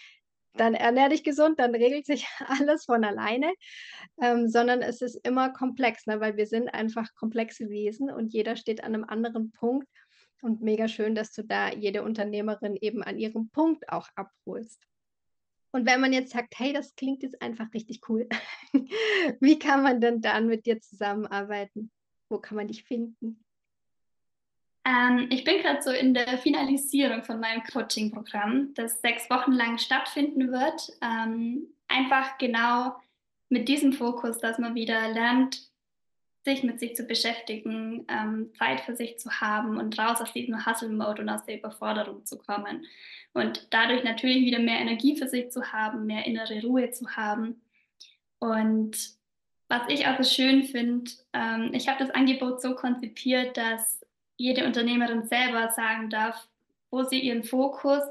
dann 0.55 0.73
ernähr 0.73 1.09
dich 1.09 1.23
gesund, 1.23 1.59
dann 1.59 1.75
regelt 1.75 2.05
sich 2.05 2.25
alles 2.47 2.85
von 2.85 3.03
alleine“, 3.03 3.53
ähm, 4.21 4.47
sondern 4.47 4.81
es 4.81 5.01
ist 5.01 5.15
immer 5.25 5.51
komplex, 5.51 6.05
ne, 6.07 6.19
weil 6.19 6.38
wir 6.38 6.47
sind 6.47 6.69
einfach 6.69 7.13
komplexe 7.15 7.69
Wesen 7.69 8.09
und 8.12 8.33
jeder 8.33 8.55
steht 8.55 8.83
an 8.83 8.93
'nem 8.93 9.03
anderen 9.05 9.51
Punkt 9.51 9.88
und 10.41 10.62
mega 10.62 10.88
schön, 10.88 11.15
dass 11.15 11.31
du 11.33 11.43
da 11.43 11.71
jede 11.71 12.03
Unternehmerin 12.03 12.75
eben 12.77 13.03
an 13.03 13.17
ihrem 13.19 13.49
Punkt 13.49 13.89
auch 13.89 14.09
abholst. 14.15 14.81
Und 15.71 15.85
wenn 15.88 16.01
man 16.01 16.13
jetzt 16.13 16.31
sagt: 16.31 16.55
„Hey, 16.59 16.73
das 16.73 16.95
klingt 16.95 17.23
jetzt 17.23 17.41
einfach 17.41 17.73
richtig 17.73 18.01
cool“, 18.09 18.27
wie 19.39 19.59
kann 19.59 19.83
man 19.83 20.01
denn 20.01 20.21
dann 20.21 20.47
mit 20.47 20.65
dir 20.65 20.79
zusammenarbeiten? 20.81 21.91
Wo 22.29 22.39
kann 22.39 22.55
man 22.57 22.67
dich 22.67 22.83
finden? 22.83 23.43
Ähm, 24.89 25.28
ich 25.30 25.43
bin 25.43 25.62
gerade 25.62 25.82
so 25.82 25.91
in 25.91 26.13
der 26.13 26.38
Finalisierung 26.39 27.23
von 27.23 27.39
meinem 27.39 27.63
Coaching-Programm, 27.63 28.73
das 28.73 29.02
sechs 29.02 29.30
Wochen 29.30 29.52
lang 29.52 29.78
stattfinden 29.78 30.52
wird. 30.52 30.91
Ähm, 31.02 31.67
einfach 31.88 32.38
genau 32.38 32.95
mit 33.49 33.67
diesem 33.67 33.93
Fokus, 33.93 34.39
dass 34.39 34.58
man 34.58 34.75
wieder 34.75 35.10
lernt, 35.10 35.69
sich 36.43 36.63
mit 36.63 36.80
sich 36.80 36.95
zu 36.95 37.04
beschäftigen, 37.04 38.06
ähm, 38.08 38.52
Zeit 38.58 38.82
für 38.82 38.95
sich 38.95 39.19
zu 39.19 39.30
haben 39.30 39.78
und 39.78 39.99
raus 39.99 40.21
aus 40.21 40.34
diesem 40.34 40.65
Hustle-Mode 40.65 41.21
und 41.21 41.30
aus 41.30 41.45
der 41.45 41.58
Überforderung 41.60 42.25
zu 42.25 42.38
kommen. 42.38 42.86
Und 43.34 43.67
dadurch 43.71 44.04
natürlich 44.04 44.45
wieder 44.45 44.60
mehr 44.60 44.80
Energie 44.80 45.15
für 45.15 45.28
sich 45.28 45.52
zu 45.52 45.71
haben, 45.71 46.08
mehr 46.08 46.25
innere 46.25 46.62
Ruhe 46.63 46.89
zu 46.91 47.15
haben. 47.15 47.62
Und 48.39 48.97
was 49.67 49.82
ich 49.89 50.08
auch 50.08 50.17
so 50.17 50.23
schön 50.23 50.63
finde, 50.63 51.12
ähm, 51.34 51.71
ich 51.73 51.88
habe 51.88 52.04
das 52.04 52.15
Angebot 52.15 52.62
so 52.62 52.73
konzipiert, 52.73 53.56
dass 53.58 53.98
jede 54.39 54.65
Unternehmerin 54.65 55.28
selber 55.28 55.69
sagen 55.69 56.10
darf, 56.10 56.47
wo 56.89 57.04
sie 57.04 57.19
ihren 57.19 57.43
Fokus 57.43 58.02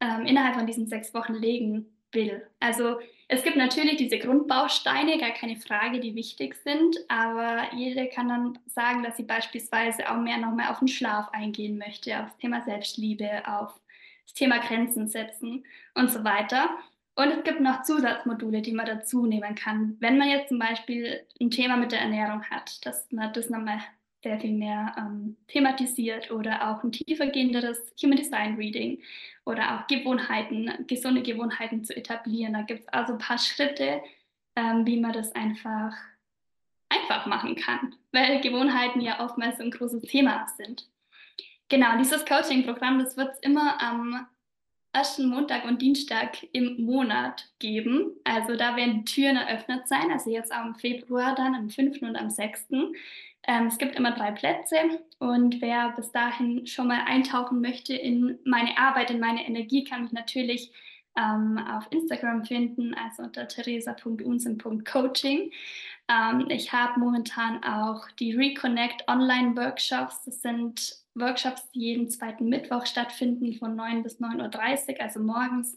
ähm, 0.00 0.26
innerhalb 0.26 0.54
von 0.54 0.66
diesen 0.66 0.86
sechs 0.86 1.12
Wochen 1.14 1.34
legen 1.34 1.86
will. 2.12 2.46
Also 2.60 3.00
es 3.26 3.42
gibt 3.42 3.56
natürlich 3.56 3.96
diese 3.96 4.18
Grundbausteine, 4.18 5.18
gar 5.18 5.30
keine 5.30 5.56
Frage, 5.56 5.98
die 5.98 6.14
wichtig 6.14 6.56
sind, 6.56 6.96
aber 7.08 7.72
jede 7.74 8.08
kann 8.08 8.28
dann 8.28 8.58
sagen, 8.66 9.02
dass 9.02 9.16
sie 9.16 9.22
beispielsweise 9.22 10.10
auch 10.10 10.18
mehr 10.18 10.36
nochmal 10.36 10.70
auf 10.70 10.80
den 10.80 10.88
Schlaf 10.88 11.28
eingehen 11.32 11.78
möchte, 11.78 12.20
auf 12.20 12.26
das 12.26 12.36
Thema 12.36 12.62
Selbstliebe, 12.62 13.42
auf 13.46 13.80
das 14.26 14.34
Thema 14.34 14.58
Grenzen 14.58 15.08
setzen 15.08 15.64
und 15.94 16.10
so 16.10 16.22
weiter. 16.22 16.68
Und 17.14 17.28
es 17.28 17.44
gibt 17.44 17.60
noch 17.60 17.82
Zusatzmodule, 17.82 18.60
die 18.60 18.72
man 18.72 18.86
dazu 18.86 19.24
nehmen 19.24 19.54
kann. 19.54 19.96
Wenn 20.00 20.18
man 20.18 20.28
jetzt 20.28 20.48
zum 20.48 20.58
Beispiel 20.58 21.24
ein 21.40 21.50
Thema 21.50 21.76
mit 21.76 21.92
der 21.92 22.00
Ernährung 22.00 22.42
hat, 22.44 22.84
dass 22.84 23.10
man 23.10 23.32
das 23.32 23.48
nochmal 23.48 23.80
sehr 24.22 24.38
viel 24.38 24.52
mehr 24.52 24.94
ähm, 24.98 25.36
thematisiert 25.48 26.30
oder 26.30 26.68
auch 26.68 26.84
ein 26.84 26.92
tiefergehenderes 26.92 27.92
Human 28.02 28.18
Design 28.18 28.56
Reading 28.56 29.00
oder 29.44 29.74
auch 29.74 29.86
Gewohnheiten, 29.86 30.70
gesunde 30.86 31.22
Gewohnheiten 31.22 31.84
zu 31.84 31.96
etablieren. 31.96 32.52
Da 32.52 32.62
gibt 32.62 32.80
es 32.80 32.88
also 32.88 33.14
ein 33.14 33.18
paar 33.18 33.38
Schritte, 33.38 34.02
ähm, 34.56 34.86
wie 34.86 35.00
man 35.00 35.12
das 35.12 35.34
einfach 35.34 35.94
einfach 36.90 37.26
machen 37.26 37.54
kann, 37.54 37.94
weil 38.12 38.40
Gewohnheiten 38.40 39.00
ja 39.00 39.24
oftmals 39.24 39.58
so 39.58 39.62
ein 39.62 39.70
großes 39.70 40.02
Thema 40.02 40.46
sind. 40.56 40.88
Genau, 41.68 41.96
dieses 41.98 42.26
Coaching-Programm, 42.26 42.98
das 42.98 43.16
wird 43.16 43.32
es 43.34 43.38
immer 43.40 43.80
am 43.80 44.26
ersten 44.92 45.28
Montag 45.28 45.64
und 45.64 45.80
Dienstag 45.80 46.42
im 46.52 46.82
Monat 46.84 47.48
geben. 47.60 48.16
Also 48.24 48.56
da 48.56 48.74
werden 48.74 49.04
Türen 49.04 49.36
eröffnet 49.36 49.86
sein, 49.86 50.10
also 50.10 50.30
jetzt 50.30 50.50
am 50.50 50.74
Februar 50.74 51.34
dann, 51.36 51.54
am 51.54 51.70
5. 51.70 52.02
und 52.02 52.16
am 52.16 52.28
6. 52.28 52.66
Ähm, 53.46 53.66
es 53.66 53.78
gibt 53.78 53.96
immer 53.96 54.12
drei 54.12 54.32
Plätze 54.32 54.76
und 55.18 55.60
wer 55.60 55.90
bis 55.92 56.12
dahin 56.12 56.66
schon 56.66 56.88
mal 56.88 57.02
eintauchen 57.06 57.60
möchte 57.60 57.94
in 57.94 58.38
meine 58.44 58.76
Arbeit, 58.76 59.10
in 59.10 59.20
meine 59.20 59.46
Energie, 59.46 59.84
kann 59.84 60.02
mich 60.02 60.12
natürlich 60.12 60.72
ähm, 61.16 61.58
auf 61.58 61.86
Instagram 61.90 62.44
finden, 62.44 62.94
also 62.94 63.24
unter 63.24 63.48
theresa.unsen.coaching. 63.48 65.50
Ähm, 66.08 66.46
ich 66.48 66.72
habe 66.72 67.00
momentan 67.00 67.64
auch 67.64 68.08
die 68.18 68.36
Reconnect 68.36 69.08
Online 69.08 69.56
Workshops. 69.56 70.24
Das 70.24 70.42
sind 70.42 70.99
Workshops, 71.14 71.70
die 71.70 71.80
jeden 71.80 72.08
zweiten 72.08 72.48
Mittwoch 72.48 72.86
stattfinden 72.86 73.54
von 73.54 73.74
9 73.74 74.02
bis 74.02 74.20
9.30 74.20 74.94
Uhr, 74.94 75.00
also 75.00 75.20
morgens, 75.20 75.76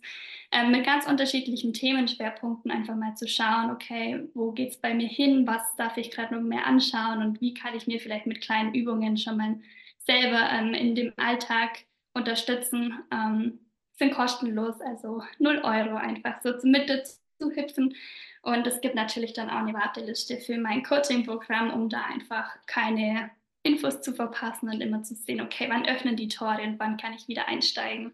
äh, 0.52 0.68
mit 0.68 0.86
ganz 0.86 1.08
unterschiedlichen 1.08 1.74
Themenschwerpunkten 1.74 2.72
einfach 2.72 2.96
mal 2.96 3.16
zu 3.16 3.28
schauen, 3.28 3.72
okay, 3.72 4.28
wo 4.34 4.52
geht 4.52 4.72
es 4.72 4.78
bei 4.78 4.94
mir 4.94 5.08
hin, 5.08 5.48
was 5.48 5.76
darf 5.76 5.98
ich 5.98 6.12
gerade 6.12 6.36
noch 6.36 6.42
mehr 6.42 6.66
anschauen 6.68 7.22
und 7.22 7.42
wie 7.42 7.54
kann 7.54 7.76
ich 7.76 7.88
mir 7.88 8.00
vielleicht 8.00 8.28
mit 8.28 8.42
kleinen 8.42 8.74
Übungen 8.74 9.18
schon 9.18 9.38
mal 9.38 9.60
selber 9.98 10.50
ähm, 10.52 10.74
in 10.74 10.96
dem 10.96 11.14
Alltag 11.18 11.86
unterstützen. 12.14 13.00
Ähm, 13.12 13.60
sind 13.96 14.14
kostenlos, 14.14 14.82
also 14.82 15.24
0 15.40 15.62
Euro 15.64 15.96
einfach 15.96 16.42
so 16.42 16.58
zur 16.58 16.70
Mitte 16.70 17.04
zu 17.04 17.52
hüpfen. 17.52 17.96
Und 18.42 18.68
es 18.68 18.82
gibt 18.82 18.96
natürlich 18.96 19.34
dann 19.34 19.50
auch 19.50 19.60
eine 19.60 19.74
Warteliste 19.74 20.38
für 20.38 20.58
mein 20.58 20.84
Coaching-Programm, 20.84 21.72
um 21.72 21.90
da 21.90 22.04
einfach 22.06 22.50
keine 22.66 23.32
Infos 23.64 24.02
zu 24.02 24.14
verpassen 24.14 24.70
und 24.70 24.82
immer 24.82 25.04
zu 25.04 25.16
sehen, 25.16 25.42
okay, 25.42 25.68
wann 25.70 25.88
öffnen 25.88 26.16
die 26.16 26.28
Tore 26.28 26.62
und 26.62 26.80
wann 26.80 26.98
kann 26.98 27.14
ich 27.14 27.28
wieder 27.28 27.48
einsteigen. 27.48 28.14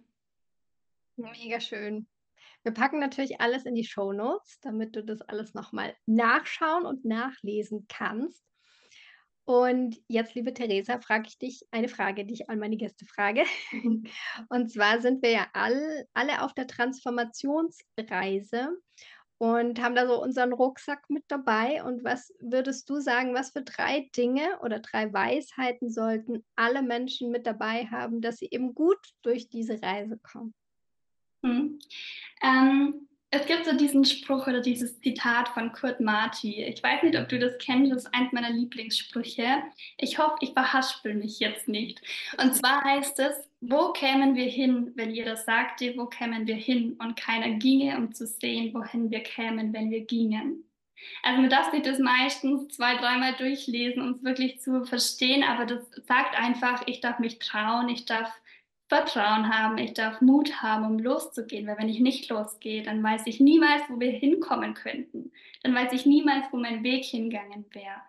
Mega 1.16 1.60
schön. 1.60 2.08
Wir 2.64 2.74
packen 2.74 3.00
natürlich 3.00 3.42
alles 3.42 3.66
in 3.66 3.76
die 3.76 3.86
Show 3.86 4.14
Notes, 4.14 4.60
damit 4.62 4.96
du 4.96 5.04
das 5.04 5.22
alles 5.22 5.54
nochmal 5.54 5.96
nachschauen 6.06 6.86
und 6.86 7.06
nachlesen 7.06 7.88
kannst. 7.88 8.44
Und 9.46 9.98
jetzt, 10.08 10.36
liebe 10.36 10.54
Theresa, 10.54 11.00
frage 11.00 11.28
ich 11.28 11.40
dich 11.40 11.66
eine 11.72 11.88
Frage, 11.88 12.24
die 12.24 12.36
ich 12.36 12.50
an 12.52 12.60
meine 12.60 12.78
Gäste 12.78 13.08
frage. 13.08 13.46
Und 14.50 14.72
zwar 14.72 15.02
sind 15.02 15.24
wir 15.24 15.32
ja 15.32 15.48
all, 15.54 16.06
alle 16.14 16.44
auf 16.44 16.54
der 16.54 16.68
Transformationsreise 16.68 18.78
und 19.39 19.82
haben 19.82 19.95
da 19.95 20.06
so 20.06 20.21
unseren 20.21 20.52
Rucksack 20.54 21.10
mit 21.10 21.23
dabei. 21.30 21.82
Und 21.84 22.04
was 22.04 22.34
würdest 22.39 22.89
du 22.89 22.99
sagen, 22.99 23.34
was 23.34 23.52
für 23.52 23.63
drei 23.63 24.10
Dinge 24.15 24.60
oder 24.62 24.80
drei 24.80 25.12
Weisheiten 25.12 25.89
sollten 25.89 26.45
alle 26.56 26.84
Menschen 26.84 27.32
mit 27.32 27.47
dabei 27.47 27.88
haben, 27.88 28.21
dass 28.21 28.38
sie 28.38 28.49
eben 28.52 28.75
gut 28.75 28.99
durch 29.21 29.49
diese 29.49 29.82
Reise 29.82 30.17
kommen? 30.17 30.54
Hm. 31.41 31.80
Ähm, 32.43 33.09
es 33.32 33.46
gibt 33.46 33.65
so 33.65 33.78
diesen 33.78 34.06
Spruch 34.06 34.48
oder 34.48 34.60
dieses 34.60 35.00
Zitat 35.02 35.50
von 35.50 35.72
Kurt 35.72 36.00
Marti. 36.00 36.63
Ich 36.63 36.82
weiß 36.82 37.04
nicht, 37.04 37.18
ob 37.18 37.30
du 37.30 37.38
das 37.38 37.58
kennst, 37.60 37.92
das 37.92 38.06
ist 38.06 38.13
eins 38.13 38.32
meiner 38.32 38.50
Lieblingssprüche. 38.50 39.62
Ich 39.98 40.18
hoffe, 40.18 40.38
ich 40.42 40.54
verhaspel 40.54 41.13
mich 41.13 41.39
jetzt 41.39 41.68
nicht. 41.68 42.02
Und 42.42 42.56
zwar 42.56 42.84
heißt 42.84 43.20
es, 43.20 43.36
wo 43.62 43.92
kämen 43.92 44.36
wir 44.36 44.48
hin, 44.50 44.94
wenn 44.96 45.12
jeder 45.12 45.36
sagte, 45.36 45.94
wo 45.96 46.08
kämen 46.08 46.48
wir 46.48 46.56
hin 46.56 46.98
und 47.00 47.18
keiner 47.18 47.52
ginge, 47.58 47.98
um 47.98 48.13
zu 48.13 48.26
sehen, 48.26 48.74
wohin 48.74 49.12
wir 49.12 49.22
kämen, 49.22 49.74
wenn 49.74 49.92
wir 49.92 50.06
gingen. 50.06 50.63
Also 51.22 51.42
man 51.42 51.50
darf 51.50 51.72
sich 51.72 51.84
das 51.84 52.00
meistens 52.00 52.76
zwei, 52.76 52.96
dreimal 52.96 53.34
durchlesen, 53.36 54.02
um 54.02 54.12
es 54.12 54.24
wirklich 54.24 54.60
zu 54.60 54.86
verstehen, 54.86 55.44
aber 55.44 55.65
das 55.65 55.88
sagt 56.08 56.38
einfach, 56.38 56.82
ich 56.88 57.00
darf 57.00 57.20
mich 57.20 57.39
trauen, 57.39 57.89
ich 57.89 58.06
darf 58.06 58.32
Vertrauen 58.89 59.56
haben, 59.56 59.78
ich 59.78 59.93
darf 59.93 60.19
Mut 60.19 60.63
haben, 60.63 60.84
um 60.84 60.97
loszugehen, 60.97 61.67
weil 61.67 61.78
wenn 61.78 61.89
ich 61.89 61.99
nicht 61.99 62.28
losgehe, 62.30 62.82
dann 62.82 63.04
weiß 63.04 63.21
ich 63.28 63.39
niemals, 63.39 63.84
wo 63.88 63.99
wir 63.99 64.12
hinkommen 64.12 64.73
könnten. 64.73 65.32
Dann 65.62 65.75
weiß 65.75 65.93
ich 65.93 66.08
niemals, 66.08 66.47
wo 66.52 66.58
mein 66.58 66.84
Weg 66.84 67.06
hingegangen 67.06 67.65
wäre. 67.71 68.02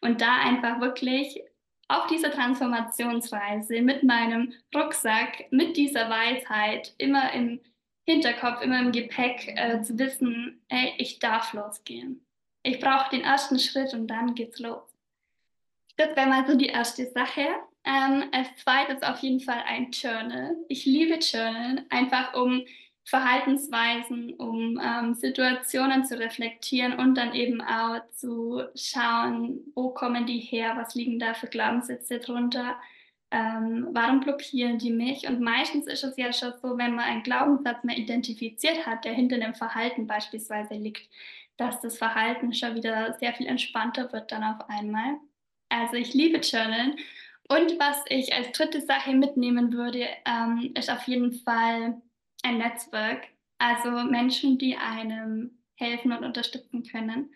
Und 0.00 0.20
da 0.20 0.36
einfach 0.36 0.80
wirklich 0.80 1.42
auf 1.88 2.06
dieser 2.06 2.30
Transformationsreise 2.30 3.80
mit 3.82 4.04
meinem 4.04 4.52
Rucksack, 4.72 5.50
mit 5.50 5.76
dieser 5.76 6.08
Weisheit, 6.08 6.94
immer 6.98 7.32
im 7.32 7.60
Hinterkopf, 8.04 8.62
immer 8.62 8.78
im 8.78 8.92
Gepäck 8.92 9.54
äh, 9.56 9.82
zu 9.82 9.98
wissen, 9.98 10.62
hey, 10.68 10.94
ich 10.98 11.18
darf 11.18 11.52
losgehen. 11.52 12.24
Ich 12.62 12.78
brauche 12.78 13.10
den 13.10 13.22
ersten 13.22 13.58
Schritt 13.58 13.92
und 13.92 14.06
dann 14.06 14.34
geht's 14.36 14.60
los. 14.60 14.82
Das 15.96 16.14
wäre 16.14 16.28
mal 16.28 16.46
so 16.46 16.56
die 16.56 16.66
erste 16.66 17.06
Sache. 17.06 17.48
Ähm, 17.88 18.24
als 18.32 18.54
zweites 18.56 19.02
auf 19.02 19.18
jeden 19.20 19.40
Fall 19.40 19.62
ein 19.66 19.90
Journal. 19.92 20.56
Ich 20.68 20.84
liebe 20.84 21.14
Journal, 21.14 21.86
einfach 21.88 22.34
um 22.34 22.66
Verhaltensweisen, 23.04 24.34
um 24.34 24.78
ähm, 24.78 25.14
Situationen 25.14 26.04
zu 26.04 26.18
reflektieren 26.18 26.98
und 26.98 27.14
dann 27.14 27.34
eben 27.34 27.62
auch 27.62 28.00
zu 28.12 28.62
schauen, 28.74 29.60
wo 29.74 29.88
kommen 29.88 30.26
die 30.26 30.38
her, 30.38 30.74
was 30.76 30.94
liegen 30.94 31.18
da 31.18 31.32
für 31.32 31.46
Glaubenssätze 31.46 32.18
drunter, 32.18 32.76
ähm, 33.30 33.88
warum 33.92 34.20
blockieren 34.20 34.76
die 34.76 34.92
mich? 34.92 35.26
Und 35.26 35.40
meistens 35.40 35.86
ist 35.86 36.04
es 36.04 36.18
ja 36.18 36.30
schon 36.34 36.52
so, 36.60 36.76
wenn 36.76 36.94
man 36.94 37.06
einen 37.06 37.22
Glaubenssatz 37.22 37.84
mehr 37.84 37.96
identifiziert 37.96 38.84
hat, 38.84 39.06
der 39.06 39.14
hinter 39.14 39.38
dem 39.38 39.54
Verhalten 39.54 40.06
beispielsweise 40.06 40.74
liegt, 40.74 41.08
dass 41.56 41.80
das 41.80 41.96
Verhalten 41.96 42.52
schon 42.52 42.74
wieder 42.74 43.14
sehr 43.14 43.32
viel 43.32 43.46
entspannter 43.46 44.12
wird 44.12 44.30
dann 44.30 44.44
auf 44.44 44.68
einmal. 44.68 45.16
Also 45.70 45.94
ich 45.94 46.12
liebe 46.12 46.38
Journalen. 46.38 46.98
Und 47.48 47.78
was 47.78 48.04
ich 48.08 48.34
als 48.34 48.52
dritte 48.52 48.80
Sache 48.80 49.14
mitnehmen 49.14 49.72
würde, 49.72 50.06
ähm, 50.26 50.72
ist 50.74 50.90
auf 50.90 51.04
jeden 51.04 51.32
Fall 51.32 52.00
ein 52.42 52.58
Netzwerk. 52.58 53.28
Also 53.58 53.90
Menschen, 53.90 54.58
die 54.58 54.76
einem 54.76 55.58
helfen 55.76 56.12
und 56.12 56.24
unterstützen 56.24 56.82
können. 56.84 57.30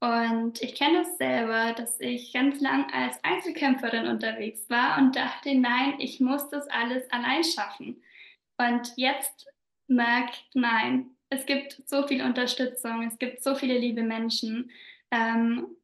Und 0.00 0.60
ich 0.62 0.74
kenne 0.74 1.00
es 1.00 1.16
selber, 1.16 1.72
dass 1.72 1.98
ich 2.00 2.32
ganz 2.32 2.60
lang 2.60 2.92
als 2.92 3.22
Einzelkämpferin 3.24 4.06
unterwegs 4.06 4.68
war 4.68 4.98
und 4.98 5.16
dachte, 5.16 5.54
nein, 5.54 5.94
ich 5.98 6.20
muss 6.20 6.48
das 6.50 6.68
alles 6.68 7.10
allein 7.10 7.42
schaffen. 7.44 8.02
Und 8.58 8.92
jetzt 8.96 9.46
merkt, 9.86 10.44
nein, 10.54 11.10
es 11.30 11.46
gibt 11.46 11.82
so 11.86 12.06
viel 12.06 12.22
Unterstützung, 12.22 13.02
es 13.04 13.18
gibt 13.18 13.42
so 13.42 13.54
viele 13.54 13.78
liebe 13.78 14.02
Menschen. 14.02 14.70
Ähm, 15.10 15.75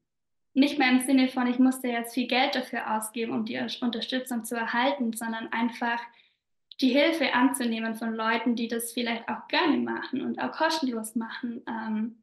nicht 0.54 0.78
mehr 0.78 0.90
im 0.90 1.00
Sinne 1.00 1.28
von, 1.28 1.46
ich 1.46 1.58
musste 1.58 1.88
jetzt 1.88 2.14
viel 2.14 2.26
Geld 2.26 2.54
dafür 2.54 2.96
ausgeben, 2.96 3.32
um 3.32 3.44
die 3.44 3.58
Unterstützung 3.80 4.44
zu 4.44 4.54
erhalten, 4.54 5.12
sondern 5.12 5.50
einfach 5.52 6.00
die 6.80 6.90
Hilfe 6.90 7.32
anzunehmen 7.32 7.94
von 7.94 8.14
Leuten, 8.14 8.56
die 8.56 8.68
das 8.68 8.92
vielleicht 8.92 9.28
auch 9.28 9.48
gerne 9.48 9.78
machen 9.78 10.20
und 10.20 10.38
auch 10.40 10.52
kostenlos 10.52 11.14
machen. 11.14 11.62
Ähm, 11.66 12.16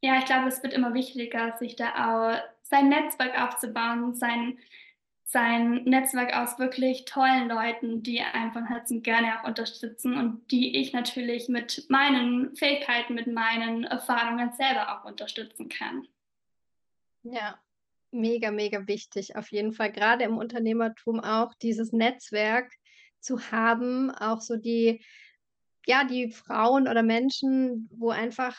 ja, 0.00 0.18
ich 0.18 0.24
glaube, 0.24 0.48
es 0.48 0.62
wird 0.62 0.72
immer 0.72 0.94
wichtiger, 0.94 1.56
sich 1.58 1.76
da 1.76 1.90
auch 1.94 2.42
sein 2.62 2.88
Netzwerk 2.88 3.40
aufzubauen, 3.40 4.14
sein, 4.14 4.58
sein 5.24 5.84
Netzwerk 5.84 6.34
aus 6.34 6.58
wirklich 6.58 7.04
tollen 7.04 7.48
Leuten, 7.48 8.02
die 8.02 8.20
einen 8.20 8.52
von 8.52 8.66
Herzen 8.66 9.02
gerne 9.02 9.38
auch 9.38 9.46
unterstützen 9.46 10.16
und 10.16 10.50
die 10.50 10.76
ich 10.76 10.92
natürlich 10.92 11.48
mit 11.48 11.84
meinen 11.88 12.56
Fähigkeiten, 12.56 13.14
mit 13.14 13.28
meinen 13.28 13.84
Erfahrungen 13.84 14.52
selber 14.52 14.96
auch 14.96 15.04
unterstützen 15.04 15.68
kann. 15.68 16.08
Ja, 17.22 17.58
mega, 18.10 18.50
mega 18.50 18.86
wichtig. 18.86 19.36
Auf 19.36 19.50
jeden 19.52 19.72
Fall, 19.72 19.92
gerade 19.92 20.24
im 20.24 20.38
Unternehmertum 20.38 21.20
auch 21.20 21.54
dieses 21.54 21.92
Netzwerk 21.92 22.72
zu 23.20 23.52
haben, 23.52 24.10
auch 24.10 24.40
so 24.40 24.56
die, 24.56 25.04
ja, 25.86 26.04
die 26.04 26.30
Frauen 26.32 26.88
oder 26.88 27.02
Menschen, 27.02 27.88
wo 27.92 28.10
einfach 28.10 28.56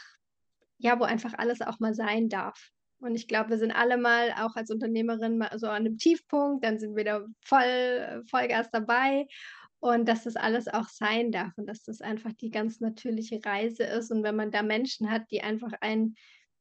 ja, 0.84 1.00
wo 1.00 1.04
einfach 1.06 1.34
alles 1.38 1.62
auch 1.62 1.80
mal 1.80 1.94
sein 1.94 2.30
darf. 2.30 2.70
Und 3.00 3.16
ich 3.16 3.28
glaube, 3.28 3.52
wir 3.52 3.58
sind 3.58 3.72
alle 3.72 3.98
mal 3.98 4.34
auch 4.34 4.56
als 4.56 4.70
Unternehmerin 4.70 5.38
mal 5.38 5.58
so 5.58 5.68
an 5.68 5.86
einem 5.86 5.98
Tiefpunkt, 5.98 6.64
dann 6.64 6.78
sind 6.78 6.92
wir 6.92 7.02
wieder 7.04 7.26
voll 7.42 8.24
Vollgas 8.30 8.70
dabei 8.72 9.28
und 9.80 10.08
dass 10.08 10.24
das 10.24 10.36
alles 10.36 10.68
auch 10.68 10.88
sein 10.90 11.32
darf 11.32 11.52
und 11.58 11.68
dass 11.68 11.84
das 11.84 12.02
einfach 12.02 12.32
die 12.34 12.50
ganz 12.50 12.80
natürliche 12.82 13.40
Reise 13.44 13.84
ist 13.84 14.12
und 14.12 14.24
wenn 14.24 14.36
man 14.36 14.52
da 14.52 14.62
Menschen 14.62 15.10
hat, 15.10 15.24
die 15.32 15.42
einfach 15.42 15.72
einen 15.82 16.16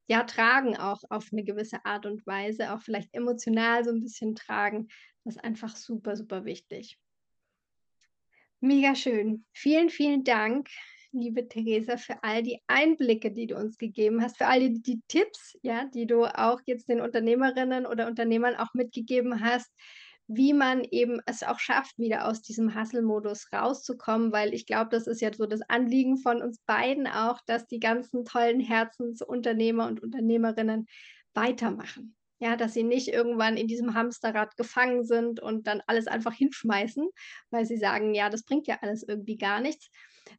ja 0.06 0.24
tragen 0.24 0.76
auch 0.76 1.02
auf 1.10 1.28
eine 1.32 1.44
gewisse 1.44 1.84
Art 1.84 2.06
und 2.06 2.26
Weise, 2.26 2.72
auch 2.72 2.82
vielleicht 2.82 3.14
emotional 3.14 3.84
so 3.84 3.90
ein 3.90 4.00
bisschen 4.00 4.34
tragen, 4.34 4.88
das 5.24 5.36
ist 5.36 5.44
einfach 5.44 5.76
super, 5.76 6.16
super 6.16 6.44
wichtig. 6.44 6.98
Mega 8.60 8.94
schön. 8.94 9.44
Vielen, 9.52 9.90
vielen 9.90 10.24
Dank 10.24 10.68
liebe 11.12 11.46
Theresa, 11.46 11.96
für 11.96 12.22
all 12.22 12.42
die 12.42 12.60
Einblicke, 12.66 13.30
die 13.30 13.46
du 13.46 13.56
uns 13.56 13.78
gegeben 13.78 14.22
hast, 14.22 14.38
für 14.38 14.46
all 14.46 14.60
die, 14.60 14.82
die 14.82 15.00
Tipps, 15.08 15.56
ja, 15.62 15.84
die 15.84 16.06
du 16.06 16.24
auch 16.24 16.60
jetzt 16.66 16.88
den 16.88 17.00
Unternehmerinnen 17.00 17.86
oder 17.86 18.06
Unternehmern 18.06 18.56
auch 18.56 18.72
mitgegeben 18.74 19.40
hast, 19.40 19.70
wie 20.26 20.52
man 20.52 20.84
eben 20.84 21.20
es 21.26 21.42
auch 21.42 21.58
schafft, 21.58 21.98
wieder 21.98 22.26
aus 22.28 22.42
diesem 22.42 22.74
Hustle-Modus 22.74 23.52
rauszukommen, 23.52 24.32
weil 24.32 24.54
ich 24.54 24.66
glaube, 24.66 24.90
das 24.90 25.06
ist 25.06 25.20
ja 25.20 25.32
so 25.32 25.46
das 25.46 25.62
Anliegen 25.62 26.16
von 26.16 26.42
uns 26.42 26.58
beiden 26.66 27.06
auch, 27.06 27.40
dass 27.46 27.66
die 27.66 27.80
ganzen 27.80 28.24
tollen 28.24 28.60
Herzensunternehmer 28.60 29.86
und 29.86 30.02
Unternehmerinnen 30.02 30.86
weitermachen. 31.34 32.16
Ja, 32.38 32.56
dass 32.56 32.74
sie 32.74 32.82
nicht 32.82 33.08
irgendwann 33.08 33.56
in 33.56 33.68
diesem 33.68 33.94
Hamsterrad 33.94 34.56
gefangen 34.56 35.04
sind 35.04 35.38
und 35.38 35.68
dann 35.68 35.80
alles 35.86 36.08
einfach 36.08 36.32
hinschmeißen, 36.32 37.08
weil 37.50 37.66
sie 37.66 37.76
sagen, 37.76 38.14
ja, 38.14 38.30
das 38.30 38.42
bringt 38.42 38.66
ja 38.66 38.78
alles 38.80 39.04
irgendwie 39.06 39.36
gar 39.36 39.60
nichts, 39.60 39.90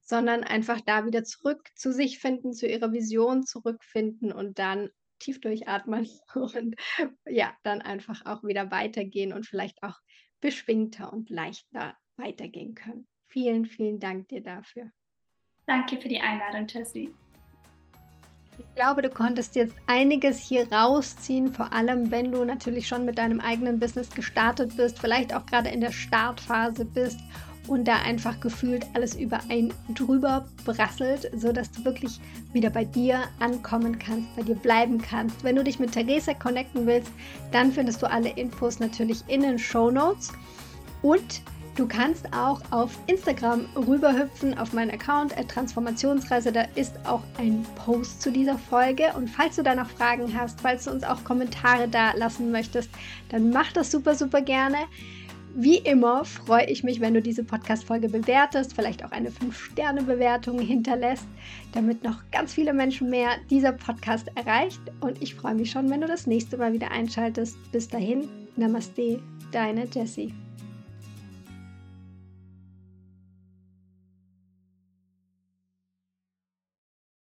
sondern 0.01 0.43
einfach 0.43 0.81
da 0.81 1.05
wieder 1.05 1.23
zurück 1.23 1.69
zu 1.75 1.93
sich 1.93 2.19
finden, 2.19 2.51
zu 2.53 2.67
ihrer 2.67 2.91
Vision 2.91 3.45
zurückfinden 3.45 4.33
und 4.33 4.59
dann 4.59 4.89
tief 5.19 5.41
durchatmen 5.41 6.09
und 6.35 6.75
ja, 7.27 7.55
dann 7.63 7.81
einfach 7.81 8.25
auch 8.25 8.43
wieder 8.43 8.71
weitergehen 8.71 9.33
und 9.33 9.45
vielleicht 9.45 9.81
auch 9.83 9.99
beschwingter 10.41 11.11
und 11.11 11.29
leichter 11.29 11.95
weitergehen 12.17 12.75
können. 12.75 13.07
Vielen, 13.27 13.65
vielen 13.65 13.99
Dank 13.99 14.27
dir 14.27 14.41
dafür. 14.41 14.91
Danke 15.65 15.99
für 15.99 16.09
die 16.09 16.19
Einladung, 16.19 16.67
Jessie. 16.67 17.13
Ich 18.59 18.75
glaube, 18.75 19.01
du 19.01 19.09
konntest 19.09 19.55
jetzt 19.55 19.75
einiges 19.87 20.37
hier 20.37 20.71
rausziehen, 20.71 21.51
vor 21.51 21.73
allem 21.73 22.11
wenn 22.11 22.31
du 22.31 22.43
natürlich 22.43 22.87
schon 22.87 23.05
mit 23.05 23.17
deinem 23.17 23.39
eigenen 23.39 23.79
Business 23.79 24.11
gestartet 24.11 24.77
bist, 24.77 24.99
vielleicht 24.99 25.33
auch 25.33 25.45
gerade 25.45 25.69
in 25.69 25.81
der 25.81 25.91
Startphase 25.91 26.85
bist 26.85 27.19
und 27.67 27.87
da 27.87 28.01
einfach 28.01 28.39
gefühlt 28.39 28.85
alles 28.93 29.15
über 29.15 29.39
ein 29.49 29.73
drüber 29.93 30.45
brasselt, 30.65 31.31
sodass 31.35 31.71
du 31.71 31.85
wirklich 31.85 32.19
wieder 32.51 32.69
bei 32.69 32.83
dir 32.83 33.23
ankommen 33.39 33.97
kannst, 33.99 34.35
bei 34.35 34.43
dir 34.43 34.55
bleiben 34.55 35.01
kannst. 35.01 35.43
Wenn 35.43 35.55
du 35.55 35.63
dich 35.63 35.79
mit 35.79 35.93
Theresa 35.93 36.33
connecten 36.33 36.85
willst, 36.85 37.11
dann 37.51 37.71
findest 37.71 38.01
du 38.01 38.09
alle 38.09 38.29
Infos 38.29 38.79
natürlich 38.79 39.23
in 39.27 39.41
den 39.41 39.59
Show 39.59 39.91
Notes. 39.91 40.31
Und 41.01 41.41
du 41.75 41.87
kannst 41.87 42.33
auch 42.33 42.61
auf 42.71 42.91
Instagram 43.07 43.65
rüberhüpfen 43.75 44.57
auf 44.57 44.73
meinen 44.73 44.91
Account 44.91 45.33
Transformationsreise. 45.47 46.51
Da 46.51 46.65
ist 46.75 46.93
auch 47.05 47.23
ein 47.37 47.65
Post 47.75 48.21
zu 48.21 48.31
dieser 48.31 48.57
Folge. 48.57 49.05
Und 49.15 49.29
falls 49.29 49.55
du 49.55 49.63
da 49.63 49.73
noch 49.73 49.89
Fragen 49.89 50.37
hast, 50.37 50.61
falls 50.61 50.85
du 50.85 50.91
uns 50.91 51.03
auch 51.03 51.23
Kommentare 51.23 51.87
da 51.87 52.11
lassen 52.13 52.51
möchtest, 52.51 52.89
dann 53.29 53.49
mach 53.51 53.71
das 53.71 53.91
super, 53.91 54.15
super 54.15 54.41
gerne. 54.41 54.77
Wie 55.55 55.77
immer 55.77 56.25
freue 56.25 56.65
ich 56.65 56.83
mich, 56.83 56.99
wenn 56.99 57.13
du 57.13 57.21
diese 57.21 57.43
Podcast-Folge 57.43 58.09
bewertest, 58.09 58.73
vielleicht 58.73 59.05
auch 59.05 59.11
eine 59.11 59.29
5-Sterne-Bewertung 59.29 60.57
hinterlässt, 60.59 61.27
damit 61.73 62.03
noch 62.03 62.23
ganz 62.31 62.53
viele 62.53 62.73
Menschen 62.73 63.11
mehr 63.11 63.29
dieser 63.51 63.71
Podcast 63.71 64.31
erreicht. 64.33 64.81
Und 64.99 65.21
ich 65.21 65.35
freue 65.35 65.53
mich 65.53 65.69
schon, 65.69 65.91
wenn 65.91 66.01
du 66.01 66.07
das 66.07 66.25
nächste 66.25 66.57
Mal 66.57 66.73
wieder 66.73 66.89
einschaltest. 66.89 67.55
Bis 67.71 67.87
dahin, 67.87 68.27
Namaste, 68.55 69.21
deine 69.51 69.85
Jessie. 69.85 70.33